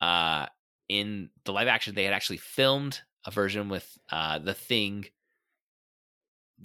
uh, 0.00 0.46
in 0.88 1.30
the 1.44 1.52
live 1.52 1.68
action 1.68 1.94
they 1.94 2.04
had 2.04 2.14
actually 2.14 2.38
filmed 2.38 3.00
a 3.26 3.30
version 3.30 3.68
with 3.68 3.86
uh, 4.10 4.38
the 4.38 4.54
Thing 4.54 5.06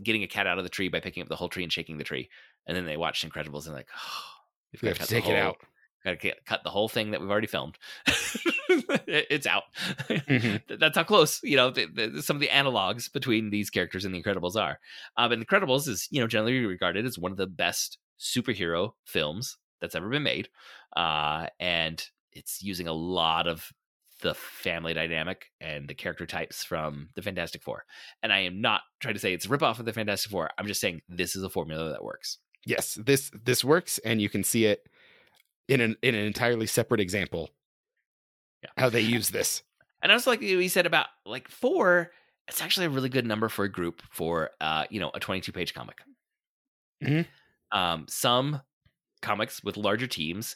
getting 0.04 0.24
a 0.24 0.28
cat 0.28 0.48
out 0.48 0.58
of 0.58 0.64
the 0.64 0.70
tree 0.70 0.90
by 0.90 1.00
picking 1.00 1.24
up 1.24 1.30
the 1.30 1.36
whole 1.36 1.50
tree 1.50 1.64
and 1.64 1.74
shaking 1.74 1.98
the 1.98 2.04
tree, 2.04 2.30
and 2.68 2.78
then 2.78 2.86
they 2.86 2.98
watched 2.98 3.28
Incredibles 3.28 3.66
and 3.66 3.74
like, 3.74 3.90
oh, 3.96 4.24
we've 4.82 4.98
got 4.98 5.08
to 5.08 5.08
take 5.08 5.28
it 5.28 5.36
out. 5.36 5.58
Got 6.06 6.20
to 6.22 6.34
cut 6.46 6.64
the 6.64 6.70
whole 6.70 6.88
thing 6.88 7.12
that 7.12 7.20
we've 7.20 7.30
already 7.30 7.48
filmed. 7.48 7.78
it's 8.70 9.48
out. 9.48 9.64
Mm-hmm. 10.08 10.76
That's 10.80 10.98
how 10.98 11.04
close, 11.04 11.42
you 11.44 11.58
know, 11.58 11.70
the, 11.72 11.86
the, 11.86 12.22
some 12.22 12.36
of 12.36 12.42
the 12.42 12.48
analogs 12.48 13.12
between 13.12 13.50
these 13.50 13.70
characters 13.70 14.06
and 14.06 14.14
the 14.14 14.22
Incredibles 14.22 14.56
are. 14.56 14.80
Um, 15.18 15.32
and 15.32 15.42
the 15.42 15.46
Incredibles 15.46 15.88
is, 15.88 16.08
you 16.12 16.22
know, 16.22 16.28
generally 16.28 16.66
regarded 16.66 17.06
as 17.06 17.18
one 17.18 17.32
of 17.32 17.38
the 17.38 17.48
best 17.48 17.98
superhero 18.20 18.92
films 19.06 19.58
that's 19.82 19.96
ever 19.96 20.10
been 20.10 20.24
made. 20.24 20.50
Uh, 20.96 21.48
and 21.60 22.04
it's 22.32 22.62
using 22.62 22.88
a 22.88 22.94
lot 22.94 23.48
of 23.48 23.72
the 24.22 24.34
family 24.34 24.94
dynamic 24.94 25.46
and 25.62 25.88
the 25.88 25.94
character 25.94 26.26
types 26.26 26.64
from 26.64 27.10
the 27.16 27.22
Fantastic 27.22 27.64
Four. 27.64 27.86
And 28.22 28.34
I 28.34 28.40
am 28.40 28.62
not 28.62 28.82
trying 29.00 29.14
to 29.14 29.20
say 29.20 29.34
it's 29.34 29.46
a 29.46 29.50
ripoff 29.50 29.80
of 29.80 29.86
the 29.86 29.94
Fantastic 29.94 30.32
Four. 30.32 30.50
I'm 30.58 30.68
just 30.68 30.82
saying 30.82 31.02
this 31.08 31.36
is 31.36 31.44
a 31.44 31.50
formula 31.50 31.90
that 31.90 32.04
works. 32.04 32.38
Yes, 32.66 32.96
this 32.96 33.32
this 33.44 33.64
works, 33.64 34.00
and 34.00 34.22
you 34.22 34.28
can 34.28 34.44
see 34.44 34.66
it 34.66 34.86
in 35.70 35.80
an 35.80 35.96
in 36.02 36.14
an 36.14 36.26
entirely 36.26 36.68
separate 36.68 37.00
example. 37.00 37.50
Yeah. 38.64 38.70
How 38.78 38.90
they 38.90 39.02
use 39.02 39.30
this. 39.30 39.64
And 40.02 40.12
I 40.12 40.16
was 40.16 40.28
like 40.28 40.42
we 40.42 40.68
said 40.68 40.86
about 40.86 41.08
like 41.26 41.48
four, 41.48 42.12
it's 42.48 42.62
actually 42.62 42.88
a 42.88 42.90
really 42.90 43.10
good 43.10 43.26
number 43.26 43.50
for 43.50 43.66
a 43.66 43.72
group 43.72 44.02
for 44.10 44.52
uh, 44.62 44.86
you 44.90 45.00
know, 45.00 45.12
a 45.14 45.20
22 45.20 45.52
page 45.52 45.74
comic. 45.74 45.98
Mm-hmm. 47.04 47.78
Um, 47.78 48.06
some 48.08 48.62
comics 49.22 49.64
with 49.64 49.78
larger 49.78 50.08
teams, 50.08 50.56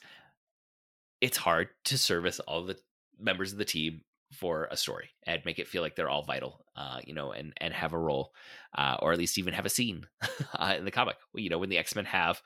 it's 1.21 1.37
hard 1.37 1.69
to 1.85 1.97
service 1.97 2.39
all 2.41 2.65
the 2.65 2.77
members 3.19 3.51
of 3.51 3.57
the 3.57 3.65
team 3.65 4.01
for 4.31 4.67
a 4.71 4.77
story 4.77 5.09
and 5.27 5.41
make 5.45 5.59
it 5.59 5.67
feel 5.67 5.81
like 5.83 5.95
they're 5.95 6.09
all 6.09 6.23
vital, 6.23 6.65
uh, 6.75 6.99
you 7.05 7.13
know, 7.13 7.31
and 7.31 7.53
and 7.57 7.73
have 7.73 7.93
a 7.93 7.99
role, 7.99 8.33
uh, 8.77 8.97
or 9.01 9.11
at 9.11 9.19
least 9.19 9.37
even 9.37 9.53
have 9.53 9.65
a 9.65 9.69
scene 9.69 10.05
uh, 10.55 10.75
in 10.77 10.85
the 10.85 10.91
comic. 10.91 11.15
You 11.35 11.49
know, 11.49 11.59
when 11.59 11.69
the 11.69 11.77
X 11.77 11.95
Men 11.95 12.05
have 12.05 12.41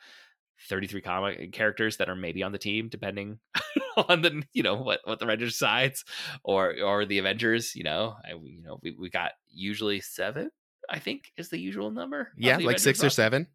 33 0.70 1.02
comic 1.02 1.52
characters 1.54 1.98
that 1.98 2.10
are 2.10 2.16
maybe 2.16 2.44
on 2.44 2.52
the 2.52 2.58
team 2.58 2.90
depending 2.90 3.40
on 4.10 4.22
the 4.22 4.44
you 4.54 4.64
know 4.64 4.76
what 4.76 5.00
what 5.06 5.20
the 5.20 5.26
writers 5.26 5.58
sides 5.58 6.06
or 6.44 6.76
or 6.84 7.06
the 7.06 7.18
avengers 7.18 7.76
you 7.76 7.84
know 7.84 8.16
I, 8.24 8.34
you 8.44 8.62
know 8.62 8.80
we, 8.82 8.92
we 8.92 9.10
got 9.10 9.32
usually 9.50 10.02
seven 10.02 10.52
i 10.90 11.00
think 11.00 11.32
is 11.36 11.50
the 11.50 11.60
usual 11.60 11.90
number 11.90 12.32
yeah 12.38 12.54
like 12.54 12.62
avengers 12.62 12.84
six 12.84 13.04
or 13.04 13.10
seven 13.10 13.48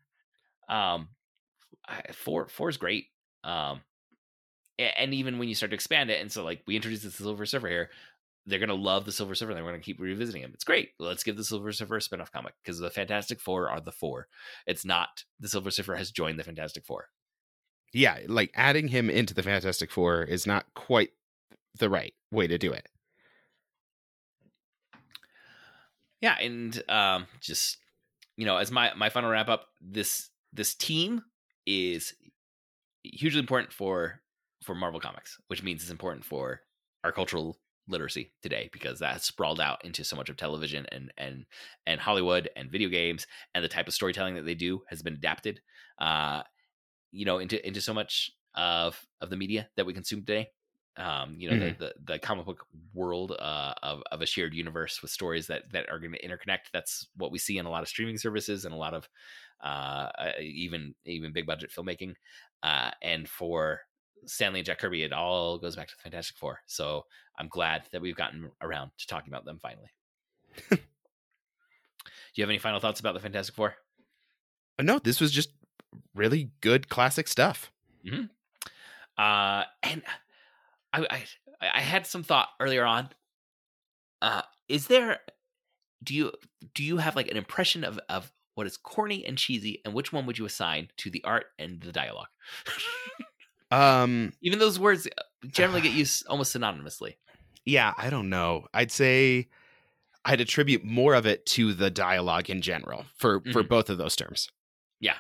um 0.69 1.09
four 2.13 2.49
four 2.49 2.69
is 2.69 2.77
great 2.77 3.07
um 3.45 3.81
and 4.79 5.15
even 5.15 5.39
when 5.39 5.49
you 5.49 5.55
start 5.55 5.71
to 5.71 5.75
expand 5.75 6.11
it 6.11 6.21
and 6.21 6.33
so 6.33 6.45
like 6.45 6.63
we 6.67 6.75
introduced 6.75 7.05
the 7.05 7.11
silver 7.11 7.47
surfer 7.47 7.69
here 7.69 7.91
they're 8.45 8.59
gonna 8.59 8.75
love 8.75 9.05
the 9.05 9.13
Silver 9.13 9.37
Surfer. 9.37 9.55
They're 9.55 9.63
gonna 9.63 9.79
keep 9.79 10.01
revisiting 10.01 10.43
him. 10.43 10.51
It's 10.53 10.65
great. 10.65 10.91
Let's 10.99 11.23
give 11.23 11.37
the 11.37 11.45
Silver 11.45 11.71
Surfer 11.71 11.97
a 11.97 12.01
spinoff 12.01 12.33
comic 12.33 12.55
because 12.61 12.81
the 12.81 12.91
Fantastic 12.91 13.41
Four 13.41 13.71
are 13.71 13.81
the 13.81 13.93
four. 13.93 14.27
It's 14.67 14.85
not 14.85 15.25
the 15.39 15.47
Silver 15.49 15.71
Surfer 15.71 15.95
has 15.95 16.11
joined 16.11 16.41
the 16.41 16.43
Fantastic 16.45 16.85
Four. 16.85 17.09
Yeah, 17.93 18.19
like 18.27 18.51
adding 18.55 18.89
him 18.89 19.11
into 19.11 19.35
the 19.35 19.43
Fantastic 19.43 19.91
Four 19.91 20.23
is 20.23 20.47
not 20.47 20.67
quite 20.75 21.11
the 21.79 21.91
right 21.91 22.15
way 22.31 22.47
to 22.47 22.59
do 22.59 22.73
it. 22.73 22.89
Yeah, 26.21 26.39
and 26.39 26.83
um, 26.89 27.27
just 27.41 27.79
you 28.37 28.47
know, 28.47 28.57
as 28.57 28.71
my 28.71 28.95
my 28.95 29.11
final 29.11 29.31
wrap 29.31 29.49
up, 29.49 29.69
this 29.81 30.31
this 30.53 30.75
team 30.75 31.23
is 31.67 32.15
hugely 33.03 33.41
important 33.41 33.73
for 33.73 34.21
for 34.63 34.75
Marvel 34.75 35.01
Comics, 35.01 35.39
which 35.49 35.63
means 35.63 35.83
it's 35.83 35.91
important 35.91 36.25
for 36.25 36.61
our 37.05 37.13
cultural 37.13 37.59
literacy 37.89 38.33
today 38.43 38.71
because 38.73 39.01
that 39.01 39.13
has 39.13 39.25
sprawled 39.25 39.61
out 39.61 39.85
into 39.85 40.05
so 40.05 40.17
much 40.17 40.29
of 40.29 40.37
television 40.37 40.87
and 40.93 41.13
and 41.19 41.45
and 41.87 42.01
Hollywood 42.01 42.49
and 42.57 42.71
video 42.71 42.89
games 42.89 43.27
and 43.55 43.65
the 43.65 43.69
type 43.69 43.89
of 43.89 43.95
storytelling 43.95 44.37
that 44.37 44.47
they 44.47 44.55
do 44.55 44.83
has 44.89 45.03
been 45.03 45.15
adapted 45.15 45.61
uh 45.99 46.43
you 47.13 47.25
know 47.25 47.39
into 47.39 47.65
into 47.67 47.81
so 47.81 47.95
much 47.95 48.31
of 48.55 49.01
of 49.21 49.31
the 49.31 49.37
media 49.37 49.69
that 49.77 49.87
we 49.87 49.95
consume 49.95 50.21
today 50.21 50.49
um 50.99 51.37
you 51.39 51.49
know 51.49 51.57
mm-hmm. 51.57 51.79
the, 51.79 51.95
the, 52.07 52.13
the 52.13 52.19
comic 52.19 52.45
book 52.45 52.67
world 52.93 53.33
uh 53.39 53.73
of, 53.83 54.03
of 54.11 54.21
a 54.21 54.27
shared 54.27 54.53
universe 54.53 55.01
with 55.01 55.11
stories 55.11 55.47
that 55.47 55.63
that 55.73 55.89
are 55.91 55.99
going 55.99 56.13
to 56.13 56.27
interconnect 56.27 56.71
that's 56.73 57.09
what 57.17 57.33
we 57.33 57.39
see 57.39 57.57
in 57.57 57.65
a 57.65 57.71
lot 57.71 57.83
of 57.83 57.89
streaming 57.89 58.19
services 58.19 58.65
and 58.65 58.75
a 58.75 58.77
lot 58.77 58.95
of 58.95 59.09
uh, 59.65 60.11
even 60.41 60.93
even 61.07 61.33
big 61.33 61.47
budget 61.47 61.71
filmmaking 61.71 62.15
uh 62.63 62.91
and 63.01 63.29
for 63.29 63.81
stan 64.27 64.53
lee 64.53 64.61
and 64.61 64.67
Jack 64.67 64.79
Kirby, 64.79 65.03
it 65.03 65.13
all 65.13 65.59
goes 65.59 65.77
back 65.77 65.89
to 65.89 65.95
the 65.97 66.03
Fantastic 66.03 66.37
Four. 66.37 66.61
So 66.67 67.05
I'm 67.39 67.49
glad 67.49 67.85
that 67.93 68.01
we've 68.01 68.17
gotten 68.17 68.51
around 68.61 68.91
to 68.99 69.07
talking 69.07 69.33
about 69.33 69.45
them 69.45 69.59
finally. 69.61 69.91
Do 70.71 70.79
you 72.41 72.43
have 72.43 72.51
any 72.51 72.59
final 72.59 72.81
thoughts 72.81 73.01
about 73.01 73.15
the 73.15 73.21
Fantastic 73.21 73.55
Four? 73.55 73.75
Uh, 74.79 74.83
no, 74.83 74.99
this 74.99 75.21
was 75.21 75.33
just 75.33 75.51
really 76.15 76.51
good 76.61 76.89
classic 76.89 77.29
stuff. 77.29 77.71
Mm-hmm. 78.07 78.25
Uh, 79.19 79.65
and 79.83 80.03
I, 80.93 81.07
I, 81.11 81.25
I 81.75 81.81
had 81.81 82.07
some 82.07 82.23
thought 82.23 82.49
earlier 82.61 82.85
on. 82.85 83.09
Uh, 84.21 84.43
is 84.69 84.87
there? 84.87 85.21
Do 86.03 86.15
you 86.15 86.33
do 86.75 86.83
you 86.83 86.97
have 86.97 87.17
like 87.17 87.31
an 87.31 87.37
impression 87.37 87.85
of 87.85 88.01
of 88.09 88.33
what 88.55 88.67
is 88.67 88.77
corny 88.77 89.25
and 89.25 89.39
cheesy, 89.39 89.81
and 89.85 89.95
which 89.95 90.13
one 90.13 90.27
would 90.27 90.39
you 90.39 90.45
assign 90.45 90.89
to 90.99 91.11
the 91.11 91.23
art 91.25 91.47
and 91.59 91.81
the 91.81 91.93
dialogue? 91.93 92.29
Um, 93.73 94.35
even 94.43 94.59
those 94.59 94.79
words 94.79 95.09
generally 95.47 95.81
get 95.81 95.93
used 95.95 96.27
almost 96.29 96.55
synonymously. 96.55 97.17
Yeah, 97.65 97.95
I 97.97 98.11
don't 98.11 98.29
know. 98.29 98.67
I'd 98.75 98.93
say 98.93 99.49
I'd 100.25 100.41
attribute 100.41 100.85
more 100.85 101.15
of 101.15 101.27
it 101.27 101.47
to 101.47 101.73
the 101.73 101.91
dialogue 101.91 102.51
in 102.51 102.61
general 102.61 103.07
for 103.17 103.41
mm-hmm. 103.41 103.53
for 103.53 103.63
both 103.63 103.89
of 103.91 103.99
those 103.99 104.15
terms. 104.15 104.51
Yeah, 105.03 105.17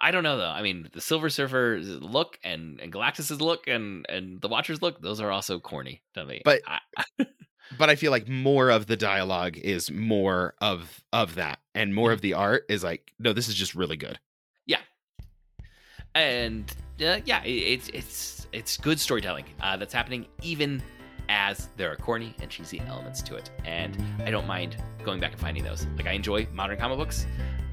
I 0.00 0.12
don't 0.12 0.22
know 0.22 0.38
though. 0.38 0.48
I 0.48 0.62
mean, 0.62 0.88
the 0.94 1.00
Silver 1.02 1.28
Surfer 1.28 1.78
look 1.82 2.38
and 2.42 2.80
and 2.80 2.90
Galactus's 2.90 3.38
look 3.38 3.68
and 3.68 4.06
and 4.08 4.40
the 4.40 4.48
Watchers 4.48 4.80
look; 4.80 5.02
those 5.02 5.20
are 5.20 5.30
also 5.30 5.60
corny 5.60 6.00
to 6.14 6.24
me. 6.24 6.40
But 6.42 6.62
I, 6.66 6.80
but 7.78 7.90
I 7.90 7.96
feel 7.96 8.10
like 8.10 8.28
more 8.28 8.70
of 8.70 8.86
the 8.86 8.96
dialogue 8.96 9.58
is 9.58 9.90
more 9.90 10.54
of 10.62 11.04
of 11.12 11.34
that, 11.34 11.58
and 11.74 11.94
more 11.94 12.12
of 12.12 12.22
the 12.22 12.32
art 12.32 12.64
is 12.70 12.82
like, 12.82 13.12
no, 13.18 13.34
this 13.34 13.46
is 13.46 13.54
just 13.54 13.74
really 13.74 13.98
good. 13.98 14.18
Yeah, 14.64 14.80
and 16.14 16.74
uh, 17.04 17.20
yeah, 17.26 17.44
it's 17.44 17.88
it's 17.88 18.46
it's 18.54 18.78
good 18.78 18.98
storytelling 18.98 19.44
uh, 19.60 19.76
that's 19.76 19.92
happening 19.92 20.24
even 20.40 20.82
as 21.28 21.68
there 21.76 21.92
are 21.92 21.96
corny 21.96 22.34
and 22.40 22.50
cheesy 22.50 22.80
elements 22.88 23.20
to 23.20 23.36
it, 23.36 23.50
and 23.66 24.02
I 24.24 24.30
don't 24.30 24.46
mind 24.46 24.82
going 25.04 25.20
back 25.20 25.32
and 25.32 25.40
finding 25.40 25.62
those. 25.62 25.86
Like 25.98 26.06
I 26.06 26.12
enjoy 26.12 26.48
modern 26.54 26.78
comic 26.78 26.96
books, 26.96 27.26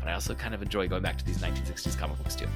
but 0.03 0.09
I 0.09 0.13
also 0.13 0.35
kind 0.35 0.53
of 0.53 0.61
enjoy 0.61 0.87
going 0.87 1.01
back 1.01 1.17
to 1.17 1.25
these 1.25 1.37
1960s 1.37 1.97
comic 1.97 2.17
books 2.17 2.35
too. 2.35 2.47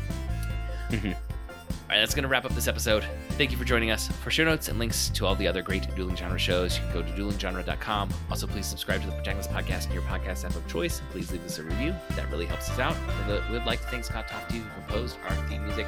Mm-hmm. 0.89 1.07
All 1.07 1.95
right, 1.95 1.99
that's 2.01 2.13
going 2.13 2.23
to 2.23 2.29
wrap 2.29 2.43
up 2.43 2.53
this 2.53 2.67
episode. 2.67 3.05
Thank 3.31 3.51
you 3.51 3.57
for 3.57 3.63
joining 3.63 3.91
us. 3.91 4.09
For 4.09 4.29
show 4.29 4.43
notes 4.43 4.67
and 4.67 4.77
links 4.77 5.07
to 5.09 5.25
all 5.25 5.35
the 5.35 5.47
other 5.47 5.61
great 5.61 5.95
dueling 5.95 6.17
genre 6.17 6.37
shows, 6.37 6.77
you 6.77 6.83
can 6.83 6.93
go 6.93 7.01
to 7.01 7.09
duelinggenre.com. 7.11 8.09
Also, 8.29 8.45
please 8.45 8.65
subscribe 8.65 8.99
to 9.01 9.07
the 9.07 9.13
Protagonist 9.13 9.49
Podcast 9.51 9.87
in 9.87 9.93
your 9.93 10.01
podcast 10.03 10.43
app 10.43 10.55
of 10.55 10.67
choice. 10.67 11.01
Please 11.11 11.31
leave 11.31 11.45
us 11.45 11.59
a 11.59 11.63
review. 11.63 11.95
That 12.17 12.29
really 12.29 12.45
helps 12.45 12.69
us 12.69 12.79
out. 12.79 12.95
We 13.25 13.53
would 13.53 13.65
like 13.65 13.79
to 13.81 13.87
thank 13.87 14.03
Scott 14.03 14.27
Tofty, 14.27 14.57
who 14.57 14.69
composed 14.81 15.17
our 15.29 15.35
theme 15.47 15.63
music. 15.65 15.87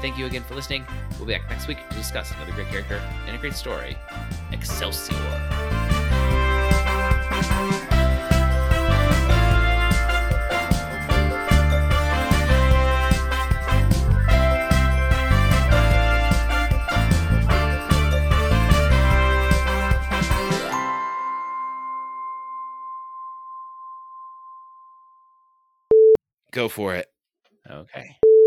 Thank 0.00 0.16
you 0.16 0.24
again 0.24 0.44
for 0.44 0.54
listening. 0.54 0.86
We'll 1.18 1.26
be 1.26 1.34
back 1.34 1.50
next 1.50 1.68
week 1.68 1.78
to 1.90 1.96
discuss 1.96 2.32
another 2.32 2.52
great 2.52 2.68
character 2.68 3.02
and 3.26 3.36
a 3.36 3.38
great 3.38 3.54
story. 3.54 3.98
Excelsior. 4.52 5.77
Go 26.52 26.68
for 26.68 26.94
it. 26.94 27.06
Okay. 27.70 28.16